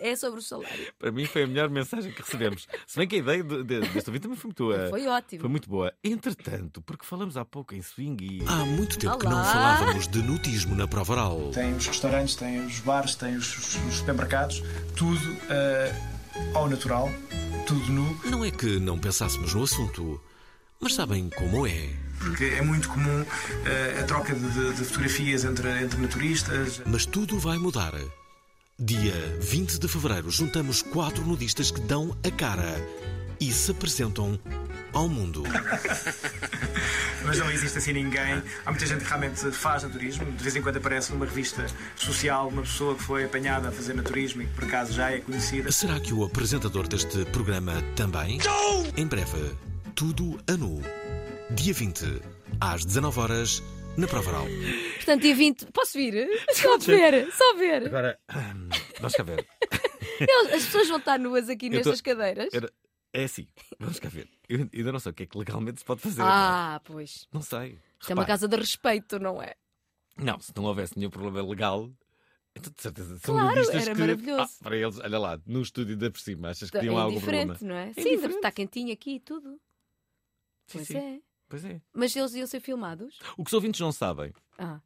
É 0.00 0.14
sobre 0.16 0.40
o 0.40 0.42
salário. 0.42 0.92
Para 0.98 1.12
mim 1.12 1.24
foi 1.24 1.44
a 1.44 1.46
melhor 1.46 1.70
mensagem 1.70 2.12
que 2.12 2.20
recebemos. 2.20 2.66
Se 2.86 2.98
bem 2.98 3.06
que 3.08 3.14
a 3.16 3.18
ideia 3.20 3.42
de, 3.42 3.62
de, 3.62 3.80
deste 3.80 4.10
ouvinte 4.10 4.20
também 4.22 4.36
foi 4.36 4.48
muito 4.48 4.64
boa. 4.64 4.88
Foi 4.90 5.06
ótimo. 5.06 5.40
Foi 5.40 5.50
muito 5.50 5.68
boa. 5.68 5.92
Entretanto, 6.02 6.82
porque 6.82 7.06
falamos 7.06 7.36
há 7.36 7.44
pouco 7.44 7.74
em 7.74 7.80
swing 7.80 8.22
e. 8.22 8.42
Há 8.46 8.66
muito 8.66 8.98
tempo 8.98 9.16
que 9.18 9.24
não 9.24 9.32
Olá. 9.32 9.44
falávamos 9.44 10.08
de 10.08 10.22
nutismo 10.22 10.74
na 10.74 10.86
prova 10.86 11.12
oral. 11.12 11.50
Tem 11.52 11.72
os 11.74 11.86
restaurantes, 11.86 12.34
tem 12.34 12.66
os 12.66 12.80
bares, 12.80 13.14
tem 13.14 13.36
os, 13.36 13.56
os 13.56 13.94
supermercados, 13.94 14.62
tudo 14.96 15.36
eh, 15.48 15.94
ao 16.54 16.68
natural, 16.68 17.10
tudo 17.66 17.92
nu. 17.92 18.20
Não 18.24 18.44
é 18.44 18.50
que 18.50 18.78
não 18.78 18.98
pensássemos 18.98 19.54
no 19.54 19.62
assunto, 19.62 20.20
mas 20.80 20.94
sabem 20.94 21.28
como 21.30 21.66
é. 21.66 21.88
Porque 22.18 22.44
é 22.44 22.62
muito 22.62 22.88
comum 22.88 23.24
eh, 23.66 23.98
a 24.00 24.04
troca 24.04 24.34
de, 24.34 24.48
de- 24.50 24.74
de 24.74 24.84
fotografias 24.84 25.44
entre, 25.44 25.68
entre 25.82 26.00
naturistas. 26.00 26.80
Mas 26.86 27.04
tudo 27.06 27.38
vai 27.38 27.58
mudar. 27.58 27.92
Dia 28.78 29.14
20 29.40 29.78
de 29.78 29.86
fevereiro 29.88 30.30
juntamos 30.30 30.82
quatro 30.82 31.24
nudistas 31.24 31.70
que 31.70 31.80
dão 31.82 32.16
a 32.26 32.30
cara 32.30 32.74
e 33.40 33.52
se 33.52 33.70
apresentam 33.70 34.38
ao 34.92 35.08
mundo. 35.08 35.42
Mas 37.24 37.38
não 37.38 37.50
existe 37.50 37.78
assim 37.78 37.92
ninguém. 37.92 38.42
Há 38.66 38.70
muita 38.70 38.86
gente 38.86 39.02
que 39.02 39.08
realmente 39.08 39.50
faz 39.52 39.82
naturismo. 39.82 40.30
De 40.32 40.42
vez 40.42 40.54
em 40.56 40.62
quando 40.62 40.76
aparece 40.76 41.12
numa 41.12 41.24
revista 41.24 41.64
social 41.96 42.48
uma 42.48 42.62
pessoa 42.62 42.94
que 42.94 43.02
foi 43.02 43.24
apanhada 43.24 43.68
a 43.68 43.72
fazer 43.72 43.94
naturismo 43.94 44.42
e 44.42 44.46
que 44.46 44.52
por 44.54 44.64
acaso 44.64 44.92
já 44.92 45.10
é 45.10 45.20
conhecida. 45.20 45.72
Será 45.72 45.98
que 45.98 46.12
o 46.12 46.22
apresentador 46.24 46.86
deste 46.86 47.24
programa 47.26 47.82
também? 47.96 48.38
Em 48.96 49.06
breve, 49.06 49.56
tudo 49.94 50.38
a 50.46 50.52
nu. 50.56 50.82
Dia 51.50 51.72
20, 51.72 52.20
às 52.60 52.84
19 52.84 53.20
horas, 53.20 53.62
na 53.96 54.06
Prova 54.06 54.30
Oral. 54.30 54.46
Portanto, 54.96 55.22
dia 55.22 55.34
20. 55.34 55.66
Posso 55.72 55.92
vir? 55.98 56.28
Só 56.52 56.78
ver, 56.78 57.30
só 57.32 57.56
ver. 57.56 57.86
Agora, 57.86 58.18
hum, 58.34 58.68
vamos 58.98 59.14
cá 59.14 59.22
ver. 59.22 59.46
As 60.54 60.64
pessoas 60.64 60.88
vão 60.88 60.98
estar 60.98 61.18
nuas 61.18 61.48
aqui 61.48 61.66
Eu 61.66 61.72
nestas 61.72 62.00
tô- 62.00 62.10
cadeiras. 62.10 62.48
Era- 62.52 62.70
É 63.14 63.24
assim, 63.24 63.46
vamos 63.78 64.00
cá 64.00 64.08
ver. 64.08 64.28
Eu 64.48 64.68
ainda 64.74 64.92
não 64.92 64.98
sei 64.98 65.10
o 65.10 65.14
que 65.14 65.22
é 65.22 65.26
que 65.26 65.38
legalmente 65.38 65.78
se 65.78 65.84
pode 65.86 66.00
fazer. 66.00 66.20
Ah, 66.22 66.80
pois. 66.84 67.26
Não 67.32 67.40
sei. 67.40 67.78
Isto 68.00 68.10
é 68.10 68.14
uma 68.14 68.24
casa 68.26 68.48
de 68.48 68.56
respeito, 68.56 69.18
não 69.20 69.40
é? 69.40 69.54
Não, 70.16 70.38
se 70.40 70.52
não 70.56 70.64
houvesse 70.64 70.98
nenhum 70.98 71.10
problema 71.10 71.48
legal, 71.48 71.90
então 72.56 72.72
de 72.76 72.82
certeza 72.82 73.16
são 73.20 73.34
Claro, 73.36 73.70
era 73.70 73.94
que... 73.94 74.00
maravilhoso. 74.00 74.42
Ah, 74.60 74.64
para 74.64 74.76
eles, 74.76 74.98
olha 74.98 75.18
lá, 75.18 75.40
no 75.46 75.62
estúdio 75.62 75.96
da 75.96 76.10
por 76.10 76.20
cima, 76.20 76.50
achas 76.50 76.70
que 76.70 76.76
é 76.76 76.80
tinham 76.80 76.98
algum 76.98 77.18
diferente, 77.18 77.58
problema? 77.58 77.74
não 77.74 77.80
é? 77.80 77.90
É 77.96 78.02
Sim, 78.02 78.14
está 78.36 78.50
quentinho 78.52 78.92
aqui 78.92 79.14
e 79.16 79.20
tudo. 79.20 79.60
Sim, 80.66 80.78
pois 80.78 80.86
sim. 80.88 80.96
é. 80.98 81.20
Pois 81.48 81.64
é. 81.64 81.80
Mas 81.92 82.16
eles 82.16 82.34
iam 82.34 82.46
ser 82.48 82.60
filmados? 82.60 83.18
O 83.36 83.44
que 83.44 83.48
os 83.50 83.54
ouvintes 83.54 83.80
não 83.80 83.92
sabem, 83.92 84.32
Ah. 84.58 84.80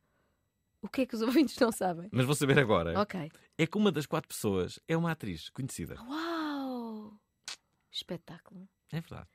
O 0.80 0.88
que 0.88 1.00
é 1.00 1.06
que 1.06 1.14
os 1.14 1.22
ouvintes 1.22 1.58
não 1.58 1.72
sabem? 1.72 2.08
mas 2.12 2.24
vão 2.26 2.34
saber 2.34 2.58
agora, 2.58 2.98
Ok. 3.00 3.30
é 3.56 3.66
que 3.66 3.76
uma 3.78 3.90
das 3.90 4.06
quatro 4.06 4.28
pessoas 4.28 4.78
é 4.86 4.96
uma 4.96 5.10
atriz 5.12 5.48
conhecida. 5.50 5.96
Uau! 6.02 6.37
Espetáculo. 7.90 8.68
É 8.92 9.00
verdade. 9.00 9.28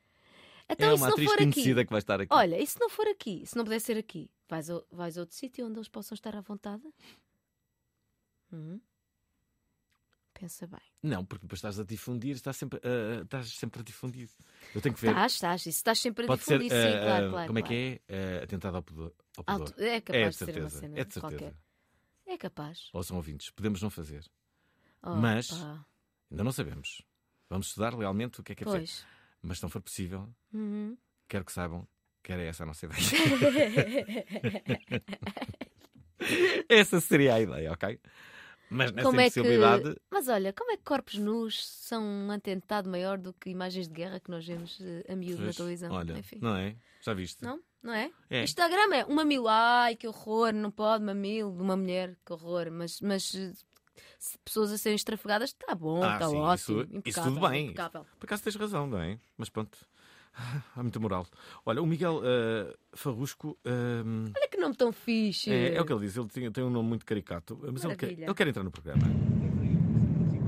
Então, 0.68 0.92
é 0.92 0.96
se 0.96 1.02
uma 1.02 1.08
atriz 1.10 1.34
conhecida 1.36 1.80
aqui? 1.82 1.86
que 1.88 1.92
vai 1.92 1.98
estar 1.98 2.20
aqui. 2.20 2.32
Olha, 2.32 2.58
e 2.60 2.66
se 2.66 2.80
não 2.80 2.88
for 2.88 3.06
aqui? 3.08 3.44
Se 3.46 3.54
não 3.56 3.64
puder 3.64 3.80
ser 3.80 3.98
aqui, 3.98 4.30
vais, 4.48 4.70
a- 4.70 4.82
vais 4.90 5.18
a 5.18 5.20
outro 5.20 5.36
sítio 5.36 5.66
onde 5.66 5.78
eles 5.78 5.88
possam 5.88 6.14
estar 6.14 6.34
à 6.34 6.40
vontade? 6.40 6.82
Hum? 8.52 8.80
Pensa 10.32 10.66
bem. 10.66 10.80
Não, 11.02 11.24
porque 11.24 11.42
depois 11.44 11.58
estás 11.58 11.78
a 11.78 11.84
difundir, 11.84 12.34
estás 12.34 12.56
sempre, 12.56 12.80
ah, 12.82 13.22
estás 13.22 13.50
sempre 13.50 13.80
a 13.80 13.84
difundir. 13.84 14.28
Eu 14.74 14.80
tenho 14.80 14.94
que 14.94 15.00
ver. 15.00 15.08
Estás, 15.10 15.32
estás. 15.34 15.60
Isso 15.60 15.68
estás 15.78 15.98
sempre 16.00 16.24
a 16.24 16.26
Pode 16.26 16.40
difundir, 16.40 16.70
ser, 16.70 16.90
sim, 16.90 16.96
ah, 16.96 17.00
claro, 17.04 17.30
claro. 17.30 17.46
Como 17.46 17.58
é 17.58 17.62
claro. 17.62 17.74
que 17.76 18.02
é? 18.08 18.40
Ah, 18.40 18.44
atentado 18.44 18.76
ao 18.76 18.82
pudor. 18.82 19.14
ao 19.36 19.44
pudor. 19.44 19.74
é 19.82 20.00
capaz 20.00 20.22
é 20.24 20.28
de 20.28 20.34
ser 20.36 20.44
uma 20.44 20.52
certeza. 20.70 20.80
cena 20.80 20.98
é 20.98 21.04
de 21.04 21.14
certeza. 21.14 21.20
qualquer. 21.20 21.54
É 22.26 22.38
capaz. 22.38 22.88
Ou 22.92 23.02
são 23.02 23.16
ouvintes, 23.16 23.50
podemos 23.50 23.80
não 23.82 23.90
fazer. 23.90 24.24
Oh, 25.02 25.14
Mas 25.14 25.48
pá. 25.48 25.86
ainda 26.30 26.42
não 26.42 26.52
sabemos. 26.52 27.02
Vamos 27.54 27.68
estudar 27.68 27.94
realmente 27.94 28.40
o 28.40 28.42
que 28.42 28.50
é 28.50 28.54
que 28.56 28.64
é 28.64 28.66
Pois. 28.66 28.78
preciso. 28.82 29.06
Mas 29.40 29.58
se 29.58 29.62
não 29.62 29.70
for 29.70 29.80
possível, 29.80 30.28
Uhum. 30.52 30.98
quero 31.28 31.44
que 31.44 31.52
saibam 31.52 31.86
que 32.20 32.32
era 32.32 32.42
essa 32.42 32.64
a 32.64 32.66
nossa 32.66 32.84
ideia. 32.84 33.00
essa 36.68 37.00
seria 37.00 37.34
a 37.34 37.40
ideia, 37.40 37.70
ok? 37.72 38.00
Mas 38.68 38.90
nessa 38.90 39.08
como 39.08 39.20
é 39.20 39.30
que... 39.30 39.38
impossibilidade. 39.38 39.96
Mas 40.10 40.26
olha, 40.26 40.52
como 40.52 40.72
é 40.72 40.76
que 40.76 40.82
corpos 40.82 41.14
nus 41.14 41.64
são 41.64 42.02
um 42.02 42.32
atentado 42.32 42.90
maior 42.90 43.18
do 43.18 43.32
que 43.32 43.50
imagens 43.50 43.86
de 43.86 43.94
guerra 43.94 44.18
que 44.18 44.32
nós 44.32 44.44
vemos 44.44 44.80
eh, 44.80 45.12
a 45.12 45.14
miúdo 45.14 45.44
na 45.44 45.52
televisão? 45.52 45.92
Olha, 45.92 46.18
Enfim. 46.18 46.40
não 46.42 46.56
é? 46.56 46.74
Já 47.02 47.14
viste? 47.14 47.44
Não? 47.44 47.60
Não 47.80 47.94
é? 47.94 48.10
É. 48.30 48.42
Instagram 48.42 48.92
é 48.96 49.06
um 49.06 49.14
mamilo, 49.14 49.46
ai 49.46 49.94
que 49.94 50.08
horror, 50.08 50.52
não 50.52 50.72
pode 50.72 51.04
mamilo 51.04 51.54
de 51.54 51.62
uma 51.62 51.76
mulher, 51.76 52.16
que 52.26 52.32
horror. 52.32 52.68
Mas, 52.72 53.00
mas 53.00 53.32
eh, 53.32 53.52
pessoas 54.44 54.72
a 54.72 54.78
serem 54.78 54.96
estrafegadas, 54.96 55.50
está 55.50 55.74
bom, 55.74 56.02
Ah, 56.02 56.14
está 56.14 56.28
sim, 56.28 56.36
ótimo. 56.36 56.54
isso, 56.54 56.72
isso 56.88 56.96
impecável, 56.98 57.32
tudo 57.34 57.48
bem. 57.48 57.64
impecável. 57.66 58.06
Por 58.18 58.26
acaso 58.26 58.42
tens 58.42 58.56
razão, 58.56 58.86
não 58.86 58.98
é? 59.00 59.18
Mas 59.36 59.48
pronto. 59.48 59.78
Há 60.76 60.82
muita 60.82 60.98
moral. 60.98 61.26
Olha, 61.64 61.80
o 61.80 61.86
Miguel 61.86 62.20
eh, 62.24 62.74
Farrusco. 62.94 63.56
eh, 63.64 64.02
Olha 64.36 64.48
que 64.48 64.56
nome 64.56 64.74
tão 64.74 64.90
fixe. 64.92 65.50
é, 65.52 65.74
é 65.76 65.80
o 65.80 65.84
que 65.84 65.92
ele 65.92 66.00
diz, 66.06 66.16
ele 66.16 66.28
tem, 66.28 66.50
tem 66.50 66.64
um 66.64 66.70
nome 66.70 66.88
muito 66.88 67.06
caricato, 67.06 67.56
mas 67.72 67.84
ele 67.84 67.94
quer, 67.96 68.10
ele 68.12 68.34
quer 68.34 68.48
entrar 68.48 68.64
no 68.64 68.70
programa. 68.70 69.04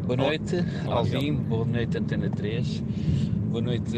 Boa 0.06 0.16
noite, 0.16 0.56
Olá, 0.84 0.96
Alvin. 0.96 1.34
Boa 1.34 1.64
noite, 1.64 1.98
Antena 1.98 2.30
3. 2.30 2.80
Boa 3.50 3.60
noite, 3.62 3.96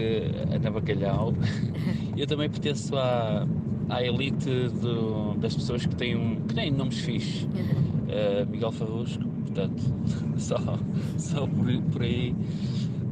Ana 0.55 0.71
Bacalhau. 0.71 1.35
Eu 2.17 2.27
também 2.27 2.49
pertenço 2.51 2.97
à, 2.97 3.47
à 3.91 4.03
elite 4.03 4.69
do- 4.81 5.35
das 5.39 5.55
pessoas 5.55 5.85
que 5.85 5.95
têm, 5.97 6.17
um, 6.17 6.47
que 6.47 6.55
têm 6.55 6.71
nomes 6.71 6.99
fixes. 7.01 7.43
Uh, 7.45 8.47
Miguel 8.49 8.73
Farrusco, 8.73 9.23
portanto, 9.49 9.83
só, 10.39 10.57
só 11.17 11.47
por, 11.47 11.83
por 11.93 12.03
aí 12.03 12.35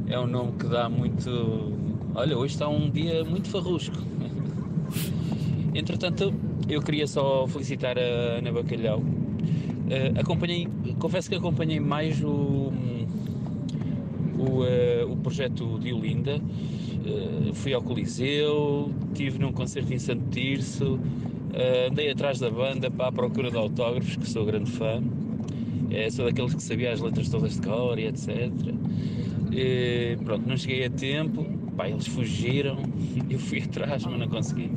é 0.07 0.19
um 0.19 0.27
nome 0.27 0.53
que 0.53 0.67
dá 0.67 0.87
muito. 0.87 1.73
Olha, 2.15 2.37
hoje 2.37 2.53
está 2.53 2.67
um 2.67 2.89
dia 2.89 3.23
muito 3.23 3.49
farrusco. 3.49 3.97
Entretanto, 5.75 6.33
eu 6.69 6.81
queria 6.81 7.07
só 7.07 7.47
felicitar 7.47 7.97
a 7.97 8.37
Ana 8.37 8.51
Bacalhau. 8.51 8.99
Uh, 8.99 10.19
acompanhei, 10.19 10.67
confesso 10.99 11.29
que 11.29 11.35
acompanhei 11.35 11.79
mais 11.79 12.21
o, 12.23 12.71
o, 14.37 14.65
eh, 14.65 15.05
o 15.07 15.15
projeto 15.17 15.79
de 15.79 15.93
Olinda. 15.93 16.41
Eh, 17.05 17.53
fui 17.53 17.73
ao 17.73 17.81
Coliseu, 17.81 18.91
estive 19.11 19.39
num 19.39 19.53
concerto 19.53 19.93
em 19.93 19.99
Santo 19.99 20.29
Tirso, 20.29 20.99
andei 21.89 22.11
atrás 22.11 22.39
da 22.39 22.49
banda 22.49 22.91
para 22.91 23.07
a 23.07 23.11
procura 23.11 23.49
de 23.49 23.57
autógrafos, 23.57 24.17
que 24.17 24.29
sou 24.29 24.45
grande 24.45 24.71
fã. 24.71 25.01
Eh, 25.89 26.09
sou 26.09 26.25
daqueles 26.25 26.53
que 26.53 26.61
sabia 26.61 26.91
as 26.91 26.99
letras 26.99 27.29
todas 27.29 27.55
de 27.55 27.61
cor 27.67 27.97
e 27.97 28.07
etc. 28.07 28.51
Eh, 29.53 30.17
pronto, 30.23 30.47
não 30.47 30.57
cheguei 30.57 30.85
a 30.85 30.89
tempo, 30.89 31.45
pá, 31.75 31.89
eles 31.89 32.07
fugiram, 32.07 32.77
eu 33.29 33.39
fui 33.39 33.61
atrás, 33.61 34.05
mas 34.05 34.19
não 34.19 34.27
consegui. 34.27 34.69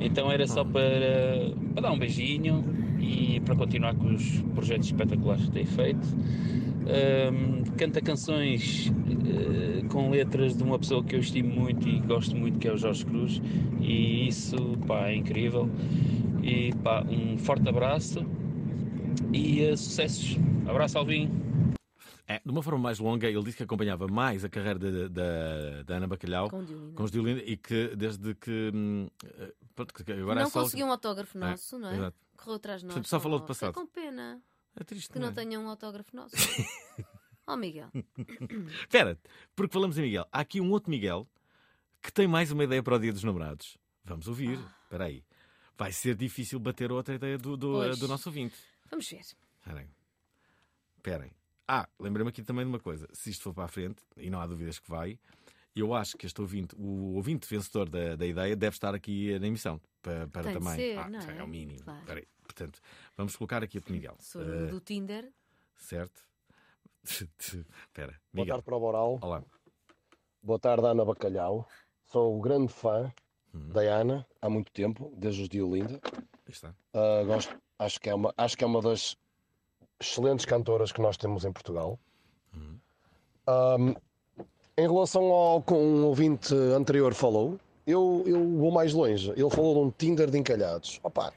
Então 0.00 0.30
era 0.30 0.46
só 0.46 0.64
para, 0.64 1.52
para 1.74 1.82
dar 1.82 1.92
um 1.92 1.98
beijinho 1.98 2.64
e 3.00 3.40
para 3.40 3.56
continuar 3.56 3.94
com 3.94 4.14
os 4.14 4.42
projetos 4.54 4.86
espetaculares 4.86 5.44
que 5.46 5.50
tenho 5.50 5.66
feito. 5.66 6.06
Ahm, 6.88 7.64
canta 7.76 8.00
canções 8.00 8.92
eh, 9.26 9.84
com 9.88 10.08
letras 10.10 10.56
de 10.56 10.62
uma 10.62 10.78
pessoa 10.78 11.02
que 11.02 11.16
eu 11.16 11.20
estimo 11.20 11.52
muito 11.52 11.88
e 11.88 11.98
gosto 11.98 12.36
muito, 12.36 12.60
que 12.60 12.68
é 12.68 12.72
o 12.72 12.76
Jorge 12.76 13.04
Cruz, 13.04 13.42
e 13.80 14.28
isso 14.28 14.56
pá, 14.86 15.08
é 15.08 15.16
incrível. 15.16 15.68
E 16.42 16.72
pá, 16.84 17.04
um 17.10 17.36
forte 17.36 17.68
abraço 17.68 18.24
e 19.32 19.62
eh, 19.62 19.76
sucessos. 19.76 20.36
Abraço, 20.68 20.98
Alvin. 20.98 21.30
É, 22.28 22.40
de 22.44 22.50
uma 22.50 22.62
forma 22.62 22.80
mais 22.80 22.98
longa, 22.98 23.28
ele 23.28 23.42
disse 23.44 23.56
que 23.56 23.62
acompanhava 23.62 24.08
mais 24.08 24.44
a 24.44 24.48
carreira 24.48 25.08
da, 25.08 25.94
Ana 25.96 26.08
Bacalhau 26.08 26.50
Com 26.50 27.02
os 27.04 27.10
Diolinda 27.10 27.40
e 27.44 27.56
que 27.56 27.94
desde 27.94 28.34
que. 28.34 28.72
hum, 28.74 29.08
eh, 29.24 29.52
pronto, 29.74 29.94
que 29.94 30.12
agora 30.12 30.40
não 30.40 30.46
é 30.46 30.50
só... 30.50 30.62
conseguiu 30.62 30.86
um 30.86 30.90
autógrafo 30.90 31.38
É, 31.38 31.40
nosso, 31.40 31.78
não 31.78 31.88
é? 31.88 31.94
exato. 31.94 32.16
Correu 32.36 32.56
atrás 32.56 32.80
de 32.80 32.86
nós. 32.86 32.94
Portanto, 32.94 33.08
só 33.08 33.20
falou 33.20 33.38
de 33.38 33.46
passado. 33.46 33.70
É 33.70 33.72
com 33.72 33.86
pena. 33.86 34.42
É 34.74 34.84
triste, 34.84 35.10
Que 35.10 35.18
não 35.18 35.26
não 35.26 35.32
é? 35.32 35.34
tenha 35.34 35.60
um 35.60 35.68
autógrafo 35.68 36.14
nosso. 36.14 36.34
oh, 37.46 37.56
Miguel. 37.56 37.90
Espera, 38.82 39.18
porque 39.54 39.72
falamos 39.72 39.96
em 39.96 40.02
Miguel. 40.02 40.26
Há 40.32 40.40
aqui 40.40 40.60
um 40.60 40.70
outro 40.72 40.90
Miguel 40.90 41.28
que 42.02 42.12
tem 42.12 42.26
mais 42.26 42.50
uma 42.50 42.64
ideia 42.64 42.82
para 42.82 42.96
o 42.96 42.98
Dia 42.98 43.12
dos 43.12 43.22
Namorados. 43.24 43.78
Vamos 44.04 44.26
ouvir. 44.28 44.58
Espera 44.82 45.04
aí. 45.04 45.24
Vai 45.78 45.92
ser 45.92 46.14
difícil 46.16 46.58
bater 46.58 46.90
outra 46.90 47.14
ideia 47.14 47.38
do, 47.38 47.56
do, 47.56 47.96
do 47.96 48.08
nosso 48.08 48.28
ouvinte. 48.28 48.56
Vamos 48.90 49.08
ver. 49.08 49.20
Esperem. 49.20 49.88
Esperem. 50.98 51.30
Ah, 51.68 51.88
lembrei-me 51.98 52.28
aqui 52.30 52.42
também 52.42 52.64
de 52.64 52.68
uma 52.68 52.78
coisa. 52.80 53.08
Se 53.12 53.30
isto 53.30 53.42
for 53.42 53.52
para 53.54 53.64
a 53.64 53.68
frente, 53.68 54.02
e 54.16 54.30
não 54.30 54.40
há 54.40 54.46
dúvidas 54.46 54.78
que 54.78 54.88
vai, 54.88 55.18
eu 55.74 55.92
acho 55.94 56.16
que 56.16 56.26
este 56.26 56.40
ouvinte, 56.40 56.74
o 56.78 57.14
ouvinte 57.16 57.46
vencedor 57.48 57.88
da, 57.88 58.14
da 58.16 58.26
ideia, 58.26 58.54
deve 58.56 58.74
estar 58.76 58.94
aqui 58.94 59.38
na 59.38 59.46
emissão. 59.48 59.80
Para, 60.00 60.28
para 60.28 60.42
Tem 60.44 60.52
de 60.52 60.58
também. 60.60 60.76
ser, 60.76 60.98
ah, 60.98 61.08
não 61.08 61.18
é? 61.20 61.38
é 61.38 61.42
o 61.42 61.48
mínimo. 61.48 61.82
Claro. 61.82 62.00
Espera 62.00 62.20
aí. 62.20 62.28
Portanto, 62.44 62.80
vamos 63.16 63.34
colocar 63.36 63.62
aqui 63.64 63.78
o 63.78 63.82
Miguel. 63.92 64.16
Sou 64.20 64.40
Eh, 64.42 64.66
do 64.66 64.80
Tinder. 64.80 65.32
Certo? 65.76 66.24
Espera. 67.04 68.12
Boa 68.32 68.44
Miguel. 68.44 68.46
tarde 68.54 68.64
para 68.64 68.76
o 68.76 68.80
Boral. 68.80 69.18
Olá. 69.20 69.42
Boa 70.42 70.58
tarde, 70.60 70.86
Ana 70.86 71.04
Bacalhau. 71.04 71.68
Sou 72.04 72.40
grande 72.40 72.72
fã 72.72 73.12
Uhum. 73.52 73.68
da 73.70 73.80
Ana 73.80 74.26
há 74.42 74.50
muito 74.50 74.70
tempo, 74.70 75.12
desde 75.16 75.42
os 75.42 75.48
de 75.48 75.62
Olinda. 75.62 75.98
Aí 76.04 76.20
está. 76.52 76.74
Ah, 76.92 77.22
gosto, 77.24 77.56
acho, 77.78 78.00
que 78.00 78.10
é 78.10 78.14
uma, 78.14 78.32
acho 78.36 78.56
que 78.56 78.64
é 78.64 78.66
uma 78.66 78.80
das 78.80 79.16
excelentes 80.00 80.44
cantoras 80.44 80.92
que 80.92 81.00
nós 81.00 81.16
temos 81.16 81.44
em 81.44 81.52
Portugal. 81.52 81.98
Uhum. 82.54 82.78
Ahm, 83.46 83.94
em 84.76 84.86
relação 84.86 85.24
ao 85.32 85.62
que 85.62 85.72
um 85.72 86.04
ouvinte 86.04 86.54
anterior 86.54 87.14
falou, 87.14 87.58
eu, 87.86 88.22
eu 88.26 88.58
vou 88.58 88.70
mais 88.70 88.92
longe. 88.92 89.30
Ele 89.30 89.50
falou 89.50 89.74
de 89.74 89.80
um 89.80 89.90
Tinder 89.90 90.30
de 90.30 90.38
encalhados. 90.38 91.00
Opa, 91.02 91.32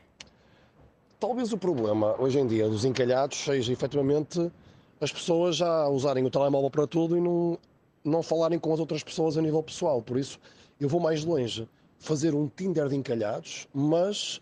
talvez 1.20 1.54
o 1.54 1.58
problema 1.58 2.16
hoje 2.20 2.40
em 2.40 2.48
dia 2.48 2.68
dos 2.68 2.84
encalhados 2.84 3.38
seja 3.38 3.72
efetivamente 3.72 4.52
as 5.00 5.12
pessoas 5.12 5.56
já 5.56 5.88
usarem 5.88 6.26
o 6.26 6.30
telemóvel 6.30 6.70
para 6.70 6.86
tudo 6.86 7.16
e 7.16 7.22
não, 7.22 7.58
não 8.04 8.22
falarem 8.22 8.60
com 8.60 8.74
as 8.74 8.80
outras 8.80 9.04
pessoas 9.04 9.38
a 9.38 9.42
nível 9.42 9.64
pessoal. 9.64 10.02
Por 10.02 10.18
isso, 10.18 10.40
eu 10.80 10.90
vou 10.90 11.00
mais 11.00 11.24
longe. 11.24 11.68
Fazer 11.98 12.34
um 12.34 12.48
Tinder 12.48 12.88
de 12.88 12.96
encalhados, 12.96 13.68
mas 13.74 14.42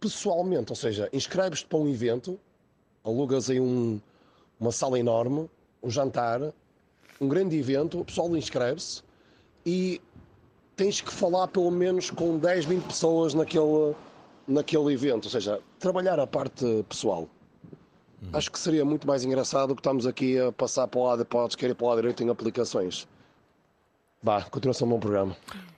pessoalmente, 0.00 0.72
ou 0.72 0.76
seja, 0.76 1.08
inscreves-te 1.12 1.66
para 1.66 1.78
um 1.78 1.88
evento, 1.88 2.40
alugas 3.04 3.50
aí 3.50 3.60
um, 3.60 4.00
uma 4.58 4.72
sala 4.72 4.98
enorme, 4.98 5.48
um 5.82 5.90
jantar, 5.90 6.40
um 7.20 7.28
grande 7.28 7.56
evento, 7.56 8.00
o 8.00 8.04
pessoal 8.04 8.34
inscreve-se 8.34 9.02
e 9.64 10.00
tens 10.74 11.00
que 11.02 11.12
falar 11.12 11.48
pelo 11.48 11.70
menos 11.70 12.10
com 12.10 12.38
10, 12.38 12.64
20 12.64 12.84
pessoas 12.84 13.34
naquele, 13.34 13.94
naquele 14.48 14.92
evento, 14.92 15.26
ou 15.26 15.30
seja, 15.30 15.60
trabalhar 15.78 16.18
a 16.18 16.26
parte 16.26 16.64
pessoal. 16.88 17.28
Acho 18.32 18.50
que 18.50 18.58
seria 18.58 18.84
muito 18.84 19.06
mais 19.06 19.24
engraçado 19.24 19.74
que 19.74 19.80
estamos 19.80 20.06
aqui 20.06 20.38
a 20.38 20.52
passar 20.52 20.86
para 20.86 21.00
o 21.00 21.04
lado 21.04 21.24
para 21.24 21.42
a 21.42 21.46
esquerda 21.46 21.72
e 21.72 21.74
para 21.74 21.84
o 21.84 21.88
lado 21.88 22.00
direito 22.00 22.22
em 22.22 22.28
aplicações. 22.28 23.08
Vá, 24.22 24.42
continuação 24.42 24.86
do 24.86 24.94
bom 24.94 25.00
programa. 25.00 25.34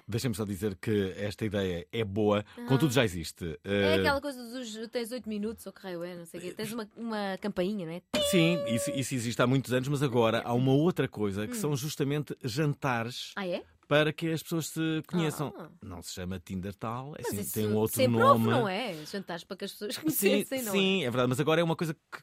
Deixem-me 0.08 0.34
só 0.34 0.44
dizer 0.44 0.74
que 0.76 1.14
esta 1.16 1.44
ideia 1.44 1.86
é 1.92 2.04
boa, 2.04 2.44
Ah. 2.58 2.66
contudo 2.66 2.92
já 2.92 3.04
existe. 3.04 3.58
É 3.62 3.94
Eh, 3.94 3.94
aquela 4.00 4.20
coisa 4.20 4.42
dos 4.42 4.88
tens 4.88 5.12
8 5.12 5.28
minutos, 5.28 5.64
ou 5.64 5.72
que 5.72 5.80
raio 5.80 6.02
é, 6.02 6.16
não 6.16 6.26
sei 6.26 6.40
o 6.40 6.42
quê. 6.42 6.52
Tens 6.52 6.72
uma, 6.72 6.88
uma 6.96 7.38
campainha, 7.40 7.86
não 7.86 7.92
é? 7.92 8.02
Sim, 8.30 8.58
isso, 8.66 8.90
isso 8.90 9.14
existe 9.14 9.40
há 9.40 9.46
muitos 9.46 9.72
anos, 9.72 9.88
mas 9.88 10.02
agora 10.02 10.42
há 10.44 10.52
uma 10.54 10.72
outra 10.72 11.06
coisa 11.06 11.46
que 11.46 11.52
Hum. 11.52 11.60
são 11.60 11.76
justamente 11.76 12.36
jantares 12.42 13.30
Ah, 13.36 13.46
é? 13.46 13.62
para 13.86 14.12
que 14.12 14.28
as 14.32 14.42
pessoas 14.42 14.66
se 14.66 15.02
conheçam. 15.06 15.54
Ah. 15.56 15.68
Não 15.80 16.02
se 16.02 16.12
chama 16.12 16.40
Tinder 16.40 16.74
tal, 16.74 17.14
é 17.16 17.20
assim, 17.20 17.40
isso 17.40 17.54
tem 17.54 17.68
um 17.68 17.76
outro 17.76 17.96
sempre 17.96 18.18
nome. 18.18 18.46
houve, 18.48 18.60
não 18.60 18.68
é? 18.68 18.94
Jantares 19.06 19.44
para 19.44 19.56
que 19.56 19.64
as 19.66 19.72
pessoas 19.72 19.94
Sim, 20.18 20.30
conhecessem, 20.44 20.62
não 20.64 20.72
sim, 20.72 21.02
é 21.04 21.10
verdade, 21.10 21.28
mas 21.28 21.38
agora 21.38 21.60
é 21.60 21.64
uma 21.64 21.76
coisa 21.76 21.94
que. 21.94 22.22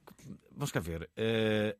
Vamos 0.51 0.71
cá 0.73 0.81
ver. 0.81 1.09
s- 1.15 1.77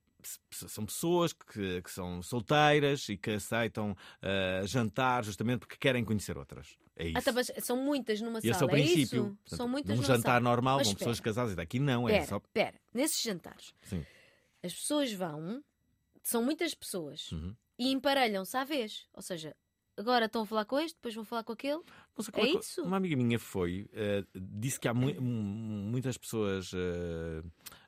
são 0.51 0.85
pessoas 0.85 1.31
que, 1.33 1.81
que 1.81 1.91
são 1.91 2.21
solteiras 2.21 3.07
e 3.09 3.17
que 3.17 3.31
aceitam 3.31 3.95
eh, 4.21 4.61
jantar 4.65 5.23
justamente 5.23 5.59
porque 5.59 5.77
querem 5.77 6.03
conhecer 6.03 6.37
outras. 6.37 6.77
É 6.95 7.07
isso. 7.07 7.17
Ah, 7.17 7.21
tá, 7.21 7.31
mas 7.31 7.49
são 7.59 7.77
muitas 7.77 8.19
numa 8.19 8.39
E 8.43 8.49
é 8.49 8.53
sala, 8.53 8.65
o 8.65 8.69
princípio. 8.69 9.01
isso? 9.03 9.15
Portanto, 9.23 9.55
são 9.57 9.67
muitas 9.67 9.97
num 9.97 10.03
jantar 10.03 10.21
sala. 10.33 10.39
normal, 10.41 10.77
Mas 10.79 10.93
pessoas 10.93 11.19
casadas. 11.21 11.55
Daqui 11.55 11.79
não, 11.79 12.09
é 12.09 12.13
Pera, 12.13 12.25
só. 12.27 12.39
pera. 12.53 12.79
Nesses 12.93 13.21
jantares, 13.21 13.73
Sim. 13.83 14.05
as 14.61 14.73
pessoas 14.73 15.13
vão, 15.13 15.63
são 16.21 16.43
muitas 16.43 16.73
pessoas, 16.75 17.31
Uhum. 17.31 17.55
e 17.77 17.91
emparelham-se 17.93 18.57
à 18.57 18.65
vez. 18.65 19.07
Ou 19.13 19.21
seja, 19.21 19.55
agora 19.95 20.25
estão 20.25 20.41
a 20.41 20.45
falar 20.45 20.65
com 20.65 20.77
este, 20.77 20.95
depois 20.95 21.15
vão 21.15 21.23
falar 21.23 21.45
com 21.45 21.53
aquele. 21.53 21.81
É 22.33 22.47
isso? 22.59 22.83
Uma 22.83 22.97
amiga 22.97 23.15
minha 23.15 23.39
foi, 23.39 23.89
eh, 23.93 24.25
disse 24.35 24.77
que 24.77 24.87
há 24.89 24.93
mu- 24.93 25.21
muitas 25.21 26.17
pessoas 26.17 26.71
eh, 26.73 27.41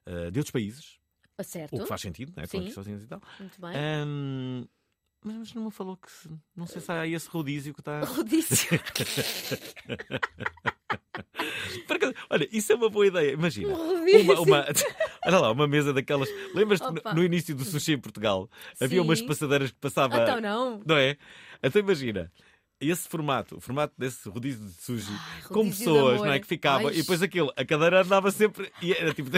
eh, 0.05 0.31
de 0.31 0.39
outros 0.39 0.51
países. 0.51 1.00
Ah, 1.41 1.43
certo. 1.43 1.75
O 1.75 1.79
que 1.81 1.87
faz 1.87 2.01
sentido, 2.01 2.31
não 2.35 2.43
é? 2.43 2.47
Sim. 2.47 2.69
Sozinhos 2.71 3.03
e 3.03 3.07
tal. 3.07 3.21
Muito 3.39 3.59
bem. 3.59 3.71
Ahm, 3.75 4.65
mas, 5.23 5.53
não 5.53 5.65
me 5.65 5.71
falou 5.71 5.97
que. 5.97 6.09
se- 6.11 6.29
Não 6.55 6.65
sei 6.65 6.81
se 6.81 6.91
há 6.91 7.05
esse 7.07 7.27
rodízio 7.29 7.73
que 7.73 7.81
está. 7.81 8.01
Rodízio. 8.05 8.69
Olha, 12.29 12.47
isso 12.51 12.71
é 12.71 12.75
uma 12.75 12.89
boa 12.89 13.05
ideia. 13.07 13.31
Imagina. 13.33 13.69
Um 13.73 13.99
rodízio. 13.99 14.33
Uma, 14.33 14.41
uma- 14.41 14.65
olha 15.25 15.39
lá, 15.39 15.51
uma 15.51 15.67
mesa 15.67 15.93
daquelas. 15.93 16.29
Lembras-te 16.53 16.85
no- 16.87 17.13
no 17.15 17.23
início 17.23 17.53
do 17.55 17.63
sushi 17.63 17.93
em 17.93 17.99
Portugal? 17.99 18.49
Havia 18.79 18.99
Sim. 18.99 19.05
umas 19.05 19.21
passadeiras 19.21 19.71
que 19.71 19.77
passava. 19.77 20.21
Então 20.23 20.39
não. 20.41 20.81
Não 20.85 20.97
é? 20.97 21.17
Então 21.61 21.79
imagina. 21.81 22.31
Esse 22.79 23.07
formato, 23.07 23.57
o 23.57 23.61
formato 23.61 23.93
desse 23.95 24.27
rodízio 24.27 24.65
de 24.65 24.73
sushi, 24.81 25.11
com 25.47 25.53
rodízio 25.53 25.71
de 25.71 25.77
pessoas, 25.85 26.19
não 26.21 26.31
é? 26.31 26.39
Que 26.39 26.47
ficava, 26.47 26.87
Ai. 26.89 26.95
e 26.95 26.97
depois 27.01 27.21
aquilo, 27.21 27.53
a 27.55 27.63
cadeira 27.63 28.01
andava 28.01 28.31
sempre, 28.31 28.71
e 28.81 28.91
era 28.91 29.13
tipo. 29.13 29.29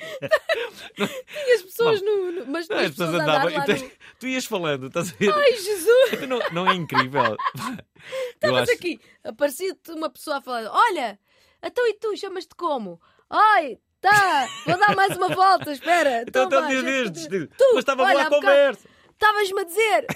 Tinhas 1.44 1.62
pessoas 1.62 2.02
no, 2.02 2.32
no- 2.32 2.46
Mas 2.46 2.68
Não, 2.68 2.78
as 2.78 2.90
pessoas 2.90 3.14
andavam. 3.14 3.48
andar 3.48 3.58
lá 3.58 3.64
e 3.68 3.76
tu, 3.78 3.84
no... 3.84 3.90
tu 4.20 4.26
ias 4.26 4.44
falando, 4.44 4.86
estás 4.86 5.12
a 5.12 5.16
ver? 5.16 5.32
Ai, 5.32 5.52
Jesus! 5.56 6.12
Então 6.12 6.26
Não, 6.28 6.38
não 6.52 6.70
é 6.70 6.74
incrível? 6.74 7.36
Estavas 8.34 8.62
acho. 8.68 8.72
aqui, 8.72 9.00
aparecia-te 9.24 9.90
uma 9.92 10.10
pessoa 10.10 10.38
a 10.38 10.40
falar: 10.40 10.70
Olha, 10.70 11.18
então 11.62 11.86
e 11.86 11.94
tu 11.94 12.16
chamas-te 12.16 12.54
como? 12.54 13.00
Ai, 13.28 13.78
tá, 14.00 14.48
vou 14.66 14.78
dar 14.78 14.94
mais 14.96 15.16
uma 15.16 15.28
volta, 15.28 15.72
espera. 15.72 16.22
Então, 16.28 16.44
então, 16.44 16.66
diz, 16.68 16.82
diz, 17.12 17.28
diz. 17.28 17.48
Tu, 17.56 17.64
Mas 17.74 17.78
estava 17.78 18.04
boa 18.06 18.22
a 18.22 18.28
conversa. 18.28 18.88
Estavas-me 19.12 19.60
a 19.60 19.64
dizer 19.64 20.06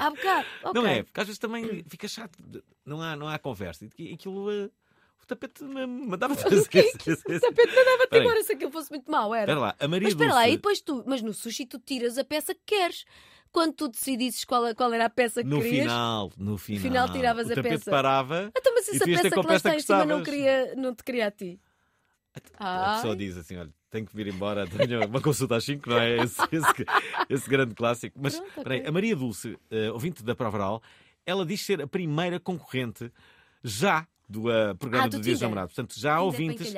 há 0.00 0.10
bocado. 0.10 0.46
Não 0.74 0.80
ok. 0.82 0.86
é? 0.90 1.02
Porque 1.02 1.20
às 1.20 1.26
vezes 1.26 1.38
também 1.38 1.84
fica 1.88 2.08
chato. 2.08 2.38
Não 2.86 3.02
há, 3.02 3.14
não 3.14 3.28
há 3.28 3.38
conversa. 3.38 3.86
E 3.98 4.14
aquilo. 4.14 4.50
eh, 4.50 4.70
o 5.26 5.28
tapete 5.36 5.64
me 5.64 5.86
mandava 5.86 6.34
fazer. 6.36 6.60
O 6.60 6.64
tapete 7.40 7.74
mandava-te 7.74 8.04
Espera 8.04 8.06
aí. 8.12 8.20
embora 8.20 8.42
se 8.44 8.52
aquilo 8.52 8.70
fosse 8.70 8.90
muito 8.90 9.10
mau, 9.10 9.34
era. 9.34 9.42
Espera 9.52 9.60
lá, 9.60 9.76
a 9.78 9.88
Maria 9.88 10.04
mas 10.06 10.12
espera 10.14 10.34
lá, 10.34 10.48
e 10.48 10.52
depois 10.52 10.80
tu, 10.80 11.02
mas 11.06 11.20
no 11.22 11.34
sushi 11.34 11.66
tu 11.66 11.78
tiras 11.78 12.16
a 12.18 12.24
peça 12.24 12.54
que 12.54 12.60
queres. 12.64 13.04
Quando 13.52 13.72
tu 13.72 13.88
decidisses 13.88 14.44
qual, 14.44 14.74
qual 14.74 14.92
era 14.92 15.06
a 15.06 15.10
peça 15.10 15.42
que 15.42 15.48
No 15.48 15.62
querias. 15.62 15.84
final, 15.84 16.30
no 16.36 16.58
final. 16.58 16.82
final 16.82 17.12
tiravas 17.12 17.48
o 17.48 17.52
a 17.52 17.54
tapete 17.54 17.74
peça. 17.78 17.90
parava. 17.90 18.52
Então, 18.54 18.74
mas 18.74 18.88
essa 18.88 19.04
peça 19.04 19.30
que 19.30 19.36
lá 19.46 19.54
está 19.56 19.70
que 19.70 19.76
em 19.76 19.80
cima 19.80 20.04
não, 20.04 20.22
queria, 20.22 20.74
não 20.76 20.94
te 20.94 21.02
queria 21.02 21.26
a 21.28 21.30
ti. 21.30 21.58
A 22.58 22.96
pessoa 22.96 23.16
diz 23.16 23.36
assim: 23.36 23.56
olha, 23.56 23.70
tenho 23.90 24.04
que 24.04 24.14
vir 24.14 24.26
embora, 24.26 24.66
tenho 24.68 25.06
uma 25.06 25.20
consulta 25.22 25.56
às 25.56 25.64
5, 25.64 25.88
não 25.88 25.98
é? 25.98 26.16
Esse, 26.22 26.42
esse, 26.52 26.84
esse 27.30 27.48
grande 27.48 27.74
clássico. 27.74 28.18
Mas, 28.20 28.34
Pronto, 28.36 28.48
espera 28.58 28.74
aí, 28.74 28.80
ok. 28.80 28.88
a 28.90 28.92
Maria 28.92 29.16
Dulce, 29.16 29.58
eh, 29.70 29.90
ouvinte 29.90 30.22
da 30.22 30.34
Prova 30.34 30.56
Oral, 30.58 30.82
ela 31.24 31.46
diz 31.46 31.62
ser 31.64 31.80
a 31.80 31.86
primeira 31.86 32.38
concorrente 32.38 33.10
já 33.64 34.06
do 34.28 34.50
eh, 34.50 34.74
programa 34.74 35.06
Ah, 35.06 35.08
do 35.08 35.16
do 35.18 35.22
Dia 35.22 35.32
dos 35.32 35.38
Tinder. 35.38 35.48
Namorados. 35.48 35.74
Portanto, 35.74 35.98
já 36.00 36.14
há 36.16 36.20
ouvintes. 36.22 36.74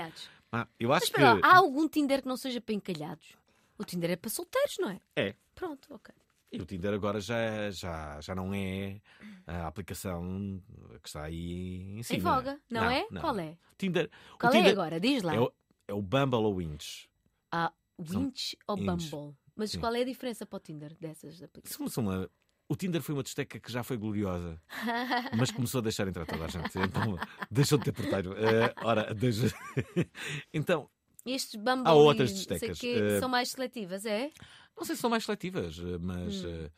Ah, 0.53 0.67
eu 0.79 0.89
Mas 0.89 1.03
acho 1.03 1.13
que. 1.13 1.19
espera 1.19 1.35
lá, 1.35 1.41
há 1.43 1.57
algum 1.57 1.89
Tinder 1.89 2.23
que 2.23 2.29
não 2.29 2.37
seja 2.37 2.61
para 2.61 2.75
encalhados? 2.75 3.37
O 3.79 3.85
Tinder 3.85 4.11
é 4.11 4.17
para 4.17 4.31
solteiros, 4.31 4.77
não 4.79 4.91
é? 4.91 5.01
É. 5.17 5.35
Pronto, 5.55 5.87
ok. 5.95 6.15
E 6.51 6.61
o 6.61 6.65
Tinder 6.65 6.95
agora 6.95 7.21
já, 7.21 7.71
já, 7.71 8.19
já 8.23 8.35
não 8.35 8.55
é 8.55 9.01
a 9.47 9.67
aplicação 9.67 10.63
que 11.03 11.09
está 11.09 11.25
aí 11.25 11.99
em 11.99 12.03
cima. 12.03 12.35
voga, 12.37 12.59
não 12.71 12.85
é? 12.85 13.05
Qual 13.21 13.39
é? 13.39 13.59
Tinder, 13.77 14.11
Qual 14.41 14.51
é 14.53 14.57
Tinder 14.57 14.73
agora? 14.73 14.99
Diz 14.99 15.23
lá. 15.23 15.35
É 15.35 15.41
o, 15.41 15.53
é 15.89 15.93
o 15.93 16.01
Bumble 16.01 16.39
ou 16.41 16.57
Winch. 16.57 17.09
Ah, 17.53 17.71
São 18.07 18.23
Winch 18.25 18.57
ou. 18.67 18.77
Bumble? 18.77 19.37
Mas 19.55 19.73
Sim. 19.73 19.81
qual 19.81 19.95
é 19.95 20.01
a 20.01 20.05
diferença 20.05 20.47
para 20.47 20.57
o 20.57 20.61
Tinder 20.61 20.95
dessas 20.99 21.43
aplicações? 21.43 21.77
Somos 21.93 21.97
uma- 21.99 22.31
O 22.69 22.77
Tinder 22.77 23.01
foi 23.01 23.15
uma 23.15 23.23
desteca 23.23 23.59
que 23.59 23.73
já 23.73 23.83
foi 23.83 23.97
gloriosa, 23.97 24.61
mas 25.37 25.51
começou 25.51 25.79
a 25.79 25.83
deixar 25.83 26.07
entrar 26.07 26.27
toda 26.27 26.45
a 26.45 26.49
gente. 26.49 26.79
Então 26.79 27.19
deixou 27.51 27.79
de 27.79 27.85
ter 27.85 27.93
porteiro. 27.93 28.35
Eh, 28.37 28.75
ora, 28.83 29.15
deixa... 29.15 29.49
então, 30.53 30.89
Estes 31.25 31.57
Bumble 31.57 31.85
Há 31.87 31.95
outras 31.95 32.33
destecas. 32.33 32.79
Eh, 32.85 33.19
são 33.21 33.29
mais 33.29 33.51
seletivas, 33.51 34.05
é? 34.05 34.31
não 34.77 34.85
sei 34.85 34.95
se 34.95 35.01
são 35.01 35.09
mais 35.11 35.25
seletivas, 35.25 35.79
mas 36.01 36.45
Hum. 36.45 36.49
eh, 36.67 36.71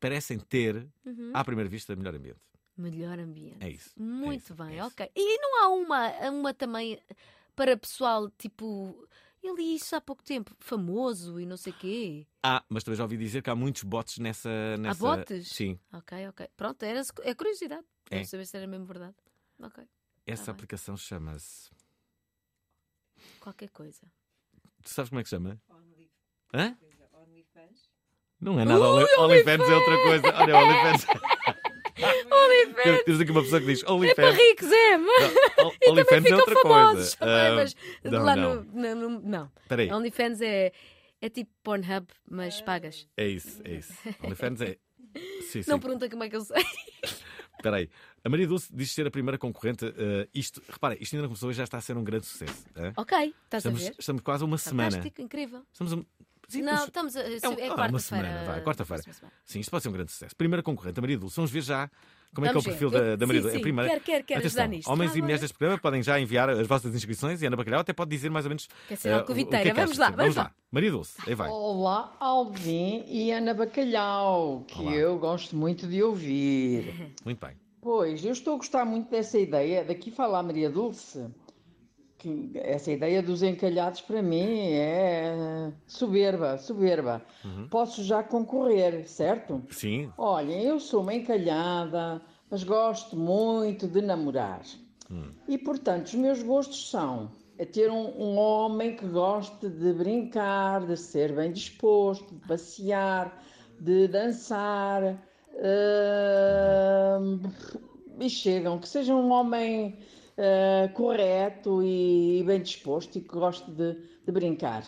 parecem 0.00 0.38
ter, 0.38 0.86
Uhum. 1.06 1.30
à 1.32 1.44
primeira 1.44 1.70
vista, 1.70 1.94
melhor 1.94 2.14
ambiente. 2.14 2.40
Melhor 2.76 3.18
ambiente. 3.20 3.58
É 3.60 3.70
isso. 3.70 3.90
Muito 3.96 4.52
bem, 4.54 4.82
ok. 4.82 5.08
E 5.14 5.38
não 5.38 5.62
há 5.62 5.68
uma, 5.68 6.30
uma 6.30 6.52
também 6.54 6.98
para 7.54 7.76
pessoal, 7.76 8.28
tipo, 8.30 9.06
eu 9.46 9.56
li 9.56 9.74
isso 9.76 9.94
há 9.96 10.00
pouco 10.00 10.22
tempo, 10.22 10.54
famoso 10.58 11.38
e 11.40 11.46
não 11.46 11.56
sei 11.56 11.72
quê. 11.72 12.26
Ah, 12.42 12.64
mas 12.68 12.82
também 12.84 12.96
já 12.96 13.04
ouvi 13.04 13.16
dizer 13.16 13.42
que 13.42 13.50
há 13.50 13.54
muitos 13.54 13.82
bots 13.82 14.18
nessa. 14.18 14.76
nessa... 14.78 15.06
Há 15.06 15.16
botes? 15.16 15.48
Sim. 15.48 15.78
Ok, 15.92 16.28
ok. 16.28 16.48
Pronto, 16.56 16.82
era, 16.82 17.02
é 17.22 17.34
curiosidade. 17.34 17.86
É. 18.10 18.16
Quero 18.16 18.26
saber 18.28 18.46
se 18.46 18.56
era 18.56 18.66
mesmo 18.66 18.86
verdade. 18.86 19.14
Ok. 19.60 19.84
Essa 20.26 20.46
Tá 20.46 20.52
aplicação 20.52 20.96
chama-se. 20.96 21.70
Qualquer 23.40 23.70
coisa. 23.70 24.00
Tu 24.82 24.90
sabes 24.90 25.08
como 25.10 25.20
é 25.20 25.22
que 25.22 25.28
se 25.28 25.36
chama? 25.36 25.60
Hã? 26.52 26.76
Não 28.40 28.58
é 28.60 28.64
nada. 28.64 28.80
Ui, 28.80 28.86
Only- 29.02 29.14
OnlyFans 29.18 29.68
é 29.68 29.74
outra 29.74 30.02
coisa. 30.02 30.26
Olha, 30.36 30.56
OnlyFans. 30.58 31.06
OnlyFans! 32.04 33.04
Temos 33.04 33.20
aqui 33.20 33.30
uma 33.30 33.42
pessoa 33.42 33.60
que 33.60 33.66
diz 33.66 33.82
É 33.82 33.84
para 33.84 33.94
OnlyFans. 33.94 34.36
ricos, 34.36 34.72
é? 34.72 34.94
E 35.64 35.86
também 35.86 35.90
OnlyFans 35.90 36.12
é 36.12 36.20
ficam 36.22 36.38
outra 36.38 36.54
famosos. 36.62 37.14
também, 37.14 37.34
Ah, 37.34 37.54
mas 37.54 37.76
não, 38.04 38.22
lá 38.24 38.36
não. 38.36 38.54
No, 38.64 38.94
no- 38.94 39.08
no- 39.10 39.20
não. 39.20 39.52
Espera 39.62 39.82
aí. 39.82 39.92
OnlyFans 39.92 40.40
é, 40.40 40.72
é 41.20 41.28
tipo 41.28 41.50
Pornhub, 41.62 42.06
mas 42.30 42.60
pagas. 42.60 43.06
É 43.16 43.26
isso, 43.26 43.60
é 43.64 43.72
isso. 43.76 43.92
OnlyFans 44.22 44.60
é. 44.60 44.76
Sim, 45.50 45.62
sim. 45.62 45.70
Não 45.70 45.78
pergunta 45.78 46.08
como 46.10 46.24
é 46.24 46.28
que 46.28 46.36
eu 46.36 46.40
sei. 46.42 46.62
Espera 47.56 47.76
aí. 47.76 47.88
A 48.24 48.28
Maria 48.28 48.46
Dulce 48.46 48.68
diz 48.74 48.90
ser 48.92 49.06
a 49.06 49.10
primeira 49.10 49.38
concorrente. 49.38 49.84
eh, 49.86 50.28
isto, 50.34 50.60
repara, 50.68 50.96
isto 51.00 51.14
ainda 51.14 51.22
não 51.22 51.28
começou 51.30 51.50
e 51.50 51.54
já 51.54 51.64
está 51.64 51.78
a 51.78 51.80
ser 51.80 51.96
um 51.96 52.02
grande 52.04 52.26
sucesso. 52.26 52.64
Ok, 52.96 53.34
estás 53.44 53.60
estamos, 53.64 53.80
a 53.80 53.84
ver? 53.84 53.94
Estamos 53.98 54.22
quase 54.22 54.42
a 54.42 54.46
uma 54.46 54.58
semana. 54.58 54.90
Fantástico, 54.90 55.22
incrível. 55.22 55.62
Estamos 55.72 55.92
a... 55.92 55.96
Sim, 56.48 56.62
não, 56.62 56.72
mas- 56.72 56.84
estamos 56.84 57.16
a. 57.16 57.20
É, 57.20 57.24
É, 57.42 57.48
um- 57.48 57.52
ah, 57.52 57.56
quarta-feira. 57.56 57.88
uma 57.88 57.98
semana, 57.98 58.44
vai, 58.44 58.60
quarta-feira. 58.62 59.02
Sim, 59.44 59.60
isto 59.60 59.70
pode 59.70 59.82
ser 59.82 59.88
um 59.88 59.92
grande 59.92 60.12
sucesso. 60.12 60.36
Primeira 60.36 60.62
concorrente, 60.62 60.98
a 60.98 61.02
Maria 61.02 61.18
Dulce. 61.18 61.36
Vamos 61.36 61.50
ver 61.50 61.62
já 61.62 61.90
como 62.34 62.46
é 62.46 62.50
que 62.50 62.56
é 62.56 62.58
o 62.58 62.62
Vamos 62.62 62.64
ver. 62.64 62.70
perfil 62.72 62.90
da, 62.90 63.16
da 63.16 63.26
Maria 63.26 63.40
sim, 63.40 63.42
Dulce. 63.42 63.54
É 63.54 63.58
sim, 63.58 63.62
primeira. 63.62 63.90
quero, 63.90 64.04
quero, 64.04 64.24
quero 64.24 64.40
Atenção, 64.40 64.62
ajudar 64.62 64.76
nisto. 64.76 64.88
Homens 64.90 65.12
Já 65.12 65.18
e 65.18 65.22
mulheres 65.22 65.40
deste 65.40 65.56
programa 65.56 65.80
podem 65.80 66.02
já 66.02 66.18
enviar 66.20 66.50
as 66.50 66.66
vossas 66.66 66.94
inscrições 66.94 67.40
e 67.42 67.46
Ana 67.46 67.56
Bacalhau 67.56 67.80
até 67.80 67.92
pode 67.92 68.10
dizer 68.10 68.28
mais 68.30 68.44
ou 68.44 68.48
menos. 68.50 68.68
Quer 68.88 68.96
ser 68.96 69.08
eh, 69.08 69.12
o- 69.12 69.16
o 69.16 69.20
alcoviteira. 69.20 69.62
que 69.62 69.68
é 69.70 69.72
que 69.74 69.80
Vamos 69.80 69.98
lá, 69.98 70.10
vamos 70.10 70.36
lá. 70.36 70.52
Maria 70.70 70.90
Dulce, 70.90 71.14
aí 71.26 71.34
vai. 71.34 71.48
Olá, 71.48 72.16
Alvin 72.20 73.04
e 73.06 73.30
Ana 73.30 73.54
Bacalhau, 73.54 74.64
que 74.66 74.80
Olá. 74.80 74.92
eu 74.94 75.18
gosto 75.18 75.54
muito 75.56 75.86
de 75.86 76.02
ouvir. 76.02 77.14
Muito 77.24 77.44
bem. 77.46 77.56
Pois, 77.80 78.24
eu 78.24 78.32
estou 78.32 78.54
a 78.54 78.56
gostar 78.56 78.84
muito 78.84 79.10
dessa 79.10 79.38
ideia, 79.38 79.84
daqui 79.84 80.10
fala 80.10 80.38
a 80.38 80.42
Maria 80.42 80.70
Dulce, 80.70 81.24
que 82.24 82.52
essa 82.54 82.90
ideia 82.90 83.22
dos 83.22 83.42
encalhados 83.42 84.00
para 84.00 84.22
mim 84.22 84.72
é 84.72 85.70
soberba, 85.86 86.56
soberba. 86.56 87.22
Uhum. 87.44 87.68
Posso 87.68 88.02
já 88.02 88.22
concorrer, 88.22 89.06
certo? 89.06 89.62
Sim. 89.70 90.10
Olhem, 90.16 90.62
eu 90.62 90.80
sou 90.80 91.02
uma 91.02 91.12
encalhada, 91.12 92.22
mas 92.50 92.64
gosto 92.64 93.14
muito 93.14 93.86
de 93.86 94.00
namorar. 94.00 94.62
Hum. 95.10 95.30
E, 95.46 95.58
portanto, 95.58 96.06
os 96.06 96.14
meus 96.14 96.42
gostos 96.42 96.90
são 96.90 97.30
é 97.58 97.64
ter 97.64 97.90
um, 97.90 98.08
um 98.18 98.36
homem 98.36 98.96
que 98.96 99.06
goste 99.06 99.68
de 99.68 99.92
brincar, 99.92 100.84
de 100.86 100.96
ser 100.96 101.32
bem 101.32 101.52
disposto, 101.52 102.34
de 102.34 102.48
passear, 102.48 103.40
de 103.78 104.08
dançar. 104.08 105.18
hum, 107.20 107.40
e 108.18 108.30
chegam, 108.30 108.78
que 108.78 108.88
seja 108.88 109.14
um 109.14 109.30
homem 109.30 109.98
ah, 110.38 110.88
correto 110.94 111.82
e, 111.82 112.42
bem 112.46 112.60
disposto 112.62 113.16
e 113.18 113.20
que 113.20 113.28
goste 113.28 113.70
de, 113.70 113.94
de 114.24 114.32
brincar. 114.32 114.84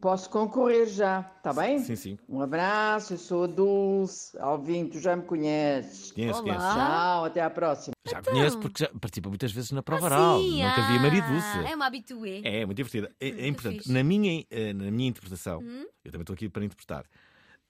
Posso 0.00 0.30
concorrer 0.30 0.86
já, 0.86 1.28
está 1.38 1.52
bem? 1.52 1.80
Sim, 1.80 1.96
sim. 1.96 2.18
Um 2.28 2.40
abraço, 2.40 3.14
eu 3.14 3.18
sou 3.18 3.42
a 3.42 3.46
Dulce. 3.48 4.38
Alvin, 4.38 4.86
tu 4.86 5.00
já 5.00 5.16
me 5.16 5.24
conheces. 5.24 6.12
Conheço, 6.12 6.40
conheço. 6.40 6.60
Tchau, 6.60 7.24
até 7.24 7.40
à 7.40 7.50
próxima. 7.50 7.94
Já 8.08 8.22
conheço 8.22 8.60
porque 8.60 8.84
já 8.84 8.90
participa 9.00 9.28
muitas 9.28 9.50
vezes 9.50 9.72
na 9.72 9.82
prova 9.82 10.04
oral. 10.06 10.40
Sim, 10.40 10.62
Nunca 10.62 10.82
vi 10.82 10.96
a 10.96 11.00
Maria 11.00 11.24
ah, 11.24 11.28
Dulce. 11.32 11.72
É 11.72 11.74
uma 11.74 11.86
habitué. 11.86 12.40
É, 12.44 12.60
é 12.60 12.66
muito 12.66 12.76
divertida. 12.76 13.10
É, 13.20 13.28
é 13.28 13.48
importante. 13.48 13.90
Na 13.90 14.04
minha, 14.04 14.44
eh, 14.48 14.72
na 14.72 14.88
minha 14.88 15.08
interpretação, 15.08 15.58
Hum? 15.58 15.84
eu 16.04 16.12
também 16.12 16.22
estou 16.22 16.34
aqui 16.34 16.48
para 16.48 16.64
interpretar. 16.64 17.04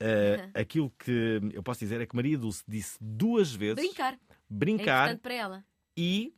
eh, 0.00 0.50
aquilo 0.54 0.92
que 0.98 1.40
eu 1.54 1.62
posso 1.62 1.80
dizer 1.80 1.98
é 2.00 2.06
que 2.06 2.14
Maria 2.14 2.36
Dulce 2.36 2.62
disse 2.68 2.98
duas 3.00 3.54
vezes 3.54 3.76
Brincar. 3.76 4.12
É 4.12 4.18
brincar 4.50 5.04
importante 5.06 5.20
para 5.22 5.34
ela. 5.34 5.64
e 5.96 6.34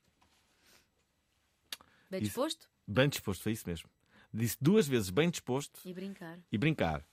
Bem 2.11 2.19
Isso. 2.21 2.29
disposto 2.31 2.69
bem 2.87 3.09
disposto, 3.09 3.43
foi 3.43 3.53
isso 3.53 3.69
mesmo. 3.69 3.89
Disse 4.35 4.57
duas 4.61 4.87
vezes 4.89 5.11
bem 5.11 5.31
disposto 5.31 5.81
e 5.85 5.93
brincar. 5.95 6.39
e 6.51 6.59
brincar. 6.59 7.05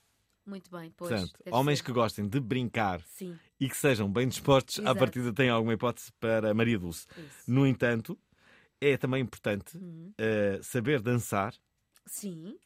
Muito 0.46 0.72
bem, 0.72 0.92
pois. 0.96 1.10
Portanto, 1.12 1.40
homens 1.52 1.80
ser. 1.80 1.86
que 1.86 1.92
gostem 1.92 2.28
de 2.28 2.40
brincar 2.40 3.02
Sim. 3.02 3.38
e 3.60 3.68
que 3.70 3.76
sejam 3.78 4.12
bem 4.12 4.28
dispostos, 4.28 4.80
à 4.80 4.84
Exato. 4.84 5.00
partida 5.00 5.34
têm 5.34 5.50
alguma 5.50 5.74
hipótese 5.74 6.12
para 6.20 6.54
Maria 6.54 6.80
Dulce. 6.80 7.06
Isso. 7.18 7.52
No 7.52 7.68
entanto, 7.68 8.18
é 8.82 8.96
também 8.98 9.22
importante 9.22 9.78
Uhum. 9.78 10.14
eh, 10.18 10.60
saber 10.64 11.02
dançar. 11.02 11.54
Sim. 12.06 12.58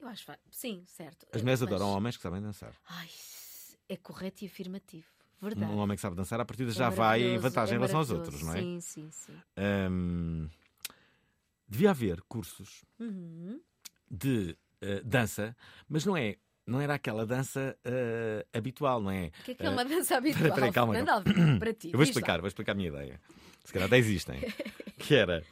Eu 0.00 0.08
acho. 0.08 0.26
Sim, 0.50 0.82
certo. 0.86 1.26
As 1.32 1.40
mulheres 1.40 1.60
Mas- 1.62 1.72
adoram 1.72 1.90
homens 1.92 2.16
que 2.16 2.22
sabem 2.22 2.42
dançar. 2.42 2.74
Ai, 2.86 3.08
é 3.88 3.96
correto 3.96 4.44
e 4.44 4.46
afirmativo. 4.46 5.06
Verdade. 5.40 5.70
Um 5.72 5.76
homem 5.78 5.94
que 5.96 6.00
sabe 6.02 6.16
dançar, 6.16 6.40
à 6.40 6.44
partida 6.44 6.70
É 6.70 6.74
já 6.74 6.90
vai 6.90 7.22
em 7.22 7.38
vantagem 7.38 7.74
é 7.74 7.76
em 7.76 7.78
relação 7.78 7.98
aos 8.00 8.10
outros, 8.10 8.42
não 8.42 8.52
é? 8.54 8.58
Sim, 8.60 8.80
sim, 8.80 9.10
sim. 9.12 9.40
Hum, 9.56 10.48
devia 11.68 11.90
haver 11.90 12.20
cursos 12.22 12.84
Uhum. 12.98 13.60
de 14.10 14.56
eh, 14.80 15.00
dança, 15.04 15.56
mas 15.88 16.04
não 16.04 16.16
é. 16.16 16.36
Não 16.66 16.80
era 16.82 16.92
aquela 16.94 17.24
dança 17.24 17.78
eh, 17.84 18.44
habitual, 18.52 19.00
não 19.00 19.10
é? 19.10 19.28
O 19.40 19.42
que 19.44 19.50
é 19.52 19.54
que 19.54 19.62
é 19.62 19.66
Eh, 19.66 19.70
uma 19.70 19.84
dança 19.84 20.16
habitual? 20.18 20.48
Espera, 20.48 20.70
calma, 20.72 20.94
para 21.58 21.72
ti, 21.74 21.86
Eu 21.88 21.92
vou 21.92 22.00
lá. 22.00 22.04
explicar, 22.04 22.40
vou 22.40 22.48
explicar 22.48 22.72
a 22.72 22.74
minha 22.74 22.88
ideia. 22.88 23.20
Se 23.64 23.72
calhar 23.72 23.86
até 23.86 23.96
existem. 23.98 24.40
que 24.98 25.14
era 25.14 25.42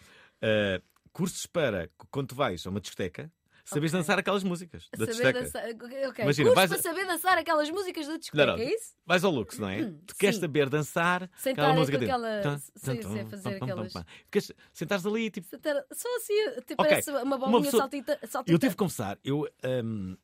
cursos 1.12 1.46
para 1.46 1.88
quando 2.10 2.28
tu 2.28 2.34
vais 2.34 2.66
a 2.66 2.70
uma 2.70 2.80
discoteca, 2.80 3.32
saberes 3.66 3.92
dançar 3.92 4.18
aquelas 4.18 4.42
músicas 4.42 4.88
da 4.96 5.12
Saber 5.12 5.32
dançar. 5.34 5.64
Ok, 6.08 6.24
Imagina, 6.24 6.54
vais, 6.54 6.70
para 6.70 6.80
saber 6.82 7.06
dançar 7.06 7.36
aquelas 7.38 7.68
músicas 7.70 8.06
da 8.06 8.12
não, 8.12 8.18
discoteca, 8.18 8.56
não, 8.56 8.58
é 8.62 8.64
isso? 8.74 8.94
vais 9.04 9.24
ao 9.24 9.30
Lux, 9.30 9.58
não 9.58 9.68
é? 9.68 9.82
Hum, 9.82 10.00
tu 10.06 10.14
queres 10.16 10.36
sim. 10.36 10.40
saber 10.40 10.68
dançar 10.70 11.30
Sem 11.36 11.52
aquela 11.52 11.74
música 11.74 11.98
dele. 11.98 12.10
aquela- 12.12 12.58
sem 12.76 13.00
tum, 13.00 13.26
fazer 13.28 13.62
aquelas-. 13.62 13.92
Queres 14.30 14.52
sentares 14.72 15.04
ali 15.04 15.26
e 15.26 15.30
tipo. 15.30 15.46
Só 15.92 16.16
assim, 16.16 16.34
tipo, 16.66 16.82
Ok, 16.82 16.88
parece 16.90 17.10
uma 17.10 17.36
bolinha 17.38 17.62
pessoa- 17.62 17.80
saltita, 17.82 18.18
Eu 18.22 18.28
saltita. 18.28 18.58
tive 18.58 18.70
que 18.70 18.76
confessar, 18.78 19.18
eu 19.22 19.46
hum, 19.84 20.16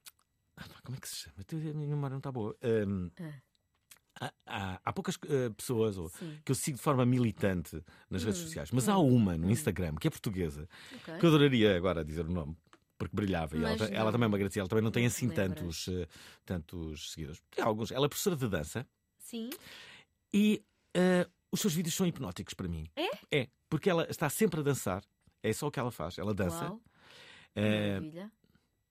Como 0.85 0.97
é 0.97 1.01
que 1.01 1.09
se 1.09 1.17
chama? 1.17 1.37
A 1.51 1.55
minha 1.75 1.89
memória 1.89 2.11
não 2.13 2.19
está 2.19 2.31
boa. 2.31 2.57
Ahm, 2.63 3.09
Ah. 3.21 3.33
há, 4.21 4.33
há- 4.47 4.81
há 4.85 4.93
poucas 4.93 5.19
eh, 5.29 5.51
pessoas 5.57 5.97
ou- 5.99 6.09
Sim. 6.11 6.39
que 6.45 6.53
eu 6.53 6.55
sigo 6.55 6.77
de 6.77 6.83
forma 6.83 7.05
militante 7.05 7.83
nas 8.09 8.23
redes 8.23 8.41
Hum, 8.41 8.45
sociais, 8.45 8.71
mas 8.71 8.87
hum, 8.87 8.93
há 8.93 8.99
uma 8.99 9.37
no 9.37 9.49
hum. 9.49 9.51
Instagram 9.51 9.97
que 9.97 10.07
é 10.07 10.11
portuguesa 10.11 10.69
Ok. 10.95 11.19
que 11.19 11.25
eu 11.27 11.29
adoraria 11.31 11.77
agora 11.77 12.05
dizer 12.05 12.27
o 12.27 12.31
nome. 12.31 12.57
Porque 13.03 13.17
brilhava 13.17 13.57
e 13.57 13.61
ela, 13.61 13.71
Mas 13.77 13.81
ela 13.91 14.05
não. 14.05 14.13
também 14.13 14.25
é 14.25 14.29
uma 14.29 14.39
gracia, 14.39 14.61
ela 14.61 14.69
também 14.69 14.85
não 14.85 14.91
tem 14.91 15.03
Não 15.05 15.09
assim 15.09 15.27
lembras. 15.29 15.49
tantos, 15.49 15.89
eh, 15.89 16.09
tantos 16.45 17.13
seguidores. 17.13 17.43
Tem 17.51 17.65
alguns. 17.65 17.91
Ela 17.91 18.07
é 18.07 18.09
professora 18.09 18.37
de 18.37 18.49
dança 18.49 18.87
Sim. 19.19 19.51
e 20.33 20.65
eh, 20.95 21.29
os 21.51 21.61
seus 21.61 21.75
vídeos 21.75 21.95
são 21.95 22.07
hipnóticos 22.07 22.55
para 22.55 22.69
mim. 22.69 22.87
É? 22.97 23.39
É, 23.43 23.49
porque 23.69 23.89
ela 23.91 24.07
está 24.11 24.29
sempre 24.31 24.61
a 24.61 24.63
dançar, 24.63 25.03
é 25.43 25.53
só 25.53 25.67
o 25.67 25.71
que 25.71 25.81
ela 25.81 25.91
faz, 25.91 26.19
ela 26.19 26.33
dança. 26.35 26.65
Uau. 26.65 26.81
Eh, 27.55 27.89
Maravilha. 28.01 28.33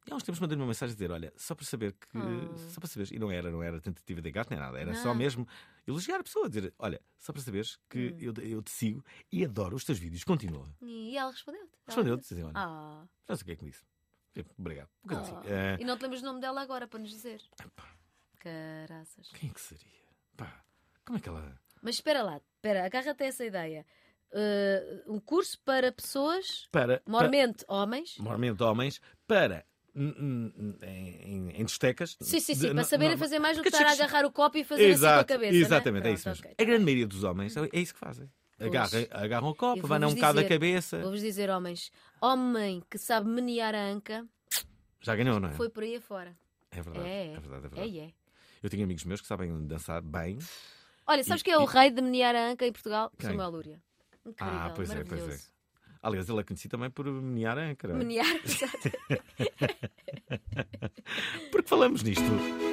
e 0.07 0.11
há 0.11 0.15
uns 0.15 0.23
tempos 0.23 0.39
mandei-lhe 0.39 0.61
uma 0.61 0.67
mensagem 0.67 0.91
a 0.93 0.95
dizer: 0.95 1.11
Olha, 1.11 1.33
só 1.35 1.55
para 1.55 1.65
saber 1.65 1.93
que. 1.93 2.17
Oh. 2.17 2.57
Só 2.69 2.79
para 2.79 2.87
saberes. 2.89 3.11
E 3.11 3.17
não 3.19 3.31
era, 3.31 3.49
não 3.51 3.63
era 3.63 3.79
tentativa 3.81 4.21
de 4.21 4.31
gato 4.31 4.49
nem 4.51 4.59
nada. 4.59 4.79
Era 4.79 4.93
só 4.95 5.09
Não. 5.09 5.15
mesmo 5.15 5.47
elogiar 5.87 6.19
a 6.19 6.23
pessoa, 6.23 6.47
dizer: 6.49 6.73
Olha, 6.77 7.01
só 7.17 7.31
para 7.33 7.41
saberes 7.41 7.79
que 7.89 8.11
Hum. 8.11 8.17
eu, 8.19 8.33
eu 8.43 8.61
te 8.61 8.69
sigo 8.71 9.03
e 9.31 9.43
adoro 9.45 9.75
os 9.75 9.83
teus 9.83 9.97
vídeos. 9.97 10.23
Continua. 10.23 10.67
E 10.81 11.17
ela 11.17 11.31
respondeu-te? 11.31 11.71
Respondeu-te, 11.87 12.33
olha, 12.43 12.51
Ah. 12.55 13.03
Já 13.27 13.35
sei 13.35 13.41
o 13.41 13.45
que 13.45 13.51
é 13.51 13.55
que 13.55 13.63
me 13.63 13.71
disse. 13.71 13.83
Obrigado. 14.57 14.89
Um 15.03 15.07
bocadinho 15.07 15.35
Ah. 15.37 15.39
assim. 15.41 15.49
Eh, 15.49 15.77
E 15.81 15.85
não 15.85 15.97
te 15.97 16.01
lembras 16.03 16.21
do 16.21 16.25
nome 16.27 16.39
dela 16.41 16.61
agora 16.61 16.87
para 16.87 16.99
nos 16.99 17.09
dizer? 17.09 17.41
Caraças. 18.39 19.29
Quem 19.33 19.49
é 19.49 19.53
que 19.53 19.61
seria? 19.61 19.85
Pá, 20.37 20.63
como 21.05 21.17
é 21.17 21.21
que 21.21 21.29
ela. 21.29 21.59
Mas 21.81 21.95
espera 21.95 22.21
lá, 22.23 22.37
espera, 22.55 22.85
agarra-te 22.85 23.23
a 23.23 23.25
essa 23.27 23.45
ideia. 23.45 23.85
Uh, 24.31 25.13
um 25.15 25.19
curso 25.19 25.59
para 25.65 25.91
pessoas, 25.91 26.65
Para. 26.71 27.01
mormente 27.05 27.65
homens. 27.67 28.13
para 28.15 28.23
mormente 28.23 28.63
homens, 28.63 29.01
para. 29.27 29.65
Em, 29.93 30.53
em, 30.81 31.49
em 31.49 31.65
discotecas. 31.65 32.15
Sim, 32.21 32.39
sim, 32.39 32.55
sim, 32.55 32.67
de- 32.69 32.73
para 32.73 32.85
saberem 32.85 33.17
fazer 33.17 33.39
mais 33.39 33.57
do 33.57 33.63
que 33.63 33.67
estar 33.67 33.85
a 33.85 33.91
agarrar 33.91 34.25
o 34.25 34.31
copo 34.31 34.57
e 34.57 34.63
fazer 34.63 34.89
assim 34.91 35.01
com 35.01 35.07
a 35.07 35.23
cabeça. 35.25 35.53
Exatamente, 35.53 36.03
né? 36.05 36.11
é 36.11 36.13
isso 36.13 36.29
mesmo. 36.29 36.45
A 36.57 36.63
grande 36.63 36.85
maioria 36.85 37.05
dos 37.05 37.25
homens 37.25 37.57
é 37.57 37.67
isso 37.73 37.93
que 37.93 37.99
fazem. 37.99 38.31
Agarram, 38.61 38.89
Pois. 38.89 39.07
agarram 39.11 39.47
o 39.49 39.55
copo, 39.55 39.87
vai 39.87 40.03
um 40.05 40.13
bocado 40.13 40.39
a 40.39 40.43
cabeça. 40.47 40.99
Vou-vos 41.01 41.21
dizer, 41.21 41.49
homens, 41.49 41.91
homem 42.21 42.83
que 42.89 42.97
sabe 42.97 43.27
menear 43.27 43.73
a 43.73 43.83
anca 43.85 44.25
Já 45.01 45.15
ganhou, 45.15 45.39
não 45.39 45.49
é? 45.49 45.53
foi 45.53 45.69
por 45.69 45.83
aí 45.83 45.95
afora. 45.95 46.37
É 46.71 46.81
verdade. 46.81 47.07
É, 47.07 47.25
É, 47.33 47.39
verdade, 47.39 47.65
é 47.65 47.69
verdade. 47.69 47.99
É, 47.99 48.03
é. 48.05 48.11
Eu 48.61 48.69
tenho 48.69 48.83
amigos 48.83 49.03
meus 49.05 49.19
que 49.21 49.27
sabem 49.27 49.65
dançar 49.65 50.01
bem. 50.01 50.37
Olha, 51.07 51.23
sabes 51.23 51.41
E- 51.41 51.45
quem 51.45 51.53
é 51.53 51.57
o 51.57 51.63
e- 51.63 51.67
rei 51.73 51.89
de 51.89 52.01
menear 52.01 52.35
a 52.35 52.49
anca 52.51 52.65
em 52.65 52.71
Portugal? 52.71 53.11
Quem? 53.17 53.29
Samuel 53.31 53.49
Lúria. 53.49 53.81
Incrível, 54.25 54.53
Ah, 54.53 54.71
pois 54.75 54.89
é, 54.91 55.03
pois 55.03 55.27
é. 55.27 55.39
Aliás, 56.03 56.29
ele 56.29 56.39
é 56.39 56.43
conhecido 56.43 56.71
também 56.71 56.89
por 56.91 57.05
menear 57.05 57.57
a 57.57 57.61
âncora. 57.61 57.93
Menear, 57.95 58.25
exato. 58.45 58.77
Porque 61.51 61.67
falamos 61.67 62.03
nisto. 62.03 62.23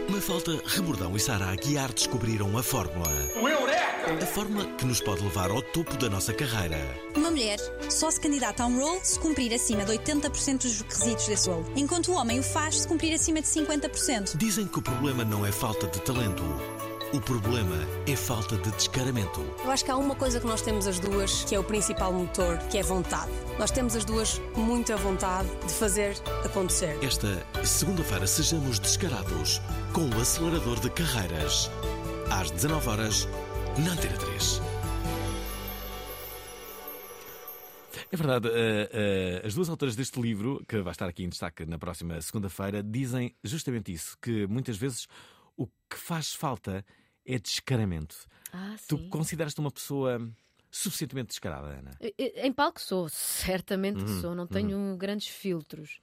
Mafalda, 0.09 0.61
Rebordão 0.67 1.17
e 1.17 1.21
Sara 1.21 1.47
Aguiar 1.47 1.93
descobriram 1.93 2.57
a 2.57 2.63
fórmula. 2.63 3.11
O 3.41 3.49
Eureka! 3.49 3.89
A 4.23 4.27
fórmula 4.27 4.65
que 4.77 4.87
nos 4.87 5.01
pode 5.01 5.23
levar 5.23 5.51
ao 5.51 5.61
topo 5.61 5.97
da 5.97 6.09
nossa 6.09 6.33
carreira. 6.33 6.79
Uma 7.15 7.31
mulher 7.31 7.59
só 7.91 8.11
se 8.11 8.21
candidata 8.21 8.63
a 8.63 8.67
um 8.67 8.81
role 8.81 9.01
se 9.03 9.19
cumprir 9.21 9.53
acima 9.53 9.85
de 9.85 9.93
80% 9.93 10.63
dos 10.63 10.81
requisitos 10.81 11.27
desse 11.27 11.51
role, 11.51 11.67
enquanto 11.77 12.13
o 12.13 12.15
homem 12.15 12.39
o 12.39 12.43
faz 12.43 12.81
se 12.81 12.89
cumprir 12.89 13.15
acima 13.15 13.41
de 13.41 13.49
50%. 13.49 14.37
Dizem 14.37 14.67
que 14.67 14.79
o 14.79 14.83
problema 14.83 15.25
não 15.25 15.45
é 15.45 15.53
falta 15.53 15.87
de 15.87 16.01
talento. 16.01 16.43
O 17.11 17.23
problema 17.23 17.77
é 18.07 18.15
falta 18.15 18.55
de 18.59 18.71
descaramento. 18.73 19.41
Eu 19.65 19.71
acho 19.71 19.83
que 19.83 19.91
há 19.91 19.97
uma 19.97 20.15
coisa 20.15 20.39
que 20.39 20.47
nós 20.47 20.61
temos 20.61 20.87
as 20.87 21.01
duas, 21.01 21.43
que 21.45 21.55
é 21.55 21.59
o 21.59 21.65
principal 21.65 22.13
motor, 22.13 22.59
que 22.71 22.77
é 22.77 22.83
vontade. 22.83 23.33
Nós 23.59 23.71
temos 23.71 23.97
as 23.97 24.05
duas 24.05 24.39
muita 24.55 24.95
vontade 24.99 25.49
de 25.67 25.73
fazer 25.73 26.15
acontecer. 26.45 27.03
Esta 27.03 27.47
segunda-feira 27.65 28.27
sejamos 28.27 28.79
descarados 28.79 29.63
com 29.95 30.07
o 30.11 30.21
acelerador 30.21 30.79
de 30.81 30.91
carreiras. 30.91 31.71
Às 32.31 32.51
19 32.51 32.87
horas 32.91 33.27
na 33.83 33.93
Antena 33.93 34.19
3. 34.19 34.61
É 38.13 38.17
verdade, 38.19 38.49
eh, 38.53 38.91
eh, 38.93 39.47
as 39.47 39.55
duas 39.55 39.71
autoras 39.71 39.97
deste 39.97 40.21
livro, 40.21 40.63
que 40.69 40.83
vai 40.83 40.93
estar 40.93 41.09
aqui 41.09 41.25
em 41.25 41.31
destaque 41.31 41.65
na 41.65 41.79
próxima 41.79 42.21
segunda-feira, 42.21 42.83
dizem 42.83 43.35
justamente 43.43 43.93
isso: 43.95 44.15
que 44.21 44.47
muitas 44.47 44.77
vezes 44.77 45.07
o 45.57 45.67
que 45.67 45.97
faz 45.97 46.33
falta 46.33 46.85
é 47.35 47.39
descaramento. 47.39 48.17
Ah, 48.53 48.75
Tu 48.89 48.97
sim. 48.97 49.09
consideras-te 49.11 49.61
uma 49.61 49.71
pessoa 49.71 50.19
suficientemente 50.71 51.29
descarada, 51.29 51.67
Ana? 51.69 51.91
Em 52.19 52.53
palco 52.53 52.81
sou, 52.81 53.09
certamente 53.09 54.05
que 54.05 54.11
Uhum, 54.11 54.21
sou, 54.21 54.35
não 54.35 54.47
tenho 54.47 54.97
grandes 54.97 55.29
filtros. 55.29 56.01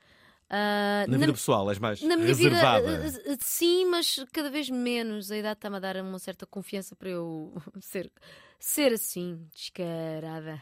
Ah, 0.50 1.06
Na 1.08 1.18
vida 1.18 1.34
pessoal, 1.34 1.68
és 1.70 1.80
mais 1.80 2.02
na 2.02 2.16
minha 2.16 2.28
reservada. 2.28 2.88
vida, 2.88 3.20
eh, 3.28 3.34
eh, 3.34 3.38
sim, 3.42 3.86
mas 3.86 4.24
cada 4.32 4.50
vez 4.50 4.70
menos. 4.70 5.32
A 5.32 5.38
idade 5.38 5.58
está-me 5.58 5.78
a 5.78 5.80
dar 5.80 5.98
uma 5.98 6.20
certa 6.20 6.46
confiança 6.46 6.96
para 6.96 7.10
eu 7.10 7.54
ser, 7.82 8.12
ser 8.60 8.94
assim, 8.94 9.48
descarada. 9.54 10.62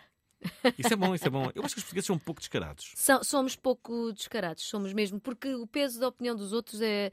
Isso 0.77 0.93
é 0.93 0.95
bom, 0.97 1.13
isso 1.13 1.27
é 1.27 1.29
bom. 1.29 1.49
Eu 1.55 1.63
acho 1.63 1.75
que 1.75 1.79
os 1.79 1.83
portugueses 1.83 2.07
são 2.07 2.15
um 2.15 2.19
pouco 2.19 2.39
descarados. 2.41 2.93
São- 2.95 3.23
somos 3.23 3.55
pouco 3.55 4.11
descarados, 4.13 4.63
somos 4.63 4.93
mesmo, 4.93 5.19
porque 5.19 5.53
o 5.55 5.67
peso 5.67 5.99
da 5.99 6.07
opinião 6.07 6.35
dos 6.35 6.51
outros 6.53 6.81
é, 6.81 7.11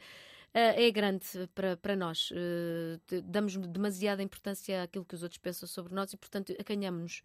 é 0.55 0.87
é 0.87 0.91
grande 0.91 1.25
para, 1.55 1.77
para 1.77 1.95
nós. 1.97 2.31
Te- 3.07 3.21
Damos 3.23 3.57
demasiada 3.57 4.23
importância 4.23 4.83
àquilo 4.83 5.05
que 5.05 5.15
os 5.15 5.23
outros 5.23 5.39
pensam 5.39 5.69
sobre 5.69 5.95
nós 5.95 6.13
e, 6.13 6.17
portanto, 6.17 6.55
acanhamos-nos. 6.59 7.23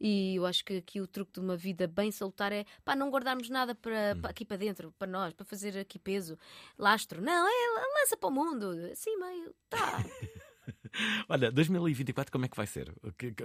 E 0.00 0.34
eu 0.36 0.46
acho 0.46 0.64
que 0.64 0.78
aqui 0.78 1.00
o 1.00 1.06
truque 1.06 1.32
de 1.34 1.40
uma 1.40 1.56
vida 1.56 1.86
bem 1.86 2.10
salutar 2.10 2.50
é 2.52 2.64
pá, 2.84 2.96
não 2.96 3.08
guardarmos 3.10 3.48
nada 3.48 3.72
para, 3.74 4.16
para 4.20 4.30
aqui 4.30 4.44
para 4.44 4.56
dentro, 4.56 4.92
para 4.98 5.06
nós, 5.06 5.32
para 5.32 5.46
fazer 5.46 5.78
aqui 5.78 5.98
peso, 5.98 6.36
lastro. 6.76 7.20
Não, 7.22 7.46
é 7.48 8.00
lança 8.00 8.16
para 8.16 8.28
o 8.28 8.32
mundo, 8.32 8.70
assim 8.90 9.16
meio, 9.16 9.54
tá. 9.70 10.04
Olha, 11.28 11.52
2024 11.52 12.32
como 12.32 12.44
é 12.44 12.48
que 12.48 12.56
vai 12.56 12.66
ser? 12.66 12.92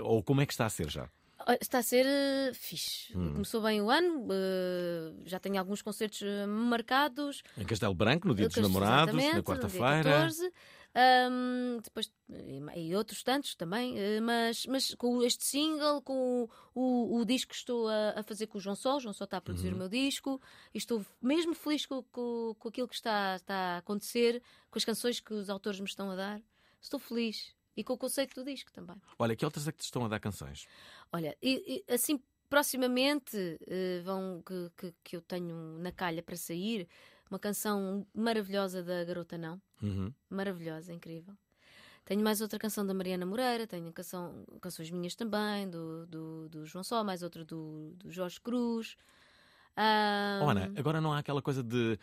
Ou 0.01 0.23
como 0.23 0.41
é 0.41 0.45
que 0.45 0.53
está 0.53 0.65
a 0.65 0.69
ser 0.69 0.89
já? 0.89 1.09
Olha, 1.45 1.57
Está 1.61 1.79
a 1.79 1.83
ser 1.83 2.05
eh, 2.05 2.51
fixe. 2.53 3.15
Hum. 3.15 3.33
Começou 3.33 3.61
bem 3.61 3.81
o 3.81 3.89
ano, 3.89 4.27
eh, 4.31 5.13
já 5.25 5.39
tenho 5.39 5.59
alguns 5.59 5.81
concertos 5.81 6.21
eh, 6.23 6.45
marcados. 6.45 7.43
Em 7.57 7.63
Castelo 7.65 7.93
Branco, 7.93 8.27
no 8.27 8.33
Dia 8.35 8.45
Eu 8.45 8.49
dos 8.49 8.57
Namorados, 8.57 9.13
na 9.15 9.43
quarta-feira. 9.43 10.03
14. 10.03 10.51
Ahm, 10.99 11.79
depois, 11.83 12.11
e, 12.75 12.87
e 12.89 12.95
outros 12.95 13.21
tantos 13.21 13.53
também, 13.53 13.93
mas, 14.21 14.65
mas 14.65 14.95
com 14.95 15.21
este 15.21 15.45
single, 15.45 16.01
com 16.01 16.49
o, 16.73 17.11
o, 17.13 17.19
o 17.19 17.25
disco 17.25 17.49
que 17.51 17.55
estou 17.55 17.87
a, 17.87 18.13
a 18.19 18.23
fazer 18.23 18.47
com 18.47 18.57
o 18.57 18.61
João 18.61 18.75
Sol, 18.75 18.97
o 18.97 18.99
João 18.99 19.13
Sol 19.13 19.25
está 19.25 19.37
a 19.37 19.41
produzir 19.41 19.67
Uhum. 19.67 19.75
o 19.75 19.77
meu 19.77 19.89
disco, 19.89 20.41
e 20.73 20.77
estou 20.79 21.05
mesmo 21.21 21.53
feliz 21.53 21.85
com, 21.85 22.01
com, 22.11 22.55
com 22.57 22.67
aquilo 22.69 22.87
que 22.87 22.95
está, 22.95 23.35
está 23.35 23.53
a 23.53 23.77
acontecer, 23.77 24.41
com 24.71 24.79
as 24.79 24.85
canções 24.85 25.19
que 25.19 25.35
os 25.35 25.51
autores 25.51 25.79
me 25.79 25.85
estão 25.85 26.09
a 26.09 26.15
dar. 26.15 26.41
Estou 26.81 26.99
feliz. 26.99 27.55
E 27.77 27.83
com 27.83 27.93
o 27.93 27.97
conceito 27.97 28.33
do 28.35 28.43
disco 28.43 28.71
também. 28.73 28.95
Olha, 29.19 29.35
que 29.35 29.45
outras 29.45 29.67
é 29.67 29.71
que 29.71 29.77
te 29.77 29.83
estão 29.85 30.03
a 30.03 30.07
dar 30.07 30.19
canções? 30.19 30.67
Olha, 31.13 31.37
e- 31.41 31.83
e, 31.87 31.93
assim, 31.93 32.19
proximamente 32.49 33.37
eh, 33.67 34.01
vão 34.03 34.41
que, 34.41 34.71
que, 34.75 34.95
que 35.03 35.15
eu 35.15 35.21
tenho 35.21 35.77
na 35.79 35.91
calha 35.91 36.23
para 36.23 36.35
sair 36.35 36.87
uma 37.29 37.37
canção 37.37 38.05
maravilhosa 38.13 38.81
da 38.81 39.03
Garota 39.03 39.37
Não. 39.37 39.61
Uhum. 39.81 40.11
Maravilhosa, 40.29 40.91
incrível. 40.91 41.35
Tenho 42.03 42.23
mais 42.23 42.41
outra 42.41 42.57
canção 42.57 42.85
da 42.85 42.93
Mariana 42.93 43.25
Moreira, 43.25 43.67
tenho 43.67 43.91
canção, 43.93 44.45
canções 44.61 44.89
minhas 44.89 45.13
também, 45.13 45.69
do, 45.69 46.07
do, 46.07 46.49
do 46.49 46.65
João 46.65 46.83
Só, 46.83 47.03
mais 47.03 47.21
outra 47.21 47.43
do, 47.45 47.93
do 47.97 48.09
Jorge 48.09 48.39
Cruz. 48.39 48.95
Oh, 50.41 50.49
Ana, 50.49 50.71
agora 50.75 50.99
não 50.99 51.13
há 51.13 51.19
aquela 51.19 51.41
coisa 51.41 51.61
de 51.61 51.99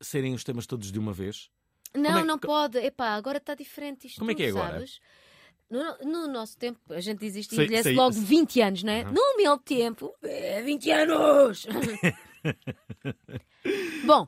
serem 0.00 0.34
os 0.34 0.44
temas 0.44 0.66
todos 0.66 0.90
de 0.92 0.98
uma 0.98 1.12
vez? 1.12 1.50
Não, 1.94 2.18
é- 2.18 2.24
não 2.24 2.38
pode. 2.38 2.78
Epá, 2.78 3.10
agora 3.14 3.38
está 3.38 3.54
diferente 3.54 4.06
isto. 4.06 4.18
Como 4.20 4.30
é 4.30 4.34
que 4.34 4.44
é 4.44 4.48
agora? 4.50 4.72
sabes? 4.74 5.00
No, 5.68 5.98
no 5.98 6.28
nosso 6.28 6.56
tempo, 6.58 6.80
a 6.92 7.00
gente 7.00 7.20
diz 7.20 7.36
isto 7.36 7.52
e 7.52 7.54
envelhece 7.56 7.84
sei- 7.84 7.94
logo 7.94 8.12
20 8.12 8.60
anos, 8.60 8.82
não 8.82 8.92
é? 8.92 9.02
Aham. 9.02 9.12
No 9.12 9.36
meu 9.36 9.56
tempo, 9.58 10.14
é 10.22 10.62
20 10.62 10.90
anos! 10.90 11.66
Bom, 14.04 14.26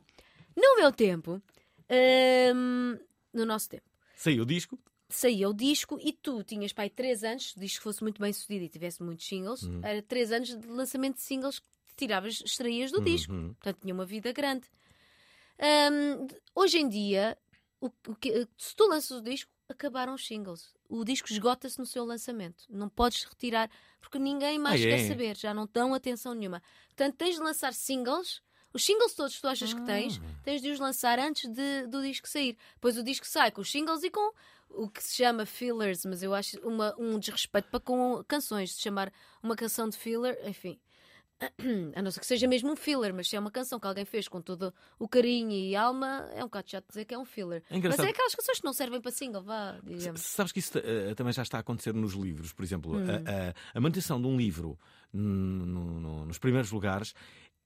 no 0.55 0.75
meu 0.77 0.91
tempo, 0.91 1.41
hum, 2.55 2.97
no 3.33 3.45
nosso 3.45 3.69
tempo, 3.69 3.83
Saiu 4.15 4.43
o 4.43 4.45
disco? 4.45 4.79
saía 5.09 5.47
o 5.49 5.53
disco 5.53 5.99
e 6.01 6.11
tu 6.13 6.43
tinhas 6.43 6.73
pai 6.73 6.89
3 6.89 7.23
anos, 7.23 7.51
se 7.51 7.57
o 7.57 7.59
disco 7.59 7.83
fosse 7.83 8.01
muito 8.01 8.19
bem 8.21 8.31
sucedido 8.33 8.65
e 8.65 8.69
tivesse 8.69 9.03
muitos 9.03 9.27
singles, 9.27 9.63
Uhum. 9.63 9.81
era 9.83 10.01
3 10.01 10.31
anos 10.31 10.57
de 10.57 10.67
lançamento 10.67 11.15
de 11.15 11.21
singles 11.21 11.59
que 11.59 11.67
tiravas, 11.95 12.41
extraías 12.43 12.91
do 12.91 12.97
Uhum. 12.99 13.03
disco. 13.03 13.33
Portanto, 13.33 13.77
tinha 13.81 13.93
uma 13.93 14.05
vida 14.05 14.31
grande. 14.31 14.67
Hum, 15.59 16.27
hoje 16.55 16.79
em 16.79 16.89
dia, 16.89 17.37
o, 17.87 18.11
o 18.11 18.15
que- 18.15 18.47
se 18.57 18.75
tu 18.75 18.87
lanças 18.87 19.11
o 19.11 19.21
disco, 19.21 19.51
acabaram 19.69 20.13
os 20.13 20.25
singles. 20.25 20.73
O 20.89 21.03
disco 21.03 21.31
esgota-se 21.31 21.79
no 21.79 21.85
seu 21.85 22.05
lançamento. 22.05 22.65
Não 22.69 22.87
podes 22.89 23.23
retirar, 23.23 23.69
porque 23.99 24.19
ninguém 24.19 24.59
mais 24.59 24.81
Ah, 24.81 24.87
é? 24.87 24.97
quer 24.97 25.07
saber, 25.07 25.37
já 25.37 25.53
não 25.53 25.67
dão 25.71 25.93
atenção 25.93 26.33
nenhuma. 26.33 26.61
Portanto, 26.87 27.15
tens 27.15 27.35
de 27.35 27.41
lançar 27.41 27.73
singles. 27.73 28.41
Os 28.73 28.83
singles 28.83 29.13
todos 29.13 29.35
que 29.35 29.41
tu 29.41 29.47
achas 29.47 29.73
que 29.73 29.81
tens, 29.81 30.19
Ah. 30.23 30.39
tens 30.43 30.61
de 30.61 30.69
os 30.71 30.79
lançar 30.79 31.19
antes 31.19 31.49
de- 31.49 31.87
do 31.87 32.01
disco 32.01 32.27
sair. 32.27 32.57
Depois 32.75 32.97
o 32.97 33.03
disco 33.03 33.25
sai 33.27 33.51
com 33.51 33.61
os 33.61 33.69
singles 33.71 34.03
e 34.03 34.09
com 34.09 34.33
o 34.69 34.89
que 34.89 35.03
se 35.03 35.15
chama 35.15 35.45
fillers, 35.45 36.03
mas 36.05 36.23
eu 36.23 36.33
acho 36.33 36.59
uma- 36.61 36.95
um 36.99 37.19
desrespeito 37.19 37.69
para 37.69 37.79
com 37.79 38.23
canções, 38.27 38.75
de 38.75 38.81
chamar 38.81 39.11
uma 39.43 39.55
canção 39.55 39.87
de 39.87 39.97
filler, 39.97 40.39
enfim. 40.47 40.79
A 41.95 42.01
não 42.01 42.09
ser 42.09 42.19
que 42.21 42.25
seja 42.25 42.47
mesmo 42.47 42.71
um 42.71 42.75
filler, 42.75 43.13
mas 43.13 43.27
se 43.29 43.35
é 43.35 43.39
uma 43.39 43.51
canção 43.51 43.77
que 43.79 43.85
alguém 43.85 44.05
fez 44.05 44.27
com 44.29 44.41
todo 44.41 44.73
o 44.97 45.07
carinho 45.09 45.51
e 45.51 45.75
alma, 45.75 46.29
é 46.33 46.39
um 46.41 46.47
bocado 46.47 46.69
chato 46.69 46.85
dizer 46.87 47.03
que 47.05 47.13
é 47.13 47.17
um 47.17 47.25
filler. 47.25 47.61
É 47.69 47.77
mas 47.79 47.99
é 47.99 48.09
aquelas 48.09 48.33
canções 48.33 48.59
que 48.59 48.65
não 48.65 48.71
servem 48.73 49.01
para 49.01 49.11
single, 49.11 49.43
vá, 49.43 49.77
digamos. 49.83 50.21
Sabes 50.21 50.51
que 50.53 50.59
isso 50.59 50.77
eh, 50.77 51.13
também 51.15 51.33
já 51.33 51.41
está 51.43 51.57
a 51.57 51.61
acontecer 51.61 51.93
nos 51.93 52.13
livros, 52.13 52.53
por 52.53 52.63
exemplo, 52.63 52.95
Hum. 52.97 53.05
a, 53.09 53.49
a- 53.49 53.53
a 53.73 53.81
manutenção 53.81 54.21
de 54.21 54.27
um 54.27 54.37
livro 54.37 54.79
no- 55.11 55.99
no- 55.99 56.25
nos 56.25 56.37
primeiros 56.39 56.71
lugares 56.71 57.13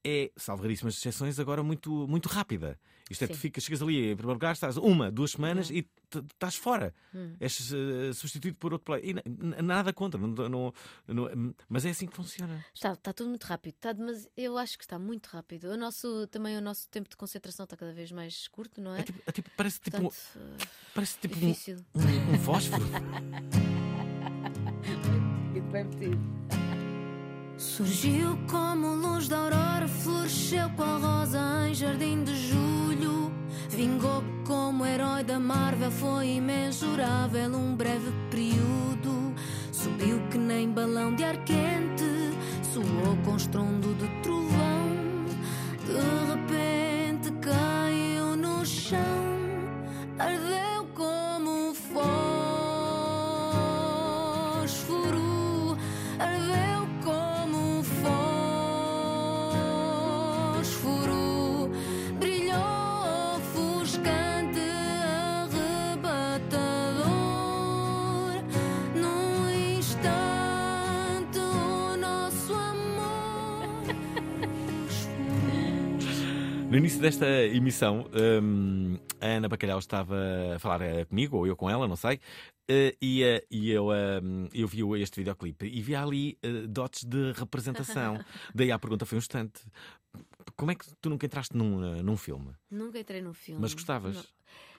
é, 0.07 0.31
salvo 0.37 0.63
raríssimas 0.63 0.95
exceções, 0.97 1.39
agora 1.39 1.61
muito, 1.63 2.07
muito 2.07 2.27
rápida. 2.29 2.79
Isto 3.09 3.23
é, 3.23 3.27
tu 3.27 3.35
Sim. 3.35 3.39
ficas, 3.39 3.63
chegas 3.63 3.81
ali 3.81 3.97
em 4.11 4.15
primeiro 4.15 4.33
lugar, 4.33 4.51
estás 4.53 4.75
uma, 4.75 5.09
duas 5.09 5.31
semanas 5.31 5.69
Hum. 5.69 5.75
e 5.75 5.87
estás 6.33 6.55
fora. 6.55 6.93
Hum. 7.15 7.35
És 7.39 7.71
eh, 7.71 8.11
substituído 8.13 8.57
por 8.57 8.73
outro 8.73 8.85
player. 8.85 9.21
E 9.25 9.61
nada 9.61 9.93
contra, 9.93 10.19
não- 10.19 10.49
não- 10.49 10.73
não- 11.07 11.55
mas 11.69 11.85
é 11.85 11.91
assim 11.91 12.05
que 12.05 12.15
funciona. 12.15 12.65
Está, 12.73 12.91
está 12.93 13.13
tudo 13.13 13.29
muito 13.29 13.43
rápido, 13.45 13.75
está, 13.75 13.93
mas 13.93 14.27
eu 14.35 14.57
acho 14.57 14.77
que 14.77 14.83
está 14.83 14.99
muito 14.99 15.27
rápido. 15.27 15.65
O 15.69 15.77
nosso, 15.77 16.27
também 16.27 16.57
o 16.57 16.61
nosso 16.61 16.89
tempo 16.89 17.09
de 17.09 17.15
concentração 17.15 17.63
está 17.63 17.77
cada 17.77 17.93
vez 17.93 18.11
mais 18.11 18.47
curto, 18.49 18.81
não 18.81 18.93
é? 18.93 19.05
É 19.25 19.31
tipo- 19.31 19.49
parece 19.55 19.79
tipo, 19.79 19.97
Portanto, 20.01 20.15
eh, 20.35 20.65
parece 20.93 21.17
tipo 21.19 21.35
um, 21.37 21.39
difícil. 21.39 21.77
um- 21.95 22.33
um 22.35 22.39
fósforo. 22.39 22.83
Muito 25.53 25.71
bem 25.71 25.83
metido. 25.85 26.46
Surgiu 27.57 28.37
como 28.47 28.93
luz 28.93 29.27
da 29.27 29.37
aurora, 29.37 29.87
floresceu 29.87 30.69
qual 30.75 30.99
rosa 30.99 31.67
em 31.67 31.73
jardim 31.73 32.23
de 32.23 32.35
julho. 32.35 33.31
Vingou 33.69 34.23
como 34.45 34.85
herói 34.85 35.23
da 35.23 35.39
Marvel, 35.39 35.89
foi 35.89 36.35
imensurável 36.35 37.49
um 37.55 37.75
breve 37.75 38.11
período. 38.29 39.33
Subiu 39.71 40.19
que 40.29 40.37
nem 40.37 40.69
balão 40.69 41.15
de 41.15 41.23
ar 41.23 41.37
quente, 41.45 42.03
soou 42.71 43.17
com 43.25 43.35
estrondo 43.35 43.91
de 43.95 44.07
trovão. 44.21 45.25
De 45.83 45.93
repente 46.31 47.31
caiu 47.41 48.35
no 48.35 48.63
chão, 48.63 49.26
No 76.69 76.75
início 76.75 76.99
desta 76.99 77.25
emissão, 77.25 78.05
hum, 78.41 78.97
a 79.21 79.25
Ana 79.25 79.47
Bacalhau 79.47 79.79
estava 79.79 80.15
a 80.55 80.59
falar 80.59 80.81
eh, 80.81 81.05
comigo, 81.05 81.37
ou 81.37 81.47
eu 81.47 81.55
com 81.55 81.69
ela, 81.69 81.87
não 81.87 81.95
sei, 81.95 82.19
eh, 82.67 82.95
e, 83.01 83.23
eh, 83.23 83.45
e 83.49 83.71
eu, 83.71 83.87
hum, 83.87 84.49
eu 84.53 84.67
vi 84.67 84.81
este 85.01 85.21
videoclipe 85.21 85.65
e 85.65 85.81
vi 85.81 85.95
ali 85.95 86.37
eh, 86.43 86.67
dotes 86.67 87.05
de 87.05 87.31
representação. 87.31 88.19
Daí 88.53 88.71
a 88.71 88.77
pergunta 88.77 89.05
foi 89.05 89.17
um 89.17 89.19
instante. 89.19 89.61
Como 90.55 90.71
é 90.71 90.75
que 90.75 90.85
tu 90.99 91.09
nunca 91.09 91.25
entraste 91.25 91.55
num, 91.55 92.03
num 92.03 92.17
filme? 92.17 92.51
Nunca 92.69 92.99
entrei 92.99 93.21
num 93.21 93.33
filme. 93.33 93.61
Mas 93.61 93.73
gostavas? 93.73 94.27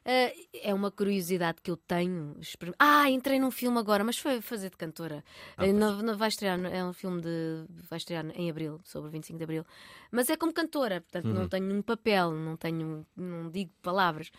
É 0.05 0.73
uma 0.73 0.91
curiosidade 0.91 1.59
que 1.63 1.71
eu 1.71 1.77
tenho. 1.77 2.35
Ah, 2.79 3.11
entrei 3.11 3.39
num 3.39 3.51
filme 3.51 3.79
agora, 3.79 4.03
mas 4.03 4.19
foi 4.19 4.41
fazer 4.41 4.71
de 4.71 4.77
cantora. 4.77 5.23
Ah, 5.57 5.67
não, 5.67 6.03
não 6.03 6.17
vai 6.17 6.29
estrear, 6.29 6.59
é 6.65 6.83
um 6.83 6.95
filme 6.95 7.21
de. 7.21 7.65
vai 7.89 7.99
estrear 7.99 8.25
em 8.35 8.51
abril, 8.51 8.81
sobre 8.85 9.11
25 9.11 9.37
de 9.39 9.45
abril. 9.45 9.67
Mas 10.11 10.31
é 10.31 10.37
como 10.37 10.53
cantora, 10.53 11.01
portanto 11.03 11.27
Uhum. 11.27 11.35
não 11.35 11.49
tenho 11.49 11.67
nenhum 11.67 11.83
papel, 11.83 12.33
não 12.33 12.57
tenho. 12.57 13.07
não 13.17 13.51
digo 13.51 13.71
palavras. 13.83 14.31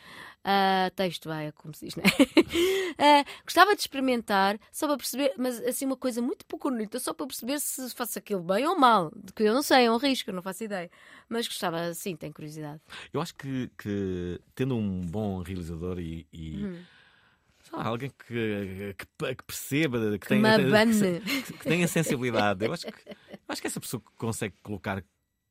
Ah, 0.44 0.92
texto, 0.96 1.30
vai, 1.30 1.48
é 1.48 1.52
como 1.52 1.74
se 1.74 1.86
diz, 1.86 1.96
né? 1.96 2.04
Ah, 2.98 3.24
gostava 3.46 3.74
de 3.76 3.82
experimentar, 3.82 4.60
só 4.72 4.86
para 4.88 4.98
perceber, 4.98 5.34
mas 5.38 5.60
assim, 5.62 5.86
uma 5.86 5.96
coisa 5.96 6.22
muito 6.22 6.46
pequenita, 6.46 7.00
só 7.00 7.14
para 7.14 7.28
perceber 7.28 7.60
se 7.60 7.90
faço 7.96 8.20
aquilo 8.20 8.42
bem 8.42 8.66
ou 8.68 8.78
mal. 8.78 9.12
Que 9.36 9.44
eu 9.44 9.54
não 9.54 9.62
sei, 9.64 9.86
é 9.86 9.92
um 9.92 9.98
risco, 9.98 10.30
eu 10.30 10.34
não 10.34 10.42
faço 10.42 10.64
ideia. 10.66 10.90
Mas 11.30 11.48
gostava, 11.48 11.94
sim, 11.94 12.16
tenho 12.16 12.34
curiosidade. 12.34 12.82
Eu 13.14 13.22
acho 13.22 13.34
que, 13.36 13.70
que 13.78 14.40
tendo 14.56 14.76
um 14.76 15.02
bom 15.02 15.42
realizador 15.42 16.00
e. 16.00 16.28
e- 16.34 16.64
Uhum. 16.66 16.84
lá, 17.72 17.86
alguém 17.88 18.10
que, 18.10 18.96
que, 18.98 19.36
que 19.36 19.44
perceba, 19.46 20.00
que, 20.14 20.20
Que 20.20 20.28
tenha, 20.28 20.58
que, 20.58 21.44
que- 21.44 21.54
que 21.54 21.66
tenha 21.66 21.88
sensibilidade. 21.88 22.66
Eu 22.66 22.74
acho, 22.74 22.86
que, 22.88 23.10
eu 23.10 23.16
acho 23.48 23.62
que 23.62 23.68
essa 23.68 23.80
pessoa 23.80 24.02
consegue 24.18 24.56
colocar 24.64 25.02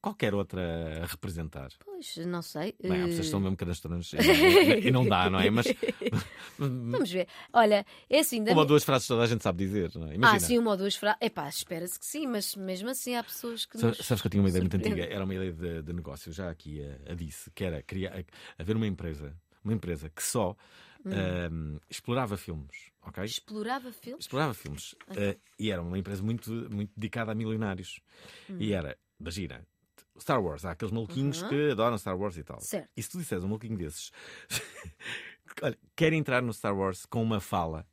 qualquer 0.08 0.34
outra 0.34 1.02
a 1.02 1.06
representar. 1.06 1.68
Pois, 1.84 2.16
não 2.26 2.42
sei. 2.42 2.74
Bem, 2.82 2.92
há 2.92 3.04
eh, 3.04 3.08
pessoas 3.08 3.26
que 3.26 3.30
são 3.30 3.40
mesmo 3.40 3.56
cadastrantes 3.56 4.12
e, 4.14 4.16
não- 4.26 4.78
e 4.78 4.90
não 4.90 5.06
dá, 5.06 5.28
não 5.30 5.40
é? 5.40 5.50
Mas 5.50 5.66
Vamos 6.58 7.10
ver. 7.10 7.28
Olha, 7.52 7.84
é 8.08 8.18
assim. 8.18 8.42
uma 8.42 8.60
ou 8.60 8.64
duas 8.66 8.84
frases 8.84 9.06
toda 9.06 9.22
a 9.22 9.26
gente 9.26 9.42
sabe 9.42 9.64
dizer, 9.64 9.90
não 9.94 10.08
é? 10.08 10.14
Imagina. 10.14 10.36
Ah, 10.36 10.40
sim, 10.40 10.58
uma 10.58 10.70
ou 10.72 10.76
duas 10.76 10.96
frases. 10.96 11.18
Epá, 11.20 11.48
espera-se 11.48 11.98
que 11.98 12.06
sim, 12.06 12.26
mas 12.26 12.56
mesmo 12.56 12.88
assim 12.88 13.14
há 13.14 13.22
pessoas 13.22 13.64
que. 13.66 13.78
Sabes 13.78 13.98
nos 13.98 14.06
sabes 14.06 14.20
que 14.22 14.26
eu 14.26 14.30
tinha 14.30 14.42
uma 14.42 14.48
ideia 14.48 14.62
muito 14.62 14.76
antiga, 14.76 15.04
era 15.04 15.24
uma 15.24 15.34
ideia 15.34 15.52
de, 15.52 15.82
de 15.82 15.92
negócio, 15.92 16.32
já 16.32 16.50
aqui 16.50 16.82
a, 16.82 17.12
a 17.12 17.14
disse, 17.14 17.50
que 17.50 17.64
era 17.64 17.82
criar, 17.82 18.24
haver 18.58 18.76
uma 18.76 18.86
empresa, 18.86 19.36
uma 19.64 19.72
empresa 19.74 20.08
que 20.10 20.22
só 20.22 20.56
Hum. 21.04 21.12
ahm, 21.12 21.78
explorava 21.88 22.36
filmes, 22.36 22.90
ok? 23.02 23.24
Explorava 23.24 23.92
filmes? 23.92 24.24
Explorava 24.24 24.52
filmes. 24.52 24.94
Ok. 25.08 25.22
Eh, 25.22 25.38
e 25.58 25.70
era 25.70 25.80
uma 25.80 25.96
empresa 25.96 26.22
muito, 26.22 26.50
muito 26.70 26.90
dedicada 26.96 27.30
a 27.32 27.34
milionários. 27.36 28.00
Hum. 28.50 28.56
E 28.58 28.72
era, 28.72 28.98
imagina, 29.18 29.64
Star 30.20 30.42
Wars, 30.42 30.64
há 30.64 30.72
aqueles 30.72 30.92
maluquinhos 30.92 31.42
Uhum. 31.42 31.48
que 31.48 31.70
adoram 31.72 31.96
Star 31.98 32.18
Wars 32.18 32.36
e 32.36 32.42
tal. 32.44 32.60
Certo. 32.60 32.88
E 32.96 33.02
se 33.02 33.10
tu 33.10 33.18
disseres 33.18 33.44
um 33.44 33.48
maluquinho 33.48 33.76
desses, 33.76 34.10
olha, 35.62 35.78
quer 35.96 36.12
entrar 36.12 36.42
no 36.42 36.52
Star 36.52 36.76
Wars 36.76 37.06
com 37.06 37.22
uma 37.22 37.40
fala, 37.40 37.86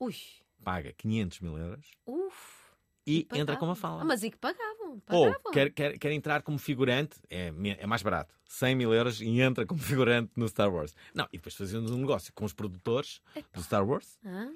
Ui, 0.00 0.14
paga 0.62 0.92
500 0.92 1.40
mil 1.40 1.56
euros 1.58 1.90
uf. 2.06 2.72
e 3.06 3.26
entra 3.32 3.56
com 3.56 3.66
uma 3.66 3.76
fala. 3.76 4.02
Ah, 4.02 4.04
mas 4.04 4.22
e 4.22 4.30
que 4.30 4.36
pagavam? 4.36 5.00
Ou 5.10 5.26
pagavam. 5.26 5.52
quer, 5.52 5.72
quer, 5.72 5.98
quer 5.98 6.12
entrar 6.12 6.42
como 6.42 6.58
figurante, 6.58 7.18
é, 7.30 7.52
é 7.78 7.86
mais 7.86 8.02
barato, 8.02 8.34
100 8.48 8.74
mil 8.74 8.92
euros 8.92 9.20
e 9.20 9.40
entra 9.40 9.64
como 9.66 9.80
figurante 9.82 10.32
no 10.36 10.48
Star 10.48 10.72
Wars. 10.72 10.94
Não, 11.14 11.26
e 11.32 11.36
depois 11.38 11.54
fazíamos 11.54 11.90
um 11.90 11.98
negócio 11.98 12.32
com 12.34 12.44
os 12.44 12.52
produtores 12.52 13.20
do 13.52 13.62
Star 13.62 13.86
Wars, 13.86 14.18
Hã? 14.24 14.52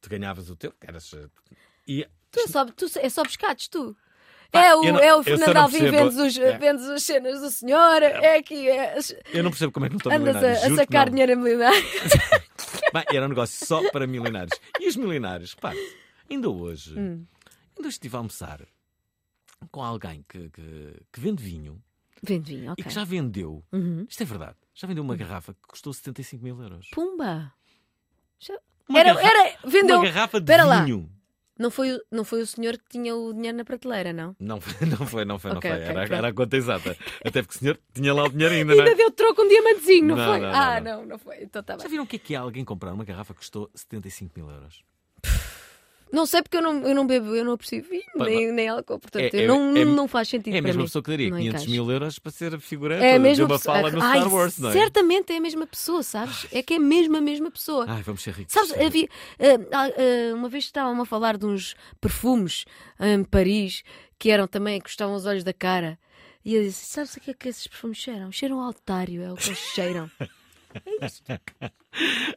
tu 0.00 0.08
ganhavas 0.10 0.50
o 0.50 0.56
teu, 0.56 0.72
eras. 0.80 1.12
eh, 1.14 1.28
E 1.88 2.06
Tu 2.30 2.40
é 2.40 2.46
só, 2.48 2.64
tu 2.66 2.86
é 2.98 3.08
só 3.08 3.22
pescados, 3.22 3.66
tu. 3.68 3.96
É 4.52 4.74
o, 4.74 4.82
não- 4.82 4.98
é 5.00 5.14
o 5.14 5.22
Fernando 5.22 5.56
Alvim 5.56 5.78
vendes, 5.90 6.16
os, 6.16 6.38
é. 6.38 6.56
vendes 6.58 6.84
as 6.88 7.02
cenas 7.02 7.40
do 7.40 7.50
senhor, 7.50 8.02
é 8.02 8.36
aqui. 8.38 8.68
É, 8.68 8.96
eu 9.34 9.42
não 9.42 9.50
percebo 9.50 9.72
como 9.72 9.86
é 9.86 9.88
que 9.88 9.94
não 9.94 9.98
estão 9.98 10.12
andas 10.12 10.36
a, 10.36 10.40
milionários. 10.40 10.64
a 10.64 10.68
que 10.70 10.76
sacar 10.76 11.10
dinheiro 11.10 11.32
a 11.32 11.36
milionários. 11.36 11.84
Bem, 12.94 13.04
era 13.12 13.26
um 13.26 13.28
negócio 13.28 13.66
só 13.66 13.90
para 13.90 14.06
milionários. 14.06 14.58
E 14.80 14.88
os 14.88 14.96
milionários, 14.96 15.52
repare, 15.54 15.78
ainda 16.30 16.48
hoje, 16.48 16.92
Hum. 16.98 17.24
ainda 17.76 17.80
hoje 17.88 17.88
estive 17.88 18.14
a 18.16 18.18
almoçar 18.20 18.60
com 19.70 19.82
alguém 19.82 20.24
que, 20.28 20.48
que, 20.50 20.96
que 21.12 21.20
vende 21.20 21.42
vinho 21.42 21.82
Vende 22.22 22.54
vinho, 22.54 22.64
e 22.66 22.68
ok. 22.70 22.84
que 22.84 22.90
já 22.90 23.04
vendeu, 23.04 23.62
Uhum. 23.72 24.06
isto 24.08 24.22
é 24.22 24.26
verdade, 24.26 24.56
já 24.74 24.86
vendeu 24.86 25.02
uma 25.04 25.16
garrafa 25.16 25.52
que 25.52 25.60
custou 25.68 25.92
75 25.92 26.42
mil 26.42 26.60
euros. 26.62 26.88
Pumba! 26.92 27.52
Já- 28.38 28.58
Uma 28.88 29.00
Era, 29.00 29.14
garra- 29.14 29.28
era, 29.28 29.56
vendeu. 29.64 29.96
uma 29.98 30.04
garrafa 30.04 30.40
de 30.40 30.44
Espera 30.44 30.64
lá. 30.64 30.86
Não 31.58 31.70
foi, 31.70 31.92
o- 31.92 32.00
não 32.12 32.22
foi 32.24 32.42
o 32.42 32.46
senhor 32.46 32.76
que 32.76 32.84
tinha 32.88 33.14
o 33.16 33.32
dinheiro 33.32 33.56
na 33.56 33.64
prateleira, 33.64 34.12
não? 34.12 34.36
Não 34.38 34.60
foi, 34.60 34.72
não 34.86 35.06
foi, 35.06 35.24
não 35.24 35.38
foi, 35.38 35.50
Ok, 35.52 35.70
não 35.70 35.76
foi. 35.78 35.86
ok, 35.86 36.02
era, 36.02 36.16
era 36.16 36.28
a 36.28 36.32
conta 36.34 36.56
exata. 36.56 36.96
Até 37.24 37.42
porque 37.42 37.56
o 37.56 37.58
senhor 37.58 37.80
tinha 37.94 38.12
lá 38.12 38.24
o 38.24 38.28
dinheiro 38.30 38.54
ainda, 38.54 38.74
não 38.74 38.80
Ainda 38.84 38.92
é? 38.92 38.94
deu 38.94 39.10
troco 39.10 39.42
um 39.42 39.48
diamantezinho, 39.48 40.06
não, 40.08 40.16
Não, 40.16 40.24
foi? 40.32 40.40
não, 40.40 40.48
ah, 40.54 40.80
não. 40.80 41.06
não, 41.06 41.18
foi. 41.18 41.42
Então 41.42 41.62
tá 41.62 41.78
Já 41.78 41.88
viram 41.88 42.04
o 42.04 42.06
que 42.06 42.16
é 42.16 42.18
que 42.18 42.34
é 42.34 42.36
alguém 42.38 42.64
comprar 42.64 42.92
uma 42.92 43.04
garrafa 43.04 43.32
que 43.32 43.40
custou 43.40 43.70
75 43.74 44.32
mil 44.36 44.50
euros? 44.50 44.82
Não 46.12 46.24
sei 46.24 46.40
porque 46.40 46.56
eu 46.56 46.62
não, 46.62 46.82
eu 46.86 46.94
não 46.94 47.04
bebo, 47.06 47.34
eu 47.34 47.44
não 47.44 47.52
aprecio 47.54 47.82
vinho, 47.82 48.02
nem, 48.16 48.52
nem 48.52 48.68
álcool, 48.68 48.98
portanto 48.98 49.34
É- 49.34 49.42
é- 49.42 49.46
não, 49.46 49.76
é- 49.76 49.84
não 49.84 50.06
faz 50.06 50.28
sentido 50.28 50.54
É 50.54 50.58
a 50.58 50.62
mesma 50.62 50.84
pessoa 50.84 51.02
que 51.02 51.10
daria 51.10 51.28
Não 51.30 51.36
500 51.36 51.62
encaixa. 51.62 51.70
mil 51.70 51.90
euros 51.90 52.18
para 52.20 52.30
ser 52.32 52.60
figurante 52.60 53.04
É 53.04 53.10
a 53.10 53.12
de 53.14 53.18
mesma 53.18 53.44
uma 53.46 53.58
pessoa. 53.58 53.74
fala 53.76 53.90
no 53.90 54.00
Star 54.00 54.32
Wars, 54.32 54.58
não 54.58 54.70
é? 54.70 54.72
Certamente 54.72 55.32
é 55.32 55.36
a 55.36 55.40
mesma 55.40 55.66
pessoa, 55.66 56.02
sabes? 56.04 56.46
É 56.52 56.62
que 56.62 56.74
é 56.74 56.78
mesmo 56.78 57.16
a 57.16 57.20
mesma 57.20 57.50
pessoa. 57.50 57.84
Ai, 57.88 58.02
vamos 58.02 58.22
ser 58.22 58.34
ricos. 58.34 58.52
Sabes, 58.54 58.72
havia, 58.72 59.08
ah, 59.40 59.44
ah, 59.72 59.88
ah, 59.88 60.34
uma 60.34 60.48
vez 60.48 60.64
estavam 60.64 61.00
a 61.02 61.04
falar 61.04 61.36
de 61.36 61.44
uns 61.44 61.74
perfumes 62.00 62.64
em 63.00 63.24
Paris 63.24 63.82
que 64.18 64.30
eram 64.30 64.46
também, 64.46 64.78
que 64.78 64.84
custavam 64.84 65.14
os 65.16 65.26
olhos 65.26 65.42
da 65.42 65.52
cara. 65.52 65.98
E 66.44 66.54
eu 66.54 66.62
disse: 66.62 66.86
Sabes 66.86 67.16
o 67.16 67.20
que 67.20 67.32
é 67.32 67.34
que 67.34 67.48
esses 67.48 67.66
perfumes 67.66 67.98
cheiram? 67.98 68.30
Cheiram 68.30 68.60
altário, 68.62 69.22
é 69.22 69.32
o 69.32 69.34
que 69.36 69.48
eles 69.48 69.58
cheiram. 69.58 70.08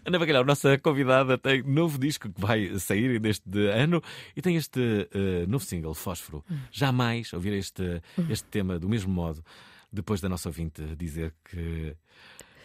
Ana 0.06 0.20
Bacalhau, 0.20 0.46
nossa 0.46 0.78
convidada, 0.78 1.38
tem 1.38 1.62
novo 1.64 1.98
disco 1.98 2.30
que 2.30 2.40
vai 2.40 2.80
sair 2.80 3.20
neste 3.20 3.68
ano 3.68 4.02
e 4.36 4.42
tem 4.42 4.56
este 4.56 5.10
eh, 5.14 5.46
novo 5.48 5.64
single, 5.64 5.94
Fósforo. 5.94 6.44
Hum. 6.50 6.58
Jamais 6.72 7.34
ouvir 7.34 7.54
este, 7.54 8.02
este 8.30 8.48
tema 8.48 8.80
do 8.80 8.88
mesmo 8.88 9.12
modo, 9.12 9.44
depois 9.92 10.22
da 10.22 10.30
nossa 10.30 10.50
ouvinte 10.50 10.96
dizer 10.96 11.34
que 11.44 11.96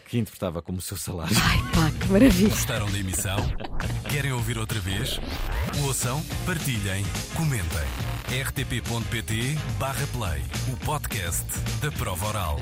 que 0.07 0.17
interpretava 0.17 0.61
como 0.61 0.77
o 0.77 0.81
seu 0.81 0.97
salário. 0.97 1.35
Ai 1.43 1.57
pá, 1.73 1.91
que 1.91 2.11
maravilha. 2.11 2.49
Gostaram 2.49 2.89
da 2.91 2.99
emissão? 2.99 3.37
Querem 4.09 4.31
ouvir 4.31 4.57
outra 4.57 4.79
vez? 4.79 5.19
Ouçam, 5.83 6.23
partilhem, 6.45 7.03
comentem. 7.35 7.65
rtp.pt 8.29 9.55
barra 9.79 10.07
play, 10.07 10.41
o 10.71 10.77
podcast 10.85 11.45
da 11.81 11.91
prova 11.91 12.27
oral. 12.27 12.59